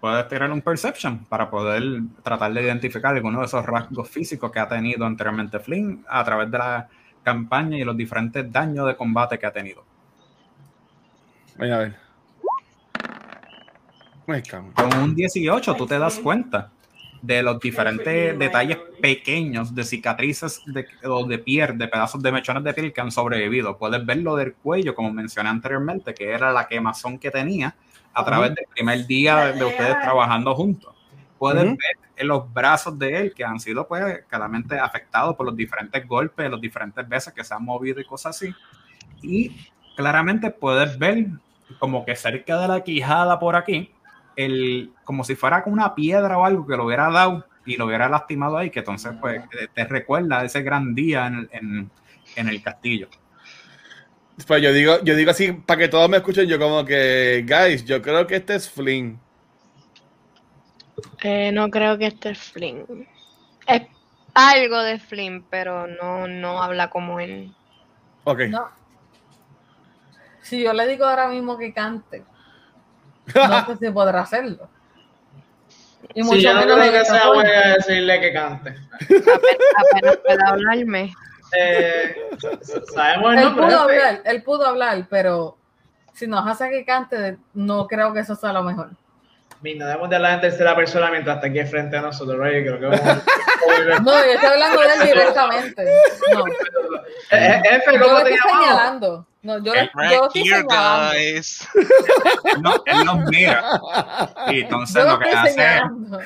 Puedes 0.00 0.28
tirar 0.28 0.52
un 0.52 0.60
perception 0.60 1.24
para 1.24 1.50
poder 1.50 1.82
tratar 2.22 2.52
de 2.52 2.62
identificar 2.62 3.12
alguno 3.14 3.40
de 3.40 3.46
esos 3.46 3.66
rasgos 3.66 4.08
físicos 4.08 4.52
que 4.52 4.60
ha 4.60 4.68
tenido 4.68 5.04
anteriormente 5.04 5.58
Flynn 5.58 6.04
a 6.08 6.22
través 6.22 6.48
de 6.50 6.58
la 6.58 6.88
campaña 7.24 7.76
y 7.78 7.82
los 7.84 7.96
diferentes 7.96 8.52
daños 8.52 8.86
de 8.86 8.94
combate 8.96 9.36
que 9.38 9.46
ha 9.46 9.52
tenido. 9.52 9.82
Voy 11.56 11.70
a 11.70 11.78
ver. 11.78 11.96
Me. 14.26 14.42
Con 14.42 15.02
un 15.02 15.14
18 15.14 15.74
tú 15.74 15.86
te 15.86 15.98
das 15.98 16.18
cuenta 16.18 16.70
de 17.20 17.42
los 17.42 17.58
diferentes 17.58 18.38
detalles 18.38 18.78
pequeños 19.00 19.74
de 19.74 19.84
cicatrices 19.84 20.62
de, 20.66 20.86
o 21.04 21.26
de 21.26 21.38
piel, 21.38 21.78
de 21.78 21.88
pedazos 21.88 22.22
de 22.22 22.32
mechones 22.32 22.64
de 22.64 22.74
piel 22.74 22.92
que 22.92 23.00
han 23.00 23.10
sobrevivido. 23.10 23.78
Puedes 23.78 24.04
ver 24.04 24.18
lo 24.18 24.36
del 24.36 24.54
cuello, 24.54 24.94
como 24.94 25.10
mencioné 25.10 25.48
anteriormente, 25.48 26.12
que 26.12 26.30
era 26.30 26.52
la 26.52 26.66
quemazón 26.66 27.18
que 27.18 27.30
tenía 27.30 27.74
a 28.12 28.24
través 28.24 28.54
del 28.54 28.66
primer 28.74 29.06
día 29.06 29.46
de, 29.46 29.52
de 29.54 29.64
ustedes 29.64 30.00
trabajando 30.00 30.54
juntos. 30.54 30.94
Puedes 31.38 31.64
ver 31.64 31.98
en 32.16 32.28
los 32.28 32.52
brazos 32.52 32.98
de 32.98 33.16
él 33.16 33.34
que 33.34 33.44
han 33.44 33.58
sido 33.58 33.86
pues 33.88 34.24
claramente 34.28 34.78
afectados 34.78 35.34
por 35.34 35.46
los 35.46 35.56
diferentes 35.56 36.06
golpes, 36.06 36.50
las 36.50 36.60
diferentes 36.60 37.08
veces 37.08 37.32
que 37.32 37.42
se 37.42 37.54
han 37.54 37.64
movido 37.64 38.00
y 38.00 38.04
cosas 38.04 38.36
así. 38.36 38.54
Y 39.22 39.50
claramente 39.96 40.50
puedes 40.50 40.98
ver 40.98 41.26
como 41.78 42.04
que 42.04 42.14
cerca 42.16 42.58
de 42.60 42.68
la 42.68 42.82
quijada 42.82 43.38
por 43.38 43.56
aquí, 43.56 43.92
el, 44.36 44.92
como 45.04 45.24
si 45.24 45.34
fuera 45.34 45.62
con 45.62 45.72
una 45.72 45.94
piedra 45.94 46.36
o 46.38 46.44
algo 46.44 46.66
que 46.66 46.76
lo 46.76 46.84
hubiera 46.86 47.10
dado 47.10 47.46
y 47.66 47.76
lo 47.76 47.86
hubiera 47.86 48.08
lastimado 48.08 48.58
ahí, 48.58 48.70
que 48.70 48.80
entonces 48.80 49.12
pues 49.20 49.48
te, 49.48 49.68
te 49.68 49.84
recuerda 49.84 50.44
ese 50.44 50.62
gran 50.62 50.94
día 50.94 51.26
en, 51.26 51.34
el- 51.34 51.48
en- 51.52 51.90
en 52.36 52.48
el 52.48 52.62
castillo. 52.62 53.08
Pues 54.46 54.60
yo 54.62 54.72
digo, 54.72 55.00
yo 55.04 55.14
digo 55.14 55.30
así 55.30 55.52
para 55.52 55.78
que 55.78 55.88
todos 55.88 56.08
me 56.10 56.16
escuchen, 56.16 56.46
yo 56.48 56.58
como 56.58 56.84
que, 56.84 57.44
guys, 57.48 57.84
yo 57.84 58.02
creo 58.02 58.26
que 58.26 58.36
este 58.36 58.56
es 58.56 58.68
Flynn. 58.68 59.18
Eh, 61.22 61.50
no 61.52 61.70
creo 61.70 61.96
que 61.98 62.06
este 62.06 62.30
es 62.30 62.38
Flynn. 62.38 63.06
Es 63.66 63.82
algo 64.34 64.82
de 64.82 64.98
Flynn, 64.98 65.44
pero 65.48 65.86
no, 65.86 66.26
no 66.28 66.62
habla 66.62 66.90
como 66.90 67.20
él. 67.20 67.54
Ok. 68.24 68.40
No. 68.48 68.68
Si 70.44 70.62
yo 70.62 70.72
le 70.72 70.86
digo 70.86 71.04
ahora 71.06 71.26
mismo 71.28 71.58
que 71.58 71.72
cante, 71.74 72.24
no 73.34 73.66
sé 73.66 73.76
si 73.78 73.90
podrá 73.90 74.20
hacerlo. 74.20 74.68
Y 76.14 76.22
Sí, 76.22 76.42
yo 76.42 76.52
no 76.54 76.60
menos 76.60 76.78
creo 76.78 76.92
que 76.92 77.04
sea 77.06 77.20
forma. 77.22 77.34
buena 77.42 77.74
decirle 77.76 78.20
que 78.20 78.32
cante. 78.32 78.76
Apenas, 78.92 79.28
apenas 79.90 80.16
pueda 80.18 80.48
hablarme. 80.48 81.14
Eh, 81.58 82.16
sabemos 82.94 83.32
el 83.32 83.38
Él 83.38 83.44
nombre. 83.46 83.64
pudo 83.66 83.78
hablar, 83.80 84.20
él 84.24 84.42
pudo 84.42 84.66
hablar, 84.66 85.06
pero 85.08 85.56
si 86.12 86.26
nos 86.26 86.46
hace 86.46 86.68
que 86.70 86.84
cante, 86.84 87.38
no 87.54 87.86
creo 87.86 88.12
que 88.12 88.20
eso 88.20 88.34
sea 88.34 88.52
lo 88.52 88.62
mejor. 88.62 88.90
Mi, 89.62 89.74
no 89.76 89.86
debemos 89.86 90.10
de 90.10 90.16
hablar 90.16 90.34
en 90.34 90.40
tercera 90.42 90.76
persona 90.76 91.10
mientras 91.10 91.36
está 91.36 91.46
aquí 91.48 91.64
frente 91.64 91.96
a 91.96 92.02
nosotros? 92.02 92.36
Creo 92.38 92.78
que 92.80 92.86
vamos- 92.86 93.22
No, 94.04 94.12
yo 94.12 94.32
estoy 94.32 94.48
hablando 94.50 94.80
de 94.80 94.86
él 94.86 95.02
directamente. 95.04 95.84
No, 96.34 96.44
Eh, 96.46 96.52
eh, 97.30 97.62
F, 97.70 97.98
¿cómo 97.98 98.12
lo 98.18 98.24
te 98.24 98.34
estoy 98.34 98.48
llamamos? 98.50 98.66
señalando. 98.68 99.26
No, 99.44 99.58
yo, 99.62 99.74
El 99.74 99.84
estoy 99.84 100.42
Here, 100.42 100.56
señalando. 100.62 101.12
guys. 101.12 101.68
Él, 101.74 102.62
no- 102.62 102.82
él 102.86 103.04
los 103.04 103.16
mira 103.26 103.80
y 104.48 104.60
entonces 104.62 105.02
Yo 105.04 105.10
lo 105.10 105.18
que 105.18 105.30
hace 105.30 105.48
es, 105.48 105.54
señalando. 105.54 106.18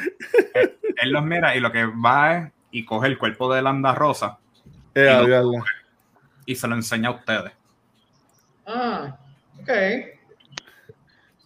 él 1.02 1.10
los 1.10 1.22
mira 1.24 1.56
y 1.56 1.60
lo 1.60 1.72
que 1.72 1.84
va 1.84 2.36
es 2.36 2.52
y 2.70 2.84
coge 2.84 3.08
el 3.08 3.18
cuerpo 3.18 3.52
de 3.52 3.60
Landa 3.62 3.92
Rosa 3.94 4.38
Eh, 4.94 5.42
y 6.46 6.54
se 6.54 6.68
lo 6.68 6.74
enseña 6.76 7.08
a 7.08 7.12
ustedes. 7.12 7.52
Ah, 8.66 9.16
ok. 9.60 9.68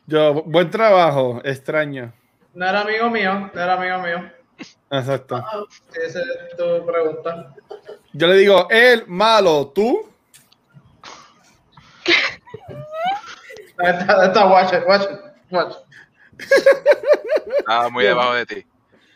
Yo, 0.06 0.42
buen 0.44 0.68
trabajo, 0.70 1.40
extraño. 1.44 2.12
No 2.54 2.66
era 2.68 2.82
amigo 2.82 3.08
mío, 3.08 3.50
no 3.54 3.60
era 3.60 3.74
amigo 3.74 3.98
mío. 4.00 4.30
Exacto. 4.90 5.42
Si 5.90 6.00
esa 6.00 6.20
es 6.20 6.56
tu 6.56 6.84
pregunta. 6.86 7.54
Yo 8.12 8.26
le 8.26 8.34
digo, 8.36 8.66
él, 8.70 9.04
malo, 9.06 9.68
tú. 9.74 10.11
Está, 13.78 14.26
está, 14.26 14.46
watch 14.46 14.72
it, 14.72 14.82
watch 14.86 15.02
it, 15.02 15.18
watch 15.50 15.72
it. 15.72 16.46
Ah, 17.66 17.88
muy 17.90 18.04
debajo 18.04 18.34
de 18.34 18.46
ti. 18.46 18.66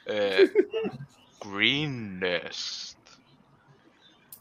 Eh, 0.06 0.50
Greennest. 1.44 2.98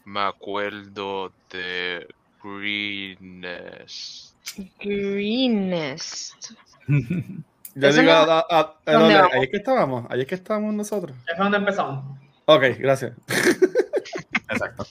Me 0.04 0.20
acuerdo 0.20 1.32
de 1.50 2.06
Greennest. 2.42 4.34
Greenest. 4.80 6.52
Yo 6.88 7.88
Eso 7.88 8.00
digo, 8.00 8.12
no- 8.12 8.18
a- 8.18 8.46
a- 8.48 8.60
a- 8.86 8.92
¿Dónde 8.92 9.14
¿dónde? 9.16 9.36
ahí 9.36 9.42
es 9.42 9.50
que 9.50 9.56
estábamos, 9.58 10.06
ahí 10.10 10.20
es 10.22 10.26
que 10.26 10.34
estábamos 10.36 10.72
nosotros. 10.74 11.14
Ahí 11.28 11.34
fue 11.36 11.44
donde 11.44 11.58
empezamos. 11.58 12.18
Ok, 12.46 12.62
gracias. 12.78 13.12
Exacto. 14.48 14.86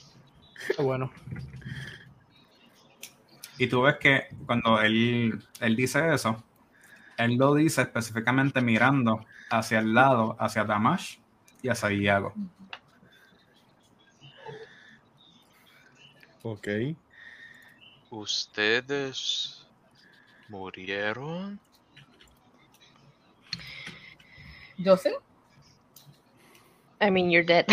Qué 0.76 0.82
bueno. 0.82 1.10
Y 3.58 3.66
tú 3.68 3.82
ves 3.82 3.96
que 3.98 4.28
cuando 4.44 4.80
él, 4.80 5.42
él 5.60 5.76
dice 5.76 6.14
eso, 6.14 6.42
él 7.16 7.36
lo 7.36 7.54
dice 7.54 7.82
específicamente 7.82 8.60
mirando 8.60 9.24
hacia 9.50 9.78
el 9.78 9.94
lado, 9.94 10.36
hacia 10.38 10.64
Damash 10.64 11.18
y 11.62 11.68
hacia 11.68 11.92
Iago. 11.92 12.34
Ok. 16.42 16.68
¿Ustedes 18.10 19.66
murieron? 20.48 21.58
Yo 24.78 24.96
sí. 24.96 25.10
I 27.00 27.10
mean, 27.10 27.30
you're 27.30 27.44
dead. 27.44 27.66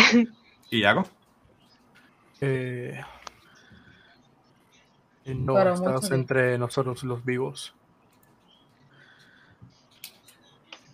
Iago. 0.70 1.04
Eh, 2.40 3.00
no, 5.26 5.58
estás 5.72 6.10
entre 6.10 6.58
nosotros 6.58 7.02
los 7.04 7.24
vivos. 7.24 7.74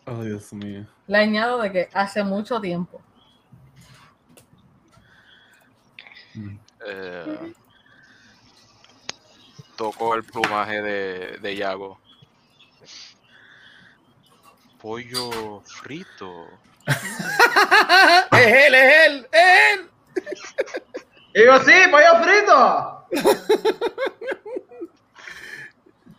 Oh, 0.07 0.23
Dios 0.23 0.53
mío. 0.53 0.87
Le 1.07 1.19
añado 1.19 1.61
de 1.61 1.73
que 1.73 1.89
hace 1.93 2.23
mucho 2.25 2.61
tiempo. 2.61 3.01
Eh, 6.87 7.53
tocó 9.77 10.15
el 10.15 10.25
plumaje 10.25 10.83
de, 10.83 11.39
de 11.39 11.57
Yago. 11.57 12.01
Pollo 14.81 15.61
frito. 15.61 16.47
¡Es 16.87 16.97
él, 18.33 18.75
es 18.75 19.07
él, 19.07 19.29
es 19.31 19.79
él! 19.79 19.91
Digo, 21.35 21.59
sí, 21.61 21.73
pollo 21.91 22.23
frito. 22.23 23.00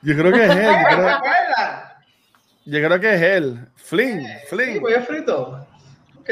Yo 0.04 0.16
creo 0.18 0.32
que 0.32 0.46
es 0.46 0.50
él. 0.52 0.66
Yo 0.66 0.72
¿Te 0.89 0.96
creo, 0.96 1.10
acuerdas? 1.10 1.94
yo 2.66 2.80
creo 2.88 3.00
que 3.00 3.14
es 3.16 3.22
él. 3.22 3.68
Flynn, 3.76 4.22
Sí, 4.26 4.32
Flynn. 4.50 4.82
pollo 4.82 5.02
frito. 5.04 5.68
Ok. 6.20 6.30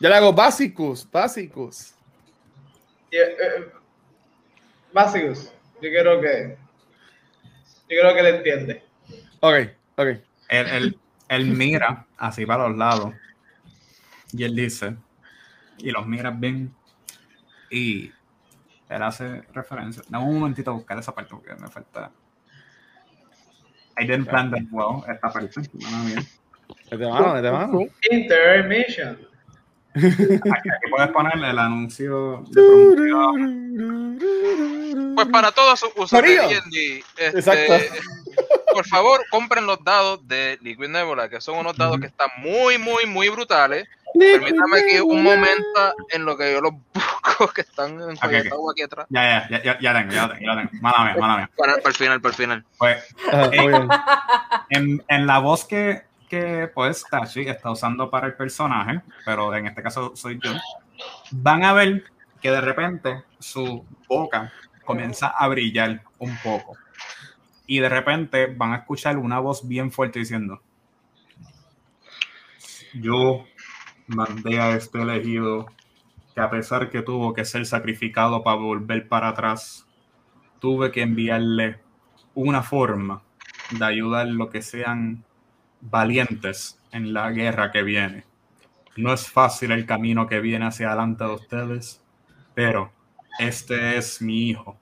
Yo 0.00 0.08
le 0.08 0.14
hago 0.14 0.32
básicos, 0.32 1.06
básicos. 1.10 1.94
Eh, 3.10 3.18
eh, 3.18 3.72
Básicos, 4.92 5.52
yo 5.82 5.88
creo 5.90 6.20
que. 6.20 6.56
Yo 7.88 8.00
creo 8.00 8.14
que 8.14 8.22
le 8.22 8.36
entiende. 8.36 8.82
Ok, 9.40 9.54
ok. 9.96 10.06
Él, 10.48 10.66
él- 10.68 10.98
él 11.28 11.46
mira 11.46 12.06
así 12.16 12.44
para 12.46 12.66
los 12.68 12.76
lados 12.76 13.14
y 14.32 14.42
él 14.44 14.54
dice, 14.56 14.96
y 15.78 15.90
los 15.92 16.06
mira 16.06 16.30
bien, 16.30 16.74
y 17.70 18.10
él 18.90 19.02
hace 19.02 19.42
referencia. 19.54 20.02
Dame 20.08 20.24
un 20.24 20.40
momentito 20.40 20.72
a 20.72 20.74
buscar 20.74 20.98
esa 20.98 21.14
parte 21.14 21.30
porque 21.30 21.54
me 21.54 21.68
falta. 21.68 22.10
I 23.98 24.04
didn't 24.06 24.28
plan 24.28 24.50
that 24.50 24.62
well, 24.70 25.04
esta 25.08 25.30
parte. 25.30 25.60
mía. 25.72 26.22
Mete 26.90 27.06
mano, 27.06 27.34
mete 27.34 27.50
mano. 27.50 27.80
Intermission. 28.10 29.18
Aquí, 29.94 30.68
puedes 30.90 31.10
poner 31.10 31.34
el 31.34 31.58
anuncio 31.58 32.44
de 32.50 32.62
promoción. 32.62 34.18
Pues 35.14 35.26
para 35.28 35.50
todos 35.52 35.80
sus 35.80 35.90
usuarios 35.96 36.48
de 36.70 36.98
este, 37.16 37.38
Exacto. 37.38 37.74
por 38.72 38.86
favor, 38.86 39.20
compren 39.30 39.66
los 39.66 39.82
dados 39.84 40.26
de 40.26 40.58
Liquid 40.62 40.88
Nebula, 40.88 41.28
que 41.28 41.40
son 41.40 41.58
unos 41.58 41.76
dados 41.76 41.98
que 42.00 42.06
están 42.06 42.30
muy, 42.38 42.78
muy, 42.78 43.06
muy 43.06 43.28
brutales. 43.28 43.88
Permítame 44.18 44.78
aquí 44.78 45.00
un 45.00 45.22
momento 45.22 45.94
en 46.10 46.24
lo 46.24 46.36
que 46.36 46.52
yo 46.52 46.60
los 46.60 46.72
busco 46.92 47.48
que 47.54 47.60
están 47.62 47.92
en 47.94 48.10
Ok, 48.10 48.52
ok. 48.52 48.70
aquí 48.72 48.82
atrás. 48.82 49.06
Ya, 49.08 49.48
ya, 49.48 49.48
ya, 49.48 49.62
ya, 49.62 49.80
ya 49.80 49.94
tengo, 49.94 50.12
ya 50.12 50.28
tengo, 50.28 50.40
ya 50.46 50.56
tengo. 50.56 50.70
Mala 50.82 51.04
mía, 51.04 51.16
mala 51.18 51.36
mía. 51.36 51.50
Para, 51.56 51.74
para 51.76 51.88
el 51.88 51.94
final, 51.94 52.20
para 52.20 52.30
el 52.30 52.36
final. 52.36 52.64
Pues, 52.78 53.14
muy 53.32 53.68
bien. 53.68 53.88
en, 54.70 55.04
en 55.08 55.26
la 55.26 55.38
voz 55.38 55.64
que, 55.64 56.02
que 56.28 56.70
pues 56.74 57.04
Tashi 57.10 57.42
está 57.42 57.70
usando 57.70 58.10
para 58.10 58.26
el 58.26 58.34
personaje, 58.34 59.00
pero 59.24 59.54
en 59.54 59.66
este 59.66 59.82
caso 59.82 60.14
soy 60.16 60.38
yo, 60.42 60.52
van 61.30 61.64
a 61.64 61.72
ver 61.72 62.04
que 62.40 62.50
de 62.50 62.60
repente 62.60 63.22
su 63.38 63.84
boca 64.08 64.52
comienza 64.84 65.28
a 65.28 65.46
brillar 65.48 66.02
un 66.18 66.36
poco. 66.38 66.76
Y 67.66 67.78
de 67.78 67.88
repente 67.88 68.46
van 68.46 68.72
a 68.72 68.76
escuchar 68.78 69.16
una 69.16 69.38
voz 69.38 69.68
bien 69.68 69.92
fuerte 69.92 70.18
diciendo, 70.18 70.60
yo 72.94 73.44
mandé 74.10 74.60
a 74.60 74.76
este 74.76 75.02
elegido 75.02 75.66
que 76.34 76.40
a 76.40 76.50
pesar 76.50 76.90
que 76.90 77.02
tuvo 77.02 77.34
que 77.34 77.44
ser 77.44 77.66
sacrificado 77.66 78.42
para 78.42 78.56
volver 78.56 79.08
para 79.08 79.28
atrás, 79.28 79.86
tuve 80.60 80.90
que 80.90 81.02
enviarle 81.02 81.80
una 82.34 82.62
forma 82.62 83.22
de 83.70 83.84
ayudar 83.84 84.26
lo 84.28 84.50
que 84.50 84.62
sean 84.62 85.24
valientes 85.80 86.80
en 86.92 87.12
la 87.12 87.30
guerra 87.30 87.70
que 87.70 87.82
viene. 87.82 88.24
No 88.96 89.12
es 89.12 89.30
fácil 89.30 89.70
el 89.72 89.86
camino 89.86 90.26
que 90.26 90.40
viene 90.40 90.66
hacia 90.66 90.88
adelante 90.88 91.24
de 91.24 91.34
ustedes, 91.34 92.04
pero 92.54 92.92
este 93.38 93.96
es 93.96 94.20
mi 94.20 94.50
hijo. 94.50 94.76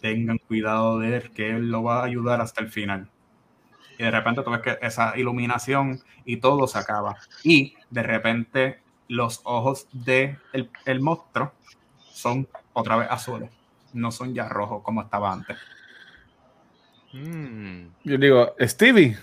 Tengan 0.00 0.38
cuidado 0.38 0.98
de 0.98 1.16
él, 1.16 1.30
que 1.32 1.50
él 1.50 1.70
lo 1.70 1.82
va 1.82 2.00
a 2.00 2.04
ayudar 2.04 2.40
hasta 2.40 2.62
el 2.62 2.70
final. 2.70 3.10
Y 3.98 4.04
de 4.04 4.10
repente 4.10 4.42
tú 4.42 4.50
ves 4.50 4.60
que 4.60 4.78
esa 4.82 5.16
iluminación 5.18 6.00
y 6.24 6.36
todo 6.36 6.66
se 6.66 6.78
acaba. 6.78 7.16
Y 7.42 7.74
de 7.90 8.02
repente 8.02 8.82
los 9.08 9.40
ojos 9.44 9.86
del 9.92 10.38
de 10.52 10.70
el 10.84 11.00
monstruo 11.00 11.52
son 12.10 12.48
otra 12.72 12.96
vez 12.96 13.08
azules. 13.10 13.50
No 13.92 14.10
son 14.10 14.34
ya 14.34 14.48
rojos 14.48 14.82
como 14.82 15.02
estaba 15.02 15.32
antes. 15.32 15.56
Mm, 17.12 17.86
Yo 18.04 18.18
digo, 18.18 18.54
Stevie. 18.60 19.16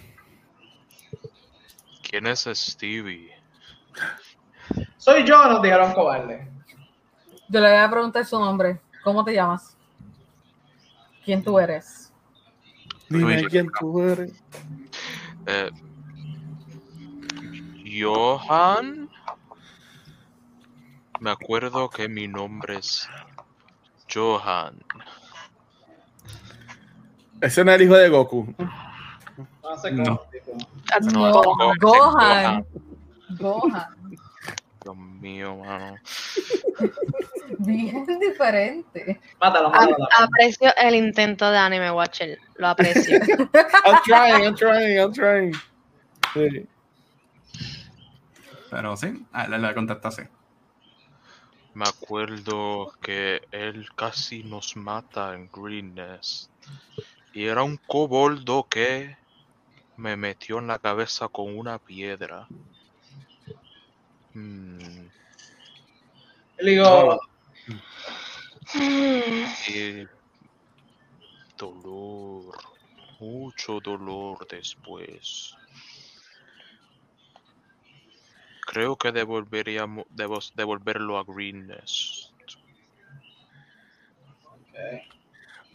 ¿Quién 2.01 2.27
es 2.27 2.47
Stevie? 2.53 3.31
Soy 4.97 5.25
yo, 5.25 5.45
nos 5.49 5.61
dijeron 5.61 5.93
cobarde. 5.93 6.47
Yo 7.49 7.59
le 7.59 7.69
voy 7.69 7.77
a 7.77 7.89
preguntar 7.89 8.25
su 8.25 8.39
nombre. 8.39 8.79
¿Cómo 9.03 9.23
te 9.23 9.33
llamas? 9.33 9.77
¿Quién 11.25 11.43
tú 11.43 11.59
eres? 11.59 12.11
Dime 13.09 13.43
quién 13.45 13.67
tú 13.79 14.01
eres. 14.01 14.31
Eh, 15.45 15.69
Johan. 18.01 19.09
Me 21.19 21.31
acuerdo 21.31 21.89
que 21.89 22.07
mi 22.09 22.27
nombre 22.27 22.77
es 22.77 23.07
Johan. 24.13 24.81
Ese 27.41 27.63
no 27.65 27.71
es 27.71 27.75
el 27.75 27.85
hijo 27.87 27.95
de 27.95 28.09
Goku. 28.09 28.53
No 29.63 29.77
sé 29.77 29.91
No. 29.91 30.21
Go- 31.13 31.55
Go- 31.55 31.73
Gohan. 31.79 32.65
Gohan. 33.39 34.17
Dios 34.83 34.97
mío, 34.97 35.55
mano. 35.57 35.95
Bien 37.59 38.05
diferente. 38.19 39.19
Mátalo, 39.39 39.69
mátalo. 39.69 40.07
aprecio 40.19 40.73
el 40.81 40.95
intento 40.95 41.49
de 41.49 41.57
Anime 41.57 41.91
Watcher. 41.91 42.37
Lo 42.57 42.67
aprecio. 42.67 43.17
I'm 43.85 43.99
trying, 44.05 44.43
I'm 44.43 44.55
trying, 44.55 44.97
I'm 44.99 45.13
trying. 45.13 45.53
Sí. 46.33 46.67
Pero 48.73 48.97
sí, 48.97 49.23
ah, 49.33 49.47
le, 49.47 49.59
le 49.59 49.75
contesta 49.75 50.07
así. 50.07 50.23
Me 51.75 51.85
acuerdo 51.87 52.91
que 53.01 53.41
él 53.51 53.87
casi 53.95 54.43
nos 54.43 54.75
mata 54.75 55.35
en 55.35 55.47
Greenness. 55.53 56.49
Y 57.33 57.45
era 57.45 57.61
un 57.61 57.77
coboldo 57.77 58.67
que 58.67 59.15
me 59.97 60.15
metió 60.17 60.57
en 60.57 60.67
la 60.67 60.79
cabeza 60.79 61.27
con 61.27 61.55
una 61.55 61.77
piedra. 61.77 62.47
Mm, 64.33 65.05
Le 66.57 66.71
digo, 66.71 67.19
y 69.67 70.07
dolor, 71.57 72.57
mucho 73.19 73.79
dolor 73.79 74.47
después. 74.47 75.55
Creo 78.73 78.95
que 78.95 79.11
devolveríamos, 79.11 80.05
debo 80.09 80.39
devolverlo 80.55 81.19
a 81.19 81.23
Greenness. 81.23 82.33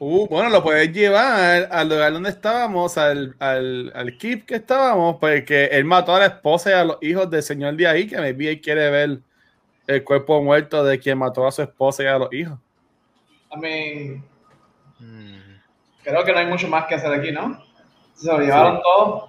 Uh, 0.00 0.26
bueno, 0.28 0.50
lo 0.50 0.62
puedes 0.62 0.92
llevar 0.92 1.68
al 1.70 1.88
lugar 1.88 2.12
donde 2.12 2.30
estábamos, 2.30 2.98
al, 2.98 3.36
al, 3.38 3.92
al 3.94 4.18
keep 4.18 4.46
que 4.46 4.56
estábamos, 4.56 5.16
porque 5.20 5.66
él 5.66 5.84
mató 5.84 6.14
a 6.14 6.18
la 6.18 6.26
esposa 6.26 6.70
y 6.70 6.72
a 6.74 6.84
los 6.84 6.98
hijos 7.00 7.30
del 7.30 7.42
señor 7.42 7.76
de 7.76 7.86
ahí, 7.86 8.08
que 8.08 8.18
me 8.18 8.32
vi 8.32 8.48
y 8.48 8.60
quiere 8.60 8.90
ver 8.90 9.20
el 9.86 10.04
cuerpo 10.04 10.42
muerto 10.42 10.82
de 10.84 10.98
quien 10.98 11.18
mató 11.18 11.46
a 11.46 11.52
su 11.52 11.62
esposa 11.62 12.02
y 12.02 12.06
a 12.06 12.18
los 12.18 12.32
hijos. 12.32 12.58
I 13.50 13.56
mean, 13.56 14.24
Mm, 15.00 15.60
creo 16.02 16.24
que 16.24 16.32
no 16.32 16.38
hay 16.38 16.46
mucho 16.46 16.68
más 16.68 16.86
que 16.86 16.96
hacer 16.96 17.12
aquí, 17.12 17.30
¿no? 17.30 17.62
Se 18.14 18.26
lo 18.26 18.40
llevaron 18.40 18.82
todo. 18.82 19.28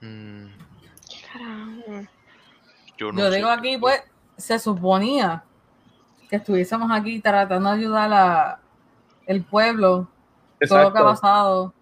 mm. 0.00 0.39
Yo, 3.00 3.10
no 3.12 3.18
Yo 3.18 3.30
sé 3.30 3.36
digo 3.36 3.48
aquí, 3.48 3.78
pues, 3.78 4.02
se 4.36 4.58
suponía 4.58 5.42
que 6.28 6.36
estuviésemos 6.36 6.90
aquí 6.92 7.18
tratando 7.18 7.70
de 7.70 7.76
ayudar 7.76 8.12
a 8.12 8.58
el 9.26 9.42
pueblo, 9.42 10.06
todo 10.68 10.82
lo 10.82 10.92
que 10.92 10.98
ha 10.98 11.04
pasado. 11.04 11.72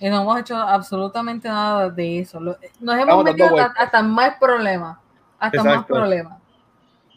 Y 0.00 0.08
no 0.08 0.22
hemos 0.22 0.40
hecho 0.40 0.56
absolutamente 0.56 1.46
nada 1.46 1.90
de 1.90 2.20
eso. 2.20 2.40
Nos 2.40 2.56
hemos 2.58 2.98
Estamos 2.98 3.24
metido 3.24 3.58
hasta, 3.58 3.82
hasta 3.82 4.02
más 4.02 4.36
problemas. 4.40 4.96
Hasta 5.38 5.58
más 5.58 5.66
Exacto. 5.74 5.94
problemas. 5.94 6.38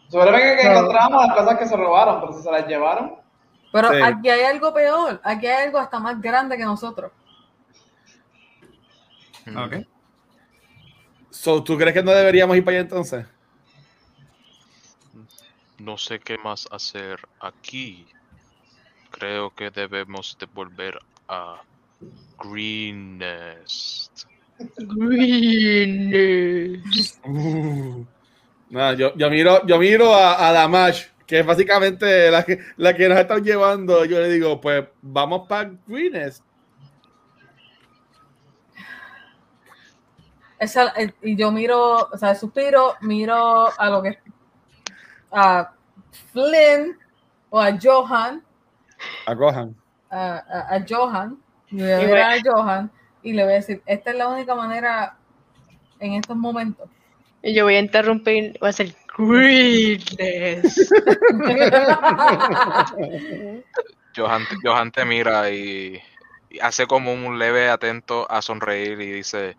Seguramente 0.08 0.56
que 0.62 0.68
No. 0.68 0.78
encontramos 0.78 1.26
las 1.26 1.36
cosas 1.36 1.58
que 1.58 1.66
se 1.66 1.76
robaron, 1.78 2.20
pero 2.20 2.32
si 2.34 2.42
se 2.42 2.50
las 2.52 2.66
llevaron. 2.66 3.14
Pero 3.72 3.90
Sí. 3.90 4.02
aquí 4.02 4.28
hay 4.28 4.42
algo 4.42 4.72
peor. 4.74 5.18
Aquí 5.24 5.46
hay 5.46 5.66
algo 5.66 5.78
hasta 5.78 5.98
más 5.98 6.20
grande 6.20 6.58
que 6.58 6.64
nosotros. 6.64 7.10
Mm. 9.46 9.56
Ok. 9.56 9.74
So, 11.40 11.62
¿Tú 11.62 11.78
crees 11.78 11.94
que 11.94 12.02
no 12.02 12.10
deberíamos 12.10 12.56
ir 12.56 12.64
para 12.64 12.78
allá 12.78 12.82
entonces? 12.82 13.24
No 15.78 15.96
sé 15.96 16.18
qué 16.18 16.36
más 16.36 16.66
hacer 16.72 17.20
aquí. 17.38 18.08
Creo 19.12 19.54
que 19.54 19.70
debemos 19.70 20.36
de 20.40 20.46
volver 20.46 20.98
a 21.28 21.62
Greennest. 22.42 24.24
Uh. 27.24 28.04
Nada, 28.70 28.94
yo, 28.94 29.14
yo 29.14 29.30
miro, 29.30 29.64
yo 29.64 29.78
miro 29.78 30.12
a, 30.16 30.48
a 30.48 30.52
Damash, 30.52 31.04
que 31.24 31.38
es 31.38 31.46
básicamente 31.46 32.32
la 32.32 32.44
que, 32.44 32.58
la 32.76 32.96
que 32.96 33.08
nos 33.08 33.16
están 33.16 33.44
llevando. 33.44 34.04
Yo 34.04 34.18
le 34.18 34.28
digo, 34.28 34.60
pues 34.60 34.86
vamos 35.02 35.46
para 35.48 35.70
Greenest. 35.86 36.42
Esa- 40.58 40.92
eh, 40.96 41.12
y 41.22 41.36
yo 41.36 41.50
miro, 41.52 42.08
o 42.12 42.18
sea, 42.18 42.34
suspiro, 42.34 42.96
miro 43.00 43.68
a 43.78 43.90
lo 43.90 44.02
que 44.02 44.18
a 45.30 45.70
Flynn 46.32 46.96
o 47.50 47.60
a 47.60 47.78
Johan, 47.80 48.42
a, 50.10 50.36
a- 50.36 50.74
a 50.76 50.84
Johan, 50.88 51.38
y 51.70 51.76
le 51.76 52.06
voy 52.08 52.18
a 52.20 52.32
a 52.32 52.38
Johan 52.42 52.90
y 53.22 53.32
le 53.34 53.44
voy 53.44 53.52
a 53.52 53.56
decir, 53.56 53.82
esta 53.86 54.10
es 54.10 54.16
la 54.16 54.28
única 54.28 54.54
manera 54.54 55.16
en 56.00 56.14
estos 56.14 56.36
momentos. 56.36 56.88
Y 57.42 57.54
yo 57.54 57.64
voy 57.64 57.74
a 57.76 57.80
interrumpir, 57.80 58.56
voy 58.58 58.66
a 58.66 58.70
hacer 58.70 58.94
greenness. 59.16 60.90
Johan, 64.16 64.42
Johan 64.62 64.90
te 64.90 65.04
mira 65.04 65.50
y, 65.50 66.00
y 66.50 66.58
hace 66.60 66.86
como 66.86 67.12
un 67.12 67.38
leve 67.38 67.68
atento 67.68 68.28
a 68.30 68.42
sonreír 68.42 69.00
y 69.00 69.12
dice 69.12 69.56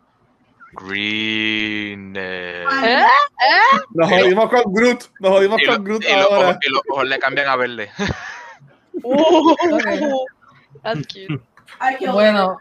Greennest. 0.74 2.72
¿Eh? 2.84 3.04
Nos 3.94 4.10
jodimos 4.10 4.50
con 4.50 4.74
Groot. 4.74 5.04
Nos 5.20 5.32
jodimos 5.32 5.62
lo- 5.66 5.74
con 5.76 5.84
Groot 5.84 6.04
y 6.04 6.14
los 6.16 6.26
ojos, 6.26 6.38
ahora. 6.44 6.60
y 6.62 6.70
los 6.72 6.82
ojos 6.90 7.06
le 7.08 7.20
cambian 7.20 7.48
a 7.48 7.56
verde. 7.56 7.90
Uh, 9.04 9.56
that's 10.84 11.08
cute. 11.08 11.42
Bueno, 12.12 12.58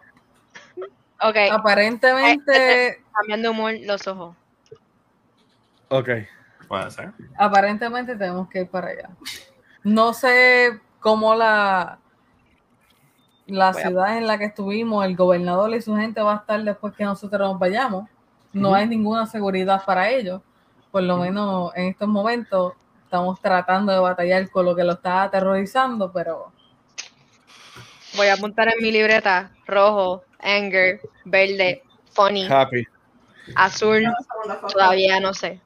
Ok, 1.20 1.36
aparentemente, 1.50 3.02
cambiando 3.12 3.50
humor 3.50 3.74
los 3.82 4.06
ojos. 4.06 4.36
Ok. 5.88 6.08
Puede 6.68 6.90
ser. 6.90 7.12
aparentemente 7.38 8.14
tenemos 8.14 8.48
que 8.50 8.60
ir 8.60 8.68
para 8.68 8.88
allá. 8.88 9.08
No 9.82 10.12
sé 10.12 10.78
cómo 11.00 11.34
la 11.34 11.98
la 13.48 13.72
Voy 13.72 13.82
a- 13.82 13.86
ciudad 13.88 14.16
en 14.18 14.26
la 14.26 14.38
que 14.38 14.44
estuvimos, 14.44 15.04
el 15.04 15.16
gobernador 15.16 15.74
y 15.74 15.82
su 15.82 15.96
gente 15.96 16.20
va 16.22 16.34
a 16.34 16.36
estar 16.36 16.62
después 16.62 16.94
que 16.94 17.04
nosotros 17.04 17.40
nos 17.40 17.58
vayamos, 17.58 18.08
no 18.52 18.74
hay 18.74 18.86
ninguna 18.86 19.26
seguridad 19.26 19.82
para 19.84 20.10
ellos. 20.10 20.40
Por 20.92 21.02
lo 21.02 21.16
menos 21.18 21.72
en 21.74 21.86
estos 21.88 22.08
momentos 22.08 22.74
estamos 23.04 23.40
tratando 23.40 23.92
de 23.92 23.98
batallar 23.98 24.48
con 24.50 24.64
lo 24.66 24.76
que 24.76 24.84
lo 24.84 24.92
está 24.92 25.22
aterrorizando, 25.24 26.12
pero 26.12 26.52
Voy 28.16 28.26
a 28.28 28.34
apuntar 28.34 28.68
en 28.68 28.82
mi 28.82 28.90
libreta 28.90 29.50
rojo, 29.66 30.22
anger, 30.40 31.00
verde, 31.26 31.82
funny, 32.12 32.46
Happy. 32.50 32.86
azul, 33.54 34.02
todavía 34.72 35.20
no 35.20 35.34
sé. 35.34 35.60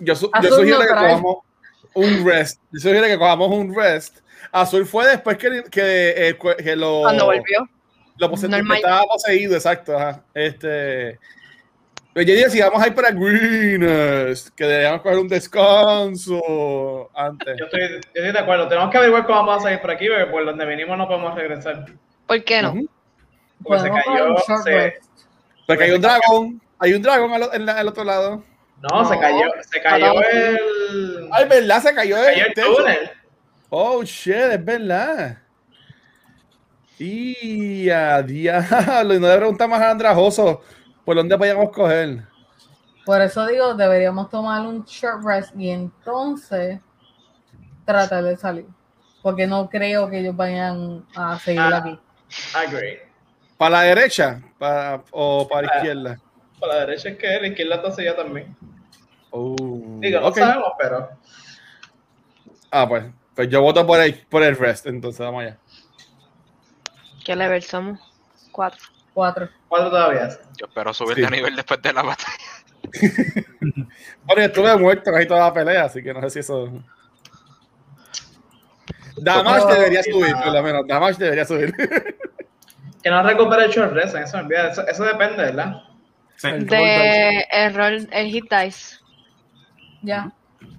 Yo, 0.00 0.14
su- 0.14 0.30
yo 0.42 0.48
sugiero 0.50 0.78
no, 0.78 0.84
que 0.84 0.88
cojamos 0.88 1.36
un 1.94 2.24
rest. 2.24 2.60
Yo 2.72 2.80
sugiero 2.80 3.06
que 3.06 3.18
cojamos 3.18 3.50
un 3.50 3.74
rest. 3.74 4.18
Azul 4.52 4.86
fue 4.86 5.06
después 5.06 5.36
que, 5.38 5.64
que, 5.70 6.28
eh, 6.28 6.38
que 6.58 6.76
lo, 6.76 7.02
Cuando 7.02 7.26
volvió. 7.26 7.68
lo 8.18 8.30
pose- 8.30 8.46
estaba 8.48 9.02
poseído, 9.04 9.54
exacto. 9.54 9.96
Ajá. 9.96 10.22
Este. 10.34 11.18
Pero 12.12 12.26
yo 12.26 12.34
diría, 12.34 12.50
si 12.50 12.60
vamos 12.60 12.82
a 12.82 12.88
ir 12.88 12.94
para 12.94 13.12
Greenest, 13.12 14.48
que 14.56 14.64
deberíamos 14.64 15.02
coger 15.02 15.18
un 15.18 15.28
descanso 15.28 17.08
antes. 17.14 17.56
Yo 17.58 17.66
estoy, 17.66 17.80
yo 17.88 17.96
estoy 17.98 18.32
de 18.32 18.38
acuerdo. 18.38 18.66
Tenemos 18.68 18.90
que 18.90 18.96
averiguar 18.98 19.26
cómo 19.26 19.38
vamos 19.46 19.58
a 19.58 19.62
salir 19.62 19.80
por 19.80 19.90
aquí, 19.92 20.08
porque 20.08 20.26
por 20.26 20.44
donde 20.44 20.64
venimos 20.64 20.98
no 20.98 21.06
podemos 21.06 21.34
regresar. 21.36 21.84
¿Por 22.26 22.42
qué 22.44 22.62
no? 22.62 22.74
Porque 23.62 23.82
se 23.82 23.90
cayó. 23.90 24.36
se-. 24.64 24.98
Porque 25.66 25.84
hay 25.84 25.90
un 25.92 26.00
dragón. 26.00 26.60
Hay 26.80 26.94
un 26.94 27.02
dragón 27.02 27.32
al, 27.32 27.48
en 27.52 27.66
la- 27.66 27.78
al 27.78 27.86
otro 27.88 28.02
lado. 28.04 28.42
no, 28.90 29.04
se 29.08 29.18
cayó, 29.18 29.44
se 29.70 29.80
cayó 29.80 30.14
el. 30.32 31.28
Ay, 31.30 31.46
¿verdad? 31.46 31.80
Se 31.82 31.94
cayó 31.94 32.16
se 32.16 32.24
cayó 32.24 32.40
el 32.42 32.46
el 32.48 32.54
techo. 32.54 32.74
túnel. 32.76 33.10
Oh, 33.70 34.02
shit, 34.02 34.34
es 34.34 34.64
verdad. 34.64 35.38
Y 36.98 37.88
a 37.88 38.22
diablo, 38.22 39.14
y 39.14 39.20
no 39.20 39.28
le 39.28 39.36
preguntamos 39.38 39.78
a 39.80 39.90
Andrajoso 39.90 40.60
por 41.04 41.16
dónde 41.16 41.36
podíamos 41.38 41.70
coger. 41.70 42.24
Por 43.06 43.20
eso 43.22 43.46
digo, 43.46 43.74
deberíamos 43.74 44.28
tomar 44.28 44.66
un 44.66 44.84
short 44.84 45.24
rest 45.24 45.56
y 45.56 45.70
entonces 45.70 46.78
tratar 47.86 48.24
de 48.24 48.36
salir. 48.36 48.66
Porque 49.22 49.46
no 49.46 49.68
creo 49.68 50.08
que 50.10 50.18
ellos 50.20 50.36
vayan 50.36 51.06
a 51.16 51.38
seguir 51.38 51.60
Ah. 51.60 51.78
aquí. 51.78 51.98
Agree. 52.54 53.00
¿Para 53.56 53.70
la 53.70 53.82
derecha 53.82 54.42
para, 54.58 55.02
o 55.10 55.46
para 55.48 55.66
la 55.66 55.72
Ah. 55.72 55.76
izquierda? 55.78 56.20
Por 56.58 56.68
la 56.68 56.74
derecha 56.80 57.08
es 57.10 57.16
que 57.18 57.40
la 57.40 57.46
izquierda 57.46 57.74
entonces 57.76 58.04
ya 58.04 58.16
también. 58.16 58.54
Oh, 59.30 59.56
Digo, 60.00 60.20
no 60.20 60.32
sabemos, 60.32 60.72
pero. 60.78 61.08
Ah, 62.70 62.86
pues, 62.88 63.04
pues 63.40 63.48
yo 63.48 63.62
voto 63.62 63.86
por 63.86 63.98
el, 63.98 64.12
por 64.28 64.42
el 64.42 64.54
rest, 64.54 64.84
entonces 64.84 65.18
vamos 65.18 65.42
allá. 65.44 65.56
¿Qué 67.24 67.34
level 67.34 67.62
somos? 67.62 67.98
Cuatro. 68.52 68.84
Cuatro. 69.14 69.48
¿Cuánto 69.66 69.88
todavía? 69.88 70.28
Yo 70.58 70.66
espero 70.66 70.92
subir 70.92 71.16
Sí. 71.16 71.22
de 71.22 71.30
nivel 71.30 71.56
después 71.56 71.80
de 71.80 71.92
la 71.94 72.02
batalla. 72.02 72.38
Bueno, 74.24 74.42
yo 74.42 74.46
estuve 74.48 74.76
muerto 74.76 75.10
casi 75.10 75.26
toda 75.26 75.40
la 75.40 75.54
pelea, 75.54 75.84
así 75.84 76.02
que 76.02 76.12
no 76.12 76.20
sé 76.20 76.30
si 76.30 76.38
eso. 76.40 76.70
Damage 79.16 79.72
debería 79.74 80.02
subir, 80.02 80.34
por 80.34 80.52
lo 80.52 80.62
menos. 80.62 80.86
Damage 80.86 81.18
debería 81.18 81.44
subir. 81.46 81.74
Que 83.02 83.08
no 83.08 83.22
recupere 83.22 83.64
el 83.64 83.70
short 83.70 83.94
rest, 83.94 84.14
eso 84.16 84.36
me 84.36 84.42
olvida. 84.42 84.68
Eso, 84.68 84.86
eso 84.86 85.04
depende, 85.04 85.36
¿verdad? 85.44 85.82
Sí. 86.36 86.48
El 86.48 86.60
roll 86.60 86.68
De 86.68 87.46
el 87.50 87.74
rol, 87.74 88.08
el 88.12 88.26
hit 88.26 88.44
dice. 88.52 88.98
Ya. 90.02 90.30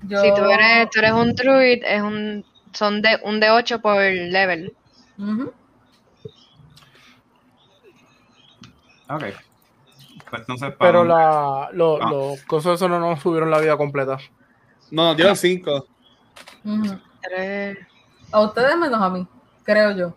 Yo, 0.04 0.22
Si 0.22 0.34
tú 0.36 0.46
eres, 0.46 0.90
tú 0.92 1.00
eres 1.00 1.12
un 1.12 1.34
druid, 1.34 1.84
es 1.84 2.02
un, 2.02 2.46
son 2.74 3.02
de 3.02 3.20
un 3.24 3.40
de 3.40 3.50
8 3.50 3.82
por 3.82 4.02
level. 4.02 4.74
Ujú. 5.18 5.54
Ok. 9.10 9.24
Pues 10.30 10.42
entonces, 10.42 10.74
Pero 10.80 11.04
la, 11.04 11.70
lo- 11.74 12.02
Ah. 12.02 12.10
los 12.10 12.42
cosas 12.44 12.76
eso 12.76 12.88
no 12.88 13.00
nos 13.00 13.20
subieron 13.20 13.52
la 13.52 13.60
vida 13.60 13.76
completa. 13.78 14.18
No, 14.90 15.04
nos 15.06 15.18
dieron 15.18 15.36
5. 15.36 15.86
Ujú. 16.64 17.00
Tres. 17.22 17.78
A 18.32 18.40
ustedes 18.42 18.78
menos 18.78 19.02
a 19.02 19.10
mí, 19.10 19.28
creo 19.64 19.92
yo. 19.92 20.14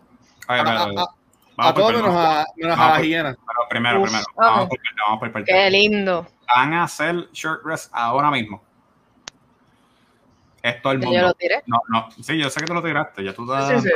A, 0.47 0.53
ver, 0.53 0.67
A, 0.67 0.83
a 0.83 1.69
a- 1.69 1.73
todos 1.73 1.91
menos 1.93 2.07
vamos- 2.13 2.25
a, 2.25 2.45
menos 2.55 2.77
a 2.77 2.81
vamos 2.81 2.97
la 2.99 3.03
hiena. 3.05 3.35
Pero 3.35 3.69
primero, 3.69 3.99
Uf, 4.01 4.05
primero. 4.05 4.25
ok. 4.33 4.37
Vamos 4.37 4.69
por 4.69 4.77
parte, 4.77 5.01
vamos 5.05 5.19
por. 5.33 5.43
Qué 5.43 5.69
lindo. 5.69 6.27
Van 6.55 6.73
a 6.73 6.83
hacer 6.83 7.15
short 7.33 7.65
rest 7.65 7.89
ahora 7.93 8.31
mismo. 8.31 8.63
Es 10.67 10.81
todo 10.81 10.93
el 10.93 10.99
Que 10.99 11.05
mundo. 11.05 11.21
yo 11.21 11.27
lo 11.27 11.33
tiré. 11.35 11.63
No, 11.67 11.79
no. 11.89 12.09
Sí, 12.23 12.37
yo 12.39 12.49
sé 12.49 12.59
que 12.61 12.65
tú 12.65 12.73
lo 12.73 12.81
tiraste. 12.81 13.23
Ya 13.23 13.33
tú 13.33 13.43
estás. 13.43 13.69
Sí, 13.83 13.87
sí. 13.87 13.95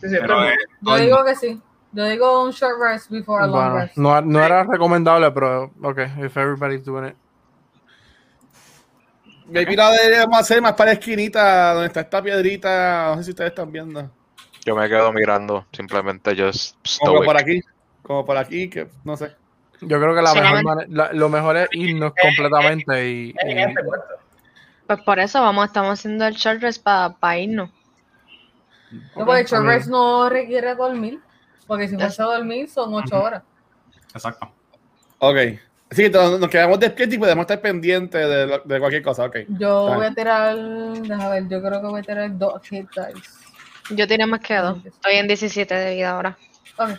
sí, 0.00 0.08
sí 0.08 0.16
Pero 0.20 0.26
pero- 0.26 0.44
es 0.44 0.56
Yo 0.80 0.96
digo 0.96 1.16
mundo. 1.16 1.30
que 1.30 1.36
sí. 1.36 1.60
Yo 1.92 2.04
digo 2.06 2.44
un 2.44 2.50
short 2.52 2.80
rest 2.80 3.10
before 3.10 3.42
a 3.44 3.46
long 3.46 3.54
Bueno, 3.56 3.74
rest. 3.76 3.96
no, 3.96 4.20
no 4.22 4.42
era 4.44 4.62
recomendable, 4.64 5.30
pero 5.32 5.64
ok, 5.82 5.98
if 6.24 6.36
everybody's 6.36 6.84
doing 6.84 7.08
it. 7.08 7.14
Maybe 9.46 9.76
la 9.76 9.90
deberíamos 9.92 10.38
hacer 10.38 10.60
más 10.60 10.72
para 10.74 10.90
la 10.92 10.98
esquinita 10.98 11.72
donde 11.72 11.86
está 11.86 12.00
esta 12.00 12.22
piedrita. 12.22 13.08
No 13.10 13.16
sé 13.18 13.24
si 13.24 13.30
ustedes 13.30 13.50
están 13.50 13.72
viendo. 13.72 14.10
Yo 14.64 14.76
me 14.76 14.88
quedo 14.88 15.12
mirando, 15.12 15.66
simplemente 15.72 16.36
just 16.36 16.76
Como 17.00 17.22
por 17.22 17.36
aquí. 17.38 17.60
Como 18.02 18.24
por 18.24 18.36
aquí, 18.36 18.68
que 18.68 18.88
no 19.04 19.16
sé. 19.16 19.34
Yo 19.80 20.00
creo 20.00 20.14
que 20.14 20.22
la 20.22 20.34
mejor 20.34 20.84
la- 20.88 21.12
lo 21.12 21.28
mejor 21.28 21.56
es 21.56 21.68
irnos 21.72 22.12
completamente 22.20 23.08
y, 23.08 23.34
en 23.40 23.58
y- 23.58 23.62
este 23.62 23.84
puerto. 23.84 24.14
Pues 24.88 25.00
por 25.02 25.20
eso 25.20 25.40
vamos, 25.40 25.66
estamos 25.66 25.92
haciendo 26.00 26.26
el 26.26 26.34
short 26.34 26.60
rest 26.62 26.82
para 26.82 27.38
irnos. 27.38 27.70
No, 28.90 29.24
porque 29.26 29.42
el 29.42 29.46
short 29.46 29.66
rest 29.66 29.88
no 29.88 30.28
requiere 30.30 30.74
dormir. 30.74 31.20
Porque 31.66 31.86
si 31.86 31.94
fuese 31.96 32.22
a 32.22 32.24
dormir 32.24 32.68
son 32.70 32.94
ocho 32.94 33.22
horas. 33.22 33.42
Exacto. 34.14 34.50
Ok. 35.18 35.36
Así 35.90 36.02
que 36.02 36.06
entonces 36.06 36.40
nos 36.40 36.48
quedamos 36.50 36.80
despiertos 36.80 37.14
y 37.14 37.18
podemos 37.18 37.42
estar 37.42 37.60
pendientes 37.60 38.28
de, 38.28 38.46
lo- 38.46 38.58
de 38.60 38.78
cualquier 38.80 39.02
cosa. 39.02 39.24
Ok. 39.26 39.36
Yo 39.48 39.94
voy 39.94 40.06
a 40.06 40.14
tirar. 40.14 40.56
Déjame 40.56 41.28
ver, 41.28 41.48
yo 41.48 41.60
creo 41.62 41.80
que 41.82 41.86
voy 41.86 42.00
a 42.00 42.02
tirar 42.02 42.38
dos 42.38 42.62
hit 42.66 42.88
dice. 43.14 43.30
Yo 43.90 44.06
tiré 44.08 44.24
más 44.26 44.40
que 44.40 44.56
dos. 44.56 44.78
Estoy 44.84 45.16
en 45.16 45.28
17 45.28 45.74
de 45.74 45.94
vida 45.96 46.10
ahora. 46.10 46.38
Ok. 46.78 46.90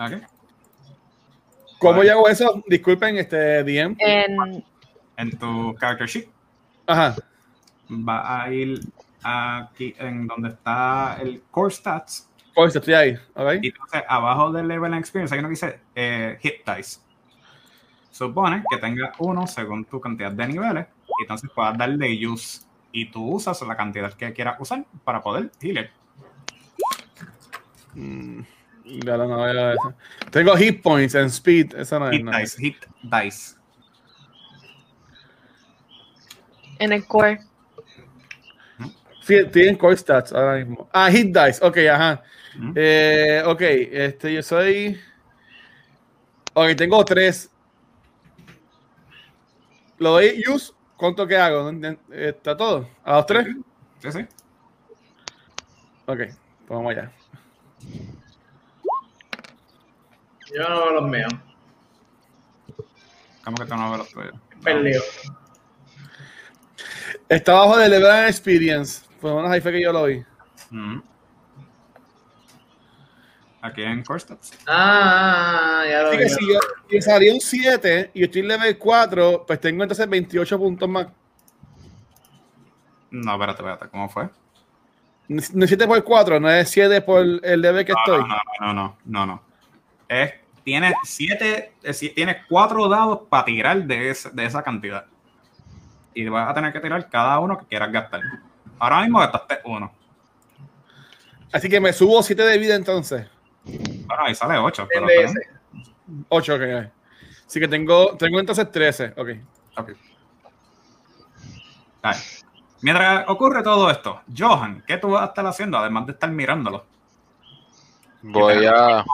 Ok. 0.00 0.12
¿Cómo 1.78 2.02
yo 2.02 2.10
hago 2.12 2.28
eso? 2.28 2.62
Disculpen, 2.66 3.16
este 3.18 3.62
DM. 3.62 3.96
En, 4.00 4.64
En 5.16 5.38
tu 5.38 5.74
character 5.78 6.08
sheet 6.08 6.28
Ajá. 6.88 7.16
va 7.90 8.42
a 8.42 8.50
ir 8.50 8.80
aquí 9.22 9.94
en 9.98 10.26
donde 10.26 10.48
está 10.48 11.18
el 11.20 11.42
core 11.50 11.72
stats. 11.72 12.30
Pues 12.54 12.74
estoy 12.74 12.94
ahí. 12.94 13.18
Ok. 13.34 13.58
Y 13.62 13.68
entonces 13.68 14.02
abajo 14.08 14.50
del 14.50 14.66
level 14.66 14.94
experience 14.94 15.34
hay 15.34 15.40
uno 15.40 15.48
que 15.48 15.52
dice 15.52 15.80
eh, 15.94 16.38
hit 16.40 16.66
dice. 16.66 17.00
Supone 18.10 18.64
que 18.70 18.78
tenga 18.78 19.12
uno 19.18 19.46
según 19.46 19.84
tu 19.84 20.00
cantidad 20.00 20.32
de 20.32 20.48
niveles. 20.48 20.86
Y 21.06 21.22
entonces 21.22 21.50
puedas 21.54 21.76
darle 21.76 22.26
use. 22.26 22.62
Y 22.90 23.10
tú 23.10 23.34
usas 23.34 23.60
la 23.62 23.76
cantidad 23.76 24.12
que 24.14 24.32
quieras 24.32 24.56
usar 24.58 24.84
para 25.04 25.22
poder 25.22 25.52
healer. 25.60 25.90
Mm, 27.94 28.40
ya 29.04 29.16
no. 29.18 29.74
Tengo 30.30 30.56
hit 30.56 30.82
points 30.82 31.14
and 31.14 31.28
speed. 31.28 31.74
Eso 31.74 32.00
no 32.00 32.08
es. 32.08 32.16
Hit 32.16 32.24
no. 32.24 32.38
dice, 32.38 32.58
hit 32.58 32.86
dice. 33.02 33.57
En 36.78 36.92
el 36.92 37.06
core. 37.06 37.40
Sí, 39.22 39.44
tienen 39.52 39.76
core 39.76 39.96
stats 39.96 40.32
ahora 40.32 40.56
mismo. 40.56 40.88
Ah, 40.92 41.10
hit 41.10 41.36
dice. 41.36 41.64
Ok, 41.64 41.76
ajá. 41.90 42.22
Ujú. 42.56 42.72
Eh, 42.74 43.42
ok, 43.44 43.60
este, 43.60 44.32
yo 44.32 44.42
soy. 44.42 44.98
Ok, 46.54 46.74
tengo 46.76 47.04
tres. 47.04 47.50
Lo 49.98 50.12
doy 50.12 50.42
use. 50.48 50.72
¿Cuánto 50.96 51.26
que 51.26 51.36
hago? 51.36 51.70
¿No 51.70 51.96
¿Está 52.10 52.56
todo? 52.56 52.88
¿A 53.04 53.16
los 53.16 53.26
tres? 53.26 53.46
Sí, 54.00 54.12
sí. 54.12 54.20
Ok, 56.06 56.16
pues 56.16 56.38
vamos 56.68 56.90
allá. 56.90 57.12
Yo 60.54 60.68
no 60.68 60.80
veo 60.80 60.90
los 60.92 61.08
míos. 61.08 61.32
¿Cómo 63.44 63.56
que 63.56 63.66
tú 63.66 63.76
no 63.76 63.90
ves 63.90 63.98
los 63.98 64.08
tuyos? 64.10 64.34
Perdido. 64.62 65.02
Está 67.28 67.52
abajo 67.52 67.76
de 67.78 67.88
Level 67.88 68.10
and 68.10 68.28
Experience. 68.28 69.02
Por 69.20 69.30
lo 69.30 69.36
menos 69.38 69.50
ahí 69.52 69.60
fue 69.60 69.72
que 69.72 69.82
yo 69.82 69.92
lo 69.92 70.04
vi. 70.04 70.24
Ujú. 70.70 71.02
Aquí 73.60 73.82
en 73.82 74.04
core 74.04 74.20
stats. 74.20 74.52
Ah, 74.68 75.82
ya 75.88 76.02
lo 76.02 76.08
Así 76.10 76.16
vi. 76.18 76.22
que 76.24 76.28
si 76.30 76.52
yo 76.52 76.60
si 76.88 77.02
salí 77.02 77.28
un 77.30 77.40
7 77.40 78.10
y 78.14 78.24
estoy 78.24 78.40
en 78.42 78.48
level 78.48 78.78
4, 78.78 79.44
pues 79.46 79.60
tengo 79.60 79.82
entonces 79.82 80.08
28 80.08 80.58
puntos 80.58 80.88
más. 80.88 81.08
No, 83.10 83.32
espérate, 83.32 83.62
espérate. 83.62 83.88
¿Cómo 83.88 84.08
fue? 84.08 84.28
No 85.26 85.40
es 85.64 85.70
7 85.70 85.86
por 85.86 86.02
4, 86.04 86.38
no 86.40 86.48
es 86.50 86.70
7 86.70 87.02
por 87.02 87.20
el 87.20 87.60
level 87.60 87.84
que 87.84 87.92
No, 87.92 87.98
estoy. 87.98 88.20
no, 88.28 88.36
no, 88.60 88.72
no, 88.74 88.96
no, 89.04 89.26
no. 89.26 89.42
Es, 90.08 90.32
tiene 90.64 90.94
siete, 91.04 91.72
es 91.78 91.82
decir, 91.82 92.14
tiene 92.14 92.42
cuatro 92.48 92.88
dados 92.88 93.20
para 93.28 93.44
tirar 93.44 93.82
de, 93.84 94.10
ese- 94.10 94.30
de 94.30 94.44
esa 94.46 94.62
cantidad. 94.62 95.04
Y 96.18 96.28
vas 96.28 96.50
a 96.50 96.54
tener 96.54 96.72
que 96.72 96.80
tirar 96.80 97.08
cada 97.08 97.38
uno 97.38 97.56
que 97.56 97.66
quieras 97.66 97.92
gastar. 97.92 98.20
Ahora 98.80 99.02
mismo 99.02 99.20
gastaste 99.20 99.60
uno. 99.64 99.92
Así 101.52 101.68
que 101.68 101.78
me 101.78 101.92
subo 101.92 102.20
7 102.24 102.42
de 102.42 102.58
vida 102.58 102.74
entonces. 102.74 103.28
Bueno, 103.62 104.24
ahí 104.24 104.34
sale 104.34 104.58
ocho. 104.58 104.88
pero 104.92 105.06
¿Quién 105.06 105.26
está 105.26 105.38
le 105.38 105.46
bien. 105.70 106.26
8, 106.28 106.54
ok. 106.56 106.92
Así 107.46 107.60
que 107.60 107.68
tengo, 107.68 108.16
tengo 108.16 108.40
entonces 108.40 108.68
13. 108.68 109.14
Ok. 109.16 109.28
Mientras 112.80 113.24
ocurre 113.28 113.62
todo 113.62 113.88
esto, 113.88 114.20
Johan, 114.36 114.82
¿qué 114.88 114.98
tú 114.98 115.10
vas 115.10 115.22
a 115.22 115.26
estar 115.26 115.46
haciendo 115.46 115.78
además 115.78 116.04
de 116.06 116.14
estar 116.14 116.32
mirándolo? 116.32 116.84
Voy 118.22 118.66
a. 118.66 119.04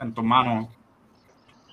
En 0.00 0.14
tus 0.14 0.24
manos. 0.24 0.68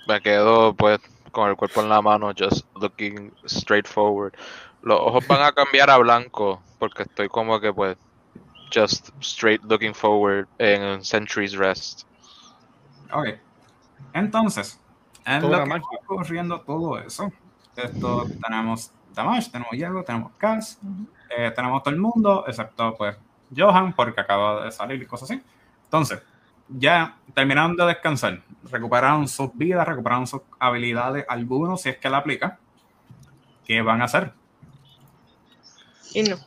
Me 0.09 0.19
quedo 0.19 0.73
pues 0.73 0.99
con 1.31 1.49
el 1.49 1.55
cuerpo 1.55 1.81
en 1.81 1.89
la 1.89 2.01
mano, 2.01 2.31
just 2.37 2.65
looking 2.75 3.33
straight 3.45 3.87
forward. 3.87 4.33
Los 4.81 4.99
ojos 4.99 5.27
van 5.27 5.41
a 5.41 5.51
cambiar 5.51 5.89
a 5.89 5.97
blanco 5.97 6.61
porque 6.79 7.03
estoy 7.03 7.27
como 7.29 7.59
que 7.59 7.73
pues 7.73 7.97
just 8.73 9.09
straight 9.19 9.61
looking 9.63 9.93
forward 9.93 10.47
en 10.59 11.03
Century's 11.03 11.53
Rest. 11.53 12.03
Ok. 13.11 13.39
Entonces, 14.13 14.79
en 15.25 15.41
Toda 15.41 15.59
lo 15.59 15.63
que 15.63 15.69
va 15.69 15.81
ocurriendo 16.07 16.61
todo 16.61 16.99
eso, 16.99 17.31
esto 17.75 18.25
tenemos 18.41 18.91
Damash, 19.13 19.49
tenemos 19.49 19.71
Diego, 19.71 20.03
tenemos 20.03 20.31
Cass, 20.37 20.79
eh, 21.35 21.51
tenemos 21.55 21.83
todo 21.83 21.93
el 21.93 21.99
mundo, 21.99 22.45
excepto 22.47 22.95
pues 22.95 23.17
Johan, 23.55 23.93
porque 23.93 24.21
acaba 24.21 24.65
de 24.65 24.71
salir 24.71 25.01
y 25.01 25.05
cosas 25.05 25.31
así. 25.31 25.43
Entonces, 25.83 26.21
ya 26.69 27.17
terminaron 27.33 27.75
de 27.75 27.85
descansar, 27.85 28.41
recuperaron 28.71 29.27
sus 29.27 29.55
vidas, 29.55 29.87
recuperaron 29.87 30.27
sus 30.27 30.41
habilidades, 30.59 31.25
algunos 31.27 31.81
si 31.81 31.89
es 31.89 31.97
que 31.97 32.09
la 32.09 32.17
aplica. 32.17 32.59
¿Qué 33.65 33.81
van 33.81 34.01
a 34.01 34.05
hacer? 34.05 34.31
Y 36.13 36.23
no. 36.23 36.37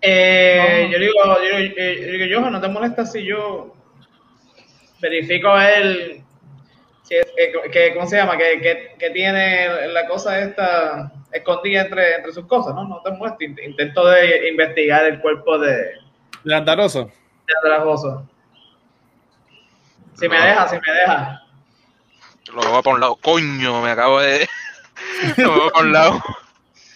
Eh, 0.00 0.88
yo 0.92 0.98
digo, 0.98 1.12
yo, 1.24 1.58
digo, 1.58 1.74
eh, 1.76 2.06
yo 2.18 2.24
digo, 2.24 2.40
Johan, 2.40 2.52
¿no 2.52 2.60
te 2.60 2.68
molesta 2.68 3.06
si 3.06 3.24
yo 3.24 3.74
verifico 5.00 5.58
él, 5.58 6.22
si 7.02 7.14
es- 7.16 7.26
que, 7.36 7.70
que- 7.70 7.94
¿cómo 7.94 8.06
se 8.06 8.16
llama? 8.16 8.36
Que, 8.36 8.60
que, 8.60 8.94
que 8.98 9.10
tiene 9.10 9.88
la 9.88 10.06
cosa 10.06 10.38
esta 10.40 11.12
escondida 11.32 11.82
entre, 11.82 12.16
entre 12.16 12.32
sus 12.32 12.46
cosas, 12.46 12.74
¿no? 12.74 12.86
No 12.86 13.00
te 13.02 13.10
molesta. 13.12 13.38
Int- 13.44 13.64
Intento 13.64 14.06
de 14.06 14.48
investigar 14.48 15.04
el 15.06 15.20
cuerpo 15.20 15.58
de, 15.58 15.92
de 16.44 16.54
¿De 17.46 17.54
Andaroso? 17.64 18.28
Si 20.18 20.28
me 20.28 20.36
deja, 20.40 20.68
si 20.68 20.76
me 20.76 20.92
deja. 20.92 21.42
Lo 22.52 22.70
voy 22.70 22.82
para 22.82 22.94
un 22.94 23.00
lado. 23.00 23.16
Coño, 23.16 23.82
me 23.82 23.90
acabo 23.90 24.20
de. 24.20 24.48
Lo 25.36 25.50
voy 25.52 25.70
para 25.70 25.84
un 25.86 25.92
lado. 25.92 26.22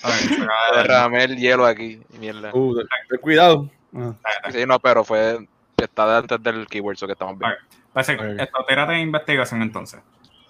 A 0.03 0.09
ver, 0.09 0.17
se 0.21 0.35
acaba 0.35 0.71
de- 0.73 0.77
Derramé 0.79 1.25
el 1.25 1.37
hielo 1.37 1.67
aquí. 1.67 2.01
Mierda. 2.19 2.51
Uh, 2.55 2.77
ten- 3.09 3.19
cuidado. 3.21 3.69
Ah. 3.95 4.15
Sí, 4.51 4.65
no, 4.67 4.79
pero 4.81 5.05
fue. 5.05 5.47
Está 5.77 6.19
antes 6.19 6.43
del 6.43 6.67
keyword, 6.67 6.97
so 6.97 7.07
que 7.07 7.15
estamos 7.15 7.39
bien. 7.39 7.53
Parece 7.93 8.17
que 8.17 8.37
esto, 8.43 8.65
tírate 8.69 8.93
de 8.93 9.01
investigación 9.01 9.63
entonces. 9.63 10.01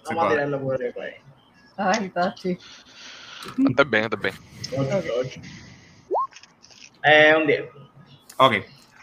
Vamos 0.07 0.25
a 0.25 0.29
tirarlo 0.29 0.61
por 0.61 0.81
ahí. 0.81 0.91
por 0.91 1.03
ahí. 1.03 1.13
Ay, 1.77 2.09
Tachi. 2.09 2.57
Antes 3.65 3.89
bien, 3.89 4.03
antes 4.03 4.19
bien. 4.19 4.35
Eh, 7.03 7.33
un 7.37 7.47
10. 7.47 7.63
Ok. 8.37 8.53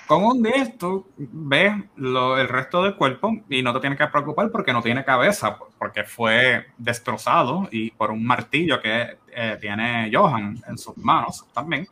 Con 0.09 0.25
un 0.25 0.43
10 0.43 0.79
tú 0.79 1.07
ves 1.19 1.73
lo- 1.97 2.39
el 2.39 2.49
resto 2.49 2.83
del 2.83 2.97
cuerpo 2.97 3.31
y 3.49 3.63
no 3.63 3.75
te 3.75 3.81
tienes 3.81 3.99
que 3.99 4.07
preocupar 4.07 4.51
porque 4.51 4.73
no 4.73 4.81
tiene 4.83 5.05
cabeza, 5.05 5.59
porque 5.79 6.03
fue 6.05 6.67
destrozado 6.79 7.69
y 7.71 7.91
por 7.91 8.11
un 8.11 8.25
martillo 8.27 8.81
que 8.81 9.19
eh, 9.31 9.59
tiene 9.61 10.11
Johan 10.13 10.59
en 10.67 10.79
sus 10.79 10.97
manos 10.97 11.45
también. 11.53 11.87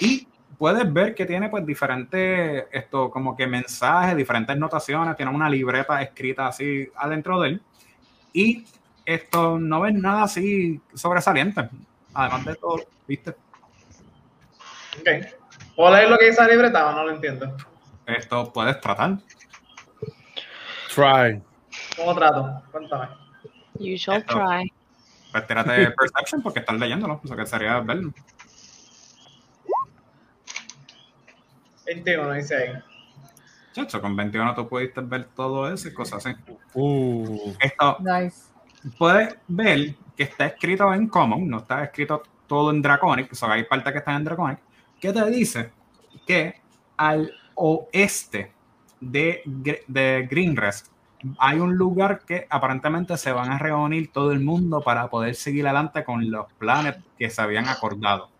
Y 0.00 0.26
puedes 0.56 0.90
ver 0.90 1.14
que 1.14 1.26
tiene 1.26 1.50
pues 1.50 1.66
diferentes, 1.66 2.64
esto 2.72 3.10
como 3.10 3.36
que 3.36 3.46
mensajes, 3.46 4.16
diferentes 4.16 4.56
notaciones, 4.56 5.14
tiene 5.14 5.30
una 5.30 5.50
libreta 5.50 6.00
escrita 6.00 6.46
así 6.46 6.88
adentro 6.96 7.40
de 7.40 7.48
él. 7.50 7.62
Y 8.32 8.64
esto 9.04 9.58
no 9.58 9.82
ves 9.82 9.94
nada 9.94 10.22
así 10.24 10.80
sobresaliente. 10.94 11.68
Además 12.14 12.44
de 12.46 12.54
todo, 12.56 12.80
¿viste? 13.06 13.34
Ok. 15.00 15.43
¿Puedo 15.76 15.94
leer 15.94 16.08
lo 16.10 16.18
que 16.18 16.26
dice 16.26 16.40
la 16.42 16.48
libreta 16.48 16.88
o 16.88 16.92
no 16.92 17.04
lo 17.04 17.10
entiendo? 17.10 17.56
Esto 18.06 18.52
puedes 18.52 18.80
tratar. 18.80 19.18
Try. 20.94 21.42
¿Cómo 21.96 22.14
trato? 22.14 22.62
Cuéntame. 22.70 23.08
You 23.78 23.96
shall 23.96 24.18
Esto. 24.18 24.34
try. 24.34 24.72
Pues 25.32 25.46
tírate 25.48 25.90
Perception 25.90 26.42
porque 26.42 26.60
estás 26.60 26.78
leyéndolo. 26.78 27.20
Eso 27.24 27.34
que 27.34 27.46
sería 27.46 27.80
verlo. 27.80 28.12
21, 31.86 32.32
dice 32.32 32.56
ahí. 32.56 32.72
Chacho, 33.72 34.00
con 34.00 34.14
21 34.14 34.54
tú 34.54 34.68
pudiste 34.68 35.00
ver 35.00 35.24
todo 35.34 35.72
eso 35.72 35.88
y 35.88 35.94
cosas 35.94 36.24
así. 36.24 36.36
Uh. 36.74 37.52
Esto 37.58 37.96
Nice. 38.00 38.44
puedes 38.96 39.36
ver 39.48 39.96
que 40.16 40.22
está 40.22 40.46
escrito 40.46 40.94
en 40.94 41.08
Common, 41.08 41.48
no 41.48 41.58
está 41.58 41.82
escrito 41.82 42.22
todo 42.46 42.70
en 42.70 42.80
Draconic, 42.80 43.32
o 43.32 43.34
sea, 43.34 43.50
hay 43.52 43.64
partes 43.64 43.92
que 43.92 43.98
están 43.98 44.16
en 44.16 44.24
Draconic, 44.24 44.60
que 45.04 45.12
te 45.12 45.30
dice 45.30 45.70
que 46.26 46.54
al 46.96 47.30
oeste 47.56 48.52
de, 49.02 49.42
de 49.86 50.26
Greenrest 50.30 50.86
hay 51.38 51.58
un 51.58 51.76
lugar 51.76 52.20
que 52.20 52.46
aparentemente 52.48 53.18
se 53.18 53.30
van 53.30 53.52
a 53.52 53.58
reunir 53.58 54.10
todo 54.10 54.32
el 54.32 54.40
mundo 54.40 54.80
para 54.80 55.10
poder 55.10 55.34
seguir 55.34 55.66
adelante 55.66 56.04
con 56.04 56.30
los 56.30 56.50
planes 56.54 56.96
que 57.18 57.28
se 57.28 57.42
habían 57.42 57.68
acordado. 57.68 58.30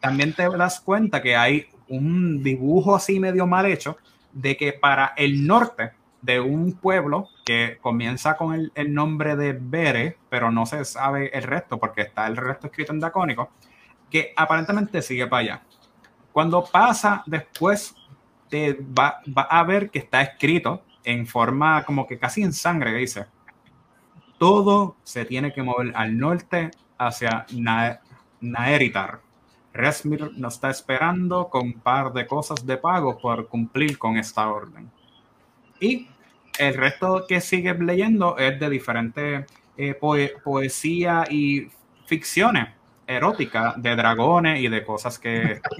También 0.00 0.32
te 0.32 0.48
das 0.56 0.80
cuenta 0.80 1.20
que 1.20 1.36
hay 1.36 1.66
un 1.88 2.42
dibujo 2.42 2.96
así 2.96 3.20
medio 3.20 3.46
mal 3.46 3.66
hecho 3.66 3.98
de 4.32 4.56
que 4.56 4.72
para 4.72 5.12
el 5.18 5.46
norte 5.46 5.92
de 6.22 6.40
un 6.40 6.72
pueblo 6.72 7.28
que 7.44 7.76
comienza 7.82 8.38
con 8.38 8.54
el, 8.54 8.72
el 8.74 8.94
nombre 8.94 9.36
de 9.36 9.52
Bere, 9.52 10.16
pero 10.30 10.50
no 10.50 10.64
se 10.64 10.82
sabe 10.86 11.30
el 11.36 11.42
resto 11.42 11.78
porque 11.78 12.00
está 12.00 12.26
el 12.26 12.38
resto 12.38 12.68
escrito 12.68 12.92
en 12.92 13.00
Dacónico, 13.00 13.50
que 14.10 14.32
aparentemente 14.34 15.02
sigue 15.02 15.26
para 15.26 15.40
allá. 15.40 15.62
Cuando 16.36 16.62
pasa 16.64 17.22
después, 17.24 17.94
te 18.50 18.74
va, 18.74 19.22
va 19.26 19.44
a 19.44 19.64
ver 19.64 19.88
que 19.88 20.00
está 20.00 20.20
escrito 20.20 20.82
en 21.02 21.26
forma 21.26 21.82
como 21.82 22.06
que 22.06 22.18
casi 22.18 22.42
en 22.42 22.52
sangre, 22.52 22.90
que 22.92 22.98
dice, 22.98 23.24
todo 24.36 24.96
se 25.02 25.24
tiene 25.24 25.50
que 25.54 25.62
mover 25.62 25.92
al 25.96 26.18
norte 26.18 26.70
hacia 26.98 27.46
Na- 27.54 28.00
Naeritar. 28.42 29.20
Resmir 29.72 30.30
nos 30.36 30.56
está 30.56 30.68
esperando 30.68 31.48
con 31.48 31.62
un 31.68 31.72
par 31.80 32.12
de 32.12 32.26
cosas 32.26 32.66
de 32.66 32.76
pago 32.76 33.16
por 33.16 33.48
cumplir 33.48 33.96
con 33.96 34.18
esta 34.18 34.50
orden. 34.50 34.90
Y 35.80 36.06
el 36.58 36.74
resto 36.74 37.24
que 37.26 37.40
sigues 37.40 37.80
leyendo 37.80 38.36
es 38.36 38.60
de 38.60 38.68
diferentes 38.68 39.46
eh, 39.78 39.94
poe- 39.98 40.34
poesía 40.44 41.24
y 41.30 41.68
ficciones 42.04 42.68
eróticas 43.06 43.80
de 43.80 43.96
dragones 43.96 44.60
y 44.60 44.68
de 44.68 44.84
cosas 44.84 45.18
que. 45.18 45.60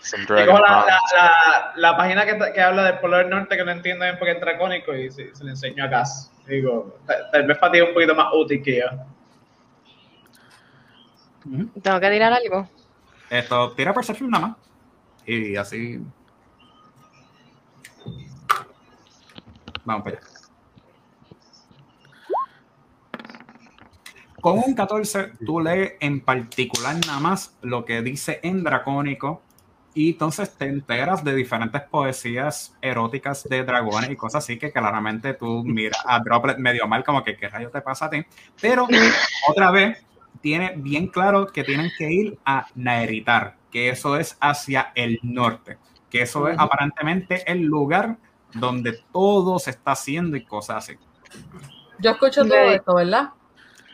Some 0.00 0.24
Y 0.24 0.46
como 0.46 0.58
la, 0.58 0.84
la, 0.86 1.00
la, 1.14 1.72
la 1.76 1.96
página 1.96 2.24
que, 2.24 2.52
que 2.52 2.60
habla 2.60 2.84
del 2.84 2.98
Polo 2.98 3.18
del 3.18 3.30
Norte 3.30 3.56
que 3.56 3.64
no 3.64 3.70
entiendo 3.70 4.04
bien 4.04 4.18
porque 4.18 4.32
es 4.32 4.40
dracónico 4.40 4.94
y 4.94 5.10
se, 5.10 5.34
se 5.34 5.44
le 5.44 5.50
enseño 5.50 5.84
a 5.84 5.88
Gas. 5.88 6.32
Digo, 6.46 6.98
tal, 7.06 7.30
tal 7.30 7.46
vez 7.46 7.58
para 7.58 7.72
ti 7.72 7.78
es 7.78 7.88
un 7.88 7.94
poquito 7.94 8.14
más 8.14 8.26
útil 8.32 8.62
que 8.62 8.80
yo. 8.80 8.86
Tengo 11.82 12.00
que 12.00 12.10
tirar 12.10 12.32
algo. 12.32 12.68
Esto 13.30 13.72
tira 13.72 13.94
Perception 13.94 14.30
nada 14.30 14.48
más. 14.48 14.56
Y 15.26 15.56
así. 15.56 16.00
Vamos 19.84 20.04
para 20.04 20.18
allá. 20.18 20.31
Con 24.42 24.58
un 24.58 24.74
14, 24.74 25.34
tú 25.46 25.60
lees 25.60 25.92
en 26.00 26.20
particular 26.20 26.96
nada 27.06 27.20
más 27.20 27.56
lo 27.62 27.84
que 27.84 28.02
dice 28.02 28.40
en 28.42 28.64
dracónico. 28.64 29.40
Y 29.94 30.10
entonces 30.10 30.52
te 30.56 30.64
enteras 30.64 31.22
de 31.22 31.32
diferentes 31.32 31.80
poesías 31.82 32.76
eróticas 32.82 33.44
de 33.44 33.62
dragones 33.62 34.10
y 34.10 34.16
cosas 34.16 34.42
así 34.42 34.58
que 34.58 34.72
claramente 34.72 35.34
tú 35.34 35.62
miras 35.62 36.02
a 36.04 36.18
Droplet 36.18 36.58
medio 36.58 36.88
mal, 36.88 37.04
como 37.04 37.22
que 37.22 37.36
qué 37.36 37.48
rayo 37.48 37.70
te 37.70 37.82
pasa 37.82 38.06
a 38.06 38.10
ti. 38.10 38.24
Pero 38.60 38.88
otra 39.48 39.70
vez, 39.70 40.04
tiene 40.40 40.72
bien 40.76 41.06
claro 41.06 41.46
que 41.46 41.62
tienen 41.62 41.92
que 41.96 42.10
ir 42.10 42.38
a 42.44 42.66
Naeritar, 42.74 43.54
que 43.70 43.90
eso 43.90 44.16
es 44.16 44.36
hacia 44.40 44.90
el 44.96 45.20
norte, 45.22 45.78
que 46.10 46.22
eso 46.22 46.48
es 46.48 46.58
aparentemente 46.58 47.44
el 47.46 47.62
lugar 47.62 48.16
donde 48.54 48.98
todo 49.12 49.60
se 49.60 49.70
está 49.70 49.92
haciendo 49.92 50.36
y 50.36 50.44
cosas 50.44 50.78
así. 50.78 50.98
Yo 52.00 52.10
escucho 52.10 52.44
todo 52.44 52.56
esto, 52.56 52.96
¿verdad? 52.96 53.30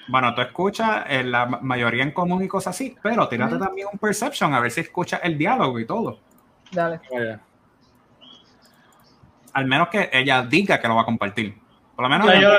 Bueno, 0.09 0.35
tú 0.35 0.41
escuchas 0.41 1.05
eh, 1.09 1.23
la 1.23 1.47
ma- 1.47 1.61
mayoría 1.63 2.03
en 2.03 2.13
común 2.13 2.43
y 2.43 2.49
cosas 2.49 2.75
así, 2.75 2.97
pero 3.03 3.29
tírate 3.29 3.59
también 3.59 3.89
un 3.93 3.99
perception 3.99 4.53
a 4.55 4.61
ver 4.61 4.71
si 4.71 4.81
escuchas 4.81 5.21
el 5.23 5.37
diálogo 5.39 5.79
y 5.79 5.87
todo. 5.87 6.19
Dale. 6.73 7.01
Vaya. 7.13 7.41
Al 9.53 9.67
menos 9.67 9.89
que 9.89 10.09
ella 10.13 10.43
diga 10.43 10.81
que 10.81 10.89
lo 10.89 10.95
va 10.97 11.03
a 11.03 11.05
compartir. 11.05 11.59
Por 11.95 12.03
lo 12.05 12.09
menos. 12.09 12.27
No, 12.27 12.35
yo, 12.41 12.51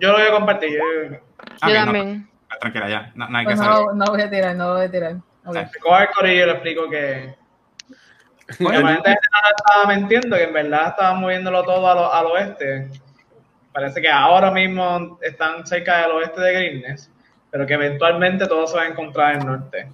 lo 0.00 0.12
voy 0.12 0.22
a 0.22 0.30
compartir. 0.32 0.70
Yo, 0.72 1.18
Ah, 1.60 1.70
Yo 1.70 1.86
no, 1.86 2.26
tranquila, 2.60 2.88
ya. 2.88 3.12
No, 3.14 3.28
no 3.28 3.38
hay 3.38 3.44
que 3.46 3.54
Pues 3.54 3.58
saber. 3.58 3.86
no, 3.86 3.92
no 3.94 4.04
voy 4.06 4.20
a 4.22 4.30
tirar, 4.30 4.56
no 4.56 4.74
voy 4.74 4.84
a 4.86 4.90
tirar. 4.90 5.16
Ok. 5.44 5.56
Sí. 5.72 5.78
cojo 5.80 5.98
el 5.98 6.08
corillo 6.10 6.42
y 6.42 6.46
le 6.46 6.52
explico 6.52 6.90
que. 6.90 7.34
Oye, 8.66 8.80
la 8.82 8.88
gente 8.94 9.10
no 9.10 9.48
estaba 9.56 9.94
mintiendo, 9.94 10.36
que 10.36 10.42
en 10.44 10.52
verdad 10.52 10.88
estaba 10.88 11.14
moviéndolo 11.14 11.62
todo 11.64 11.88
a 11.90 11.94
lo- 11.94 12.12
al 12.12 12.26
oeste. 12.26 12.90
Parece 13.78 14.02
que 14.02 14.10
ahora 14.10 14.50
mismo 14.50 15.20
están 15.22 15.64
cerca 15.64 15.98
del 16.02 16.10
oeste 16.10 16.40
de 16.40 16.52
Greenness, 16.52 17.12
pero 17.48 17.64
que 17.64 17.74
eventualmente 17.74 18.48
todo 18.48 18.66
se 18.66 18.76
va 18.76 18.82
a 18.82 18.88
encontrar 18.88 19.36
en 19.36 19.42
el 19.42 19.46
norte. 19.46 19.92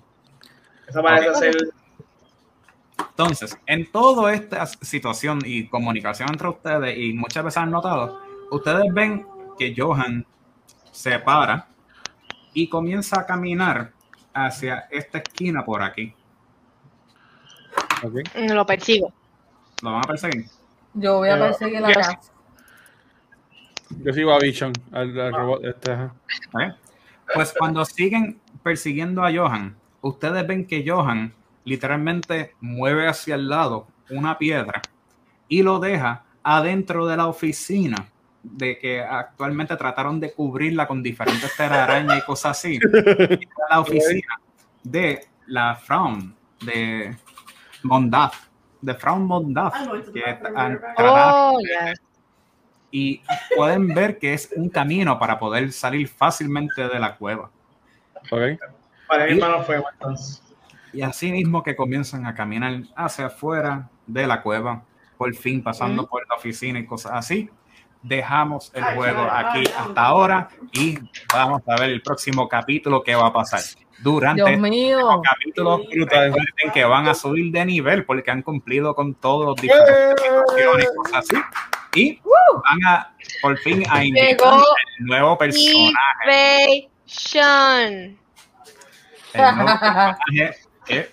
Eso 0.88 1.02
parece 1.02 1.34
ser 1.34 1.54
Entonces, 3.10 3.58
en 3.66 3.92
toda 3.92 4.32
esta 4.32 4.64
situación 4.64 5.40
y 5.44 5.68
comunicación 5.68 6.30
entre 6.30 6.48
ustedes, 6.48 6.96
y 6.96 7.12
muchas 7.12 7.44
veces 7.44 7.58
han 7.58 7.70
notado, 7.70 8.22
ustedes 8.50 8.90
ven 8.90 9.26
que 9.58 9.74
Johan 9.76 10.24
se 10.90 11.18
para 11.18 11.66
y 12.54 12.70
comienza 12.70 13.20
a 13.20 13.26
caminar 13.26 13.92
hacia 14.32 14.86
esta 14.90 15.18
esquina 15.18 15.62
por 15.62 15.82
aquí. 15.82 16.14
Lo 18.34 18.64
persigo. 18.64 19.12
¿Lo 19.82 19.92
van 19.92 20.04
a 20.04 20.08
perseguir? 20.08 20.46
Yo 20.94 21.18
voy 21.18 21.28
a 21.28 21.38
perseguir 21.38 21.82
la 21.82 21.88
Yes. 21.88 22.33
Yo 23.90 24.12
sigo 24.12 24.32
a 24.32 24.38
Vision, 24.38 24.72
al, 24.92 25.18
al 25.18 25.32
robot. 25.32 25.64
Este, 25.64 25.92
ajá. 25.92 26.14
¿Eh? 26.60 26.72
Pues 27.34 27.54
cuando 27.58 27.84
siguen 27.84 28.38
persiguiendo 28.62 29.24
a 29.24 29.32
Johan, 29.32 29.76
ustedes 30.00 30.46
ven 30.46 30.66
que 30.66 30.84
Johan 30.86 31.32
literalmente 31.64 32.54
mueve 32.60 33.08
hacia 33.08 33.34
el 33.34 33.48
lado 33.48 33.86
una 34.10 34.38
piedra 34.38 34.82
y 35.48 35.62
lo 35.62 35.78
deja 35.78 36.24
adentro 36.42 37.06
de 37.06 37.16
la 37.16 37.26
oficina 37.26 38.08
de 38.42 38.78
que 38.78 39.00
actualmente 39.00 39.76
trataron 39.76 40.20
de 40.20 40.32
cubrirla 40.32 40.86
con 40.86 41.02
diferentes 41.02 41.56
telarañas 41.56 42.18
y 42.18 42.22
cosas 42.22 42.58
así. 42.58 42.78
La 43.70 43.80
oficina 43.80 44.38
de 44.82 45.26
la 45.46 45.74
Fraun, 45.74 46.34
de 46.60 47.16
Mondaf, 47.82 48.48
de 48.82 48.94
Fraun 48.94 49.26
Mondaf, 49.26 49.74
que 50.12 50.22
han 50.24 50.78
tratado 50.78 51.54
Oh, 51.54 51.58
ya. 51.60 51.94
Y 52.96 53.20
pueden 53.56 53.88
ver 53.88 54.20
que 54.20 54.34
es 54.34 54.50
un 54.54 54.68
camino 54.68 55.18
para 55.18 55.36
poder 55.36 55.72
salir 55.72 56.06
fácilmente 56.06 56.86
de 56.86 57.00
la 57.00 57.16
cueva. 57.16 57.50
Ok. 58.30 58.60
para 59.08 59.26
mi 59.26 59.34
mano 59.34 59.64
fue 59.64 59.82
entonces. 59.94 60.40
Y 60.92 61.02
así 61.02 61.32
mismo 61.32 61.64
que 61.64 61.74
comienzan 61.74 62.24
a 62.24 62.36
caminar 62.36 62.82
hacia 62.94 63.26
afuera 63.26 63.90
de 64.06 64.28
la 64.28 64.42
cueva, 64.42 64.84
por 65.18 65.34
fin 65.34 65.60
pasando 65.60 66.06
por 66.06 66.24
la 66.28 66.36
oficina 66.36 66.78
y 66.78 66.86
cosas 66.86 67.14
así, 67.14 67.50
dejamos 68.00 68.70
el 68.76 68.84
juego 68.84 69.22
aquí 69.28 69.64
hasta 69.76 70.00
ahora 70.00 70.48
y 70.70 70.96
vamos 71.34 71.62
a 71.66 71.80
ver 71.80 71.90
el 71.90 72.00
próximo 72.00 72.48
capítulo 72.48 73.02
que 73.02 73.16
va 73.16 73.26
a 73.26 73.32
pasar. 73.32 73.62
Durante 74.04 74.42
Dios 74.42 74.50
este 74.50 74.70
mío. 74.70 75.20
capítulo, 75.20 75.78
recuerden 75.78 76.70
que 76.72 76.84
van 76.84 77.08
a 77.08 77.14
subir 77.14 77.50
de 77.50 77.64
nivel 77.64 78.04
porque 78.04 78.30
han 78.30 78.42
cumplido 78.42 78.94
con 78.94 79.14
todos 79.14 79.46
los 79.46 79.56
diferentes 79.56 80.14
y 80.22 80.96
cosas 80.96 81.14
así. 81.14 81.36
Y 81.94 82.20
van 82.64 82.84
a 82.86 83.14
por 83.40 83.56
fin 83.58 83.84
a 83.88 84.04
invitar 84.04 84.28
Llegó 84.28 84.62
el 84.98 85.06
nuevo 85.06 85.38
personaje. 85.38 86.90
Invasion. 87.06 88.18
el 89.32 89.56
nuevo 89.56 89.80
personaje 89.80 90.56
que 90.86 91.10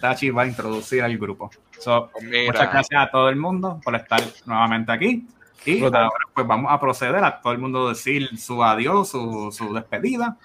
Tachi 0.00 0.30
va 0.30 0.42
a 0.42 0.46
introducir 0.46 1.02
al 1.02 1.16
grupo. 1.18 1.50
So, 1.78 2.10
muchas 2.22 2.72
gracias 2.72 3.02
a 3.02 3.10
todo 3.10 3.28
el 3.28 3.36
mundo 3.36 3.80
por 3.84 3.94
estar 3.94 4.22
nuevamente 4.46 4.92
aquí. 4.92 5.26
Y 5.66 5.80
Brutal. 5.80 6.04
ahora 6.04 6.24
pues 6.34 6.46
vamos 6.46 6.70
a 6.70 6.78
proceder 6.78 7.24
a 7.24 7.40
todo 7.40 7.54
el 7.54 7.58
mundo 7.58 7.88
decir 7.88 8.38
su 8.38 8.62
adiós, 8.62 9.08
su, 9.08 9.50
su 9.50 9.72
despedida 9.72 10.36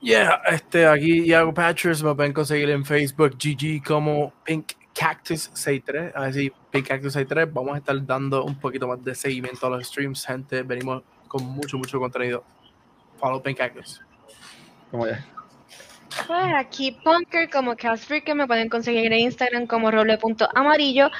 Yeah, 0.00 0.42
este, 0.46 0.86
aquí 0.86 1.24
Iago 1.24 1.52
Patchers 1.52 2.02
me 2.02 2.14
pueden 2.14 2.32
conseguir 2.32 2.70
en 2.70 2.84
Facebook 2.84 3.36
GG 3.36 3.82
como 3.84 4.32
Pink 4.44 4.72
Cactus 4.94 5.50
63. 5.54 6.12
Así, 6.14 6.52
Pink 6.70 6.86
Cactus 6.86 7.12
63. 7.14 7.52
Vamos 7.52 7.74
a 7.74 7.78
estar 7.78 8.06
dando 8.06 8.44
un 8.44 8.54
poquito 8.58 8.86
más 8.86 9.02
de 9.04 9.14
seguimiento 9.14 9.66
a 9.66 9.70
los 9.70 9.86
streams, 9.86 10.24
gente. 10.24 10.62
Venimos 10.62 11.02
con 11.26 11.44
mucho, 11.44 11.78
mucho 11.78 11.98
contenido. 11.98 12.44
Follow 13.18 13.42
Pink 13.42 13.58
Cactus. 13.58 14.00
Como 14.90 15.06
ya. 15.06 15.24
Pues 16.26 16.54
aquí 16.56 16.92
Punker 17.04 17.50
como 17.50 17.76
Casfreaker 17.76 18.34
me 18.34 18.46
pueden 18.46 18.68
conseguir 18.68 19.12
en 19.12 19.18
Instagram 19.18 19.66
como 19.66 19.90
roble.amarillo 19.90 21.10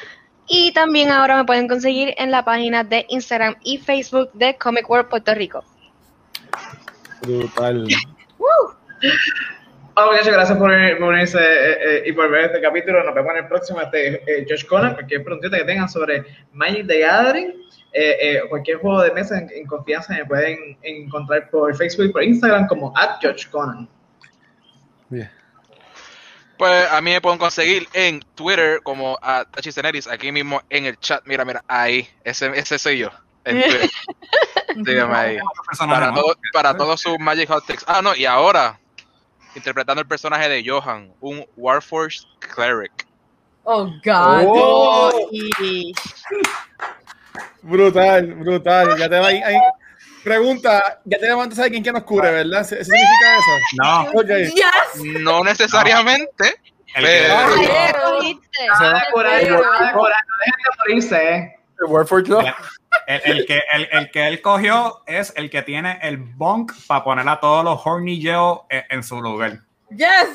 y 0.47 0.73
también 0.73 1.11
ahora 1.11 1.37
me 1.37 1.45
pueden 1.45 1.69
conseguir 1.69 2.15
en 2.17 2.31
la 2.31 2.45
página 2.45 2.83
de 2.85 3.07
Instagram 3.11 3.57
y 3.63 3.79
Facebook 3.79 4.31
de 4.33 4.57
Comic 4.57 4.89
World 4.89 5.09
Puerto 5.09 5.35
Rico. 5.35 5.63
Brutal. 7.23 7.87
Hola 8.39 10.13
muchachos, 10.13 10.33
gracias 10.33 10.59
por, 10.59 10.71
por 10.99 11.09
unirse 11.09 11.39
eh, 11.39 11.79
eh, 11.81 12.03
y 12.07 12.13
por 12.13 12.31
ver 12.31 12.47
este 12.47 12.61
capítulo. 12.61 13.03
Nos 13.03 13.15
vemos 13.15 13.33
en 13.33 13.39
el 13.39 13.49
próximo. 13.49 13.81
Este, 13.81 14.23
eh, 14.27 14.47
Josh 14.49 14.65
Conan, 14.65 14.95
cualquier 14.95 15.25
preguntita 15.25 15.59
que 15.59 15.65
tengan 15.65 15.89
sobre 15.89 16.25
Magic 16.53 16.87
the 16.87 17.01
Gathering, 17.01 17.49
eh, 17.93 18.17
eh, 18.21 18.43
cualquier 18.49 18.79
juego 18.79 19.03
de 19.03 19.11
mesa 19.13 19.39
en, 19.39 19.51
en 19.51 19.67
confianza 19.67 20.15
me 20.15 20.25
pueden 20.25 20.79
encontrar 20.83 21.51
por 21.51 21.77
Facebook 21.77 22.07
y 22.07 22.13
por 22.13 22.23
Instagram 22.23 22.69
como 22.69 22.97
at 22.97 23.19
Josh 23.21 23.49
Conan. 23.49 23.89
Bien. 25.09 25.31
Pues 26.59 26.91
a 26.91 27.01
mí 27.01 27.13
me 27.13 27.21
pueden 27.21 27.39
conseguir 27.39 27.89
en 27.93 28.21
Twitter 28.35 28.81
como 28.83 29.19
a 29.23 29.47
aquí 30.11 30.33
mismo 30.33 30.61
en 30.71 30.87
el 30.87 30.99
chat. 30.99 31.23
Mira, 31.25 31.45
mira, 31.45 31.65
ahí. 31.69 32.09
Ese, 32.25 32.51
ese 32.55 32.79
soy 32.79 32.99
yo. 32.99 33.11
Sígueme 34.75 35.15
ahí. 35.15 35.39
Para, 35.79 36.13
todo, 36.15 36.37
para 36.53 36.77
todos 36.77 37.01
sus 37.01 37.19
Magic 37.19 37.49
Hot 37.49 37.65
Tricks. 37.67 37.85
Ah, 37.87 38.01
no, 38.03 38.15
y 38.15 38.25
ahora, 38.27 38.79
interpretando 39.55 40.01
el 40.01 40.07
personaje 40.09 40.49
de 40.49 40.63
Johan, 40.69 41.13
un 41.21 41.45
Warforged 41.57 42.23
Cleric. 42.55 43.07
Oh, 43.65 43.87
God. 44.05 44.45
Oh, 44.47 45.11
brutal, 47.63 48.35
brutal. 48.35 48.97
Ya 48.99 49.09
te 49.09 49.19
va 49.19 49.27
ahí. 49.29 49.43
Pregunta, 50.25 51.01
ya 51.05 51.19
tenemos 51.19 51.45
antes 51.45 51.69
quién 51.71 51.83
que 51.83 51.93
nos 51.93 52.03
cubre, 52.03 52.31
¿verdad? 52.31 52.61
¿Eso 52.61 52.77
significa 52.85 53.37
eso? 53.37 53.53
No, 53.83 54.03
Ok. 54.21 54.29
Yes. 54.55 55.03
No 55.23 55.45
necesariamente. 55.45 56.61
el 56.95 57.05
que, 57.05 57.11
Pero- 57.11 57.35
Ay, 57.37 58.01
cogiste. 58.01 58.67
Nada 58.67 58.95
de 58.95 59.13
curar, 59.13 59.41
Pero- 59.41 59.63
nada 59.63 59.87
de 59.87 59.93
curar, 59.93 60.17
no 60.27 60.35
dejen 60.39 60.55
de 60.63 60.71
morirse, 60.79 61.35
eh. 61.35 61.55
Warforged, 61.87 62.29
¿no? 62.29 62.41
El, 63.07 63.21
el 63.25 63.47
que, 63.47 63.63
el, 63.73 63.89
el 63.93 64.11
que 64.11 64.27
él 64.29 64.41
cogió 64.43 65.03
es 65.07 65.33
el 65.37 65.51
que 65.51 65.63
tiene 65.63 65.99
el 66.03 66.17
bonk 66.19 66.73
para 66.87 67.05
poner 67.05 67.29
a 67.29 67.41
todos 67.41 67.65
los 67.65 67.81
horny 67.85 68.21
Geo 68.21 68.67
en, 68.71 68.85
en 68.91 69.03
su 69.03 69.21
lugar. 69.21 69.61
Yes. 69.91 70.29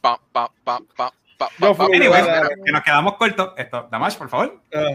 Pa, 0.00 0.20
pa, 0.32 0.50
pa, 0.64 0.80
pa, 0.96 1.12
pa, 1.38 1.48
Yo 1.58 1.74
pa, 1.74 1.86
fui- 1.86 1.90
pa. 1.90 1.96
Anyway, 1.96 2.22
que 2.64 2.72
nos 2.72 2.82
quedamos 2.82 3.16
cortos. 3.16 3.52
Esto, 3.56 3.88
Damash, 3.90 4.16
por 4.16 4.28
favor. 4.28 4.60
Ah, 4.74 4.90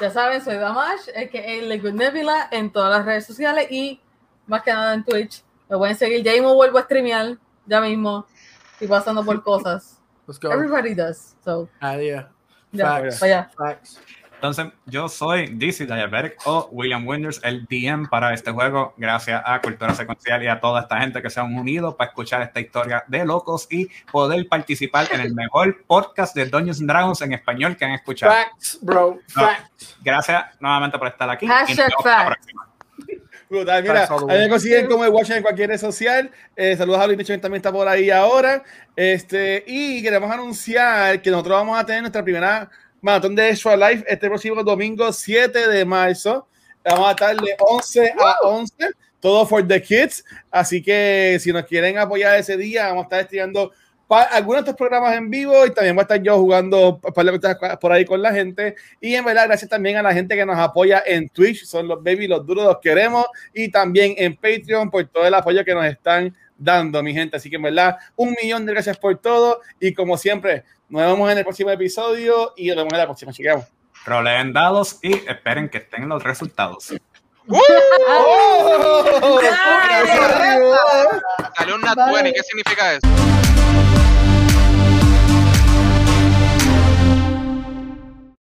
Ya 0.00 0.10
saben, 0.10 0.42
soy 0.44 0.56
Damash, 0.56 1.08
el 1.14 1.28
que 1.30 1.58
es 1.58 1.64
Liquid 1.64 1.92
Nebula 1.92 2.48
en 2.50 2.70
todas 2.70 2.96
las 2.96 3.04
redes 3.06 3.26
sociales 3.26 3.66
y 3.70 4.00
más 4.46 4.62
que 4.62 4.72
nada 4.72 4.94
en 4.94 5.04
Twitch. 5.04 5.42
Me 5.68 5.76
pueden 5.76 5.96
seguir. 5.96 6.22
Ya 6.22 6.32
mismo 6.32 6.54
vuelvo 6.54 6.78
a 6.78 6.82
streamear. 6.82 7.36
Ya 7.66 7.80
mismo. 7.80 8.26
Estoy 8.74 8.86
pasando 8.88 9.24
por 9.24 9.42
cosas. 9.42 10.00
Let's 10.28 10.38
go. 10.38 10.52
Everybody 10.52 10.94
does. 10.94 11.34
So, 11.44 11.68
yeah. 11.80 12.28
ya, 12.72 12.84
Facts. 12.86 13.20
vaya. 13.20 13.50
Facts. 13.56 14.00
Entonces, 14.36 14.66
yo 14.84 15.08
soy 15.08 15.46
DC 15.46 15.86
Diabetic 15.86 16.36
o 16.44 16.68
William 16.70 17.08
Winders, 17.08 17.40
el 17.42 17.64
DM 17.64 18.06
para 18.06 18.34
este 18.34 18.50
juego, 18.50 18.92
gracias 18.98 19.42
a 19.44 19.60
Cultura 19.62 19.94
Secuencial 19.94 20.42
y 20.42 20.46
a 20.46 20.60
toda 20.60 20.82
esta 20.82 21.00
gente 21.00 21.22
que 21.22 21.30
se 21.30 21.40
han 21.40 21.54
unido 21.54 21.96
para 21.96 22.10
escuchar 22.10 22.42
esta 22.42 22.60
historia 22.60 23.02
de 23.08 23.24
locos 23.24 23.66
y 23.70 23.88
poder 24.12 24.46
participar 24.46 25.08
en 25.10 25.20
el 25.20 25.34
mejor 25.34 25.84
podcast 25.86 26.36
de 26.36 26.44
Dungeons 26.44 26.80
and 26.80 26.90
Dragons 26.90 27.22
en 27.22 27.32
español 27.32 27.78
que 27.78 27.86
han 27.86 27.92
escuchado. 27.92 28.30
Facts, 28.30 28.78
bro. 28.82 29.18
Facts. 29.26 29.96
Gracias 30.02 30.44
nuevamente 30.60 30.98
por 30.98 31.08
estar 31.08 31.30
aquí. 31.30 31.46
Hashtag 31.46 31.90
facts. 32.02 32.46
Brutal, 33.48 33.82
mira, 33.82 34.08
ahí 34.28 34.38
me 34.40 34.48
consiguen 34.48 34.86
como 34.86 35.04
el 35.04 35.10
Watcher 35.10 35.36
en 35.36 35.42
cualquier 35.42 35.70
red 35.70 35.78
social. 35.78 36.30
Eh, 36.56 36.76
saludos 36.76 37.00
a 37.00 37.06
Luis 37.06 37.16
Mitchell, 37.16 37.40
también 37.40 37.60
está 37.60 37.72
por 37.72 37.86
ahí 37.86 38.10
ahora. 38.10 38.64
Este, 38.96 39.62
y 39.66 40.02
queremos 40.02 40.30
anunciar 40.30 41.22
que 41.22 41.30
nosotros 41.30 41.56
vamos 41.56 41.78
a 41.78 41.86
tener 41.86 42.02
nuestra 42.02 42.24
primera 42.24 42.68
maratón 43.06 43.36
de 43.36 43.50
Extra 43.50 43.76
Life 43.76 44.04
este 44.08 44.26
próximo 44.26 44.64
domingo 44.64 45.12
7 45.12 45.68
de 45.68 45.84
marzo. 45.84 46.44
Vamos 46.84 47.06
a 47.06 47.10
estar 47.12 47.36
de 47.36 47.54
11 47.56 48.14
a 48.18 48.36
11, 48.42 48.74
todo 49.20 49.46
for 49.46 49.66
the 49.66 49.80
kids. 49.80 50.24
Así 50.50 50.82
que 50.82 51.38
si 51.40 51.52
nos 51.52 51.64
quieren 51.66 51.98
apoyar 51.98 52.36
ese 52.36 52.56
día, 52.56 52.88
vamos 52.88 53.02
a 53.02 53.04
estar 53.04 53.20
estudiando 53.20 53.70
algunos 54.08 54.64
de 54.64 54.70
estos 54.70 54.76
programas 54.76 55.16
en 55.16 55.30
vivo 55.30 55.64
y 55.64 55.70
también 55.70 55.94
voy 55.94 56.02
a 56.02 56.02
estar 56.02 56.20
yo 56.20 56.36
jugando 56.36 57.00
por 57.80 57.92
ahí 57.92 58.04
con 58.04 58.20
la 58.20 58.32
gente. 58.32 58.74
Y 59.00 59.14
en 59.14 59.24
verdad, 59.24 59.46
gracias 59.46 59.70
también 59.70 59.98
a 59.98 60.02
la 60.02 60.12
gente 60.12 60.34
que 60.34 60.44
nos 60.44 60.58
apoya 60.58 61.00
en 61.06 61.28
Twitch, 61.28 61.64
son 61.64 61.86
los 61.86 62.02
baby, 62.02 62.26
los 62.26 62.44
duros, 62.44 62.64
los 62.64 62.78
queremos. 62.80 63.26
Y 63.54 63.70
también 63.70 64.14
en 64.16 64.34
Patreon 64.34 64.90
por 64.90 65.06
todo 65.06 65.24
el 65.24 65.34
apoyo 65.34 65.64
que 65.64 65.74
nos 65.74 65.86
están 65.86 66.34
dando, 66.58 67.04
mi 67.04 67.14
gente. 67.14 67.36
Así 67.36 67.48
que 67.50 67.56
en 67.56 67.62
verdad, 67.62 67.98
un 68.16 68.34
millón 68.42 68.66
de 68.66 68.72
gracias 68.72 68.98
por 68.98 69.16
todo. 69.18 69.60
Y 69.78 69.94
como 69.94 70.16
siempre, 70.18 70.64
nos 70.88 71.02
vemos 71.02 71.30
en 71.30 71.38
el 71.38 71.44
próximo 71.44 71.70
episodio 71.70 72.52
y 72.56 72.68
nos 72.68 72.76
vemos 72.76 72.92
en 72.92 72.98
la 72.98 73.06
próxima. 73.06 73.32
Chequeamos. 73.32 73.66
Roleen 74.04 74.52
dados 74.52 74.98
y 75.02 75.14
esperen 75.28 75.68
que 75.68 75.78
estén 75.78 76.08
los 76.08 76.22
resultados. 76.22 76.94
¡Oh! 77.48 79.40
Salió 81.56 81.74
un 81.74 81.80
Nat 81.80 81.96
20, 81.96 82.32
¿qué 82.32 82.42
significa 82.42 82.94
eso? 82.94 84.05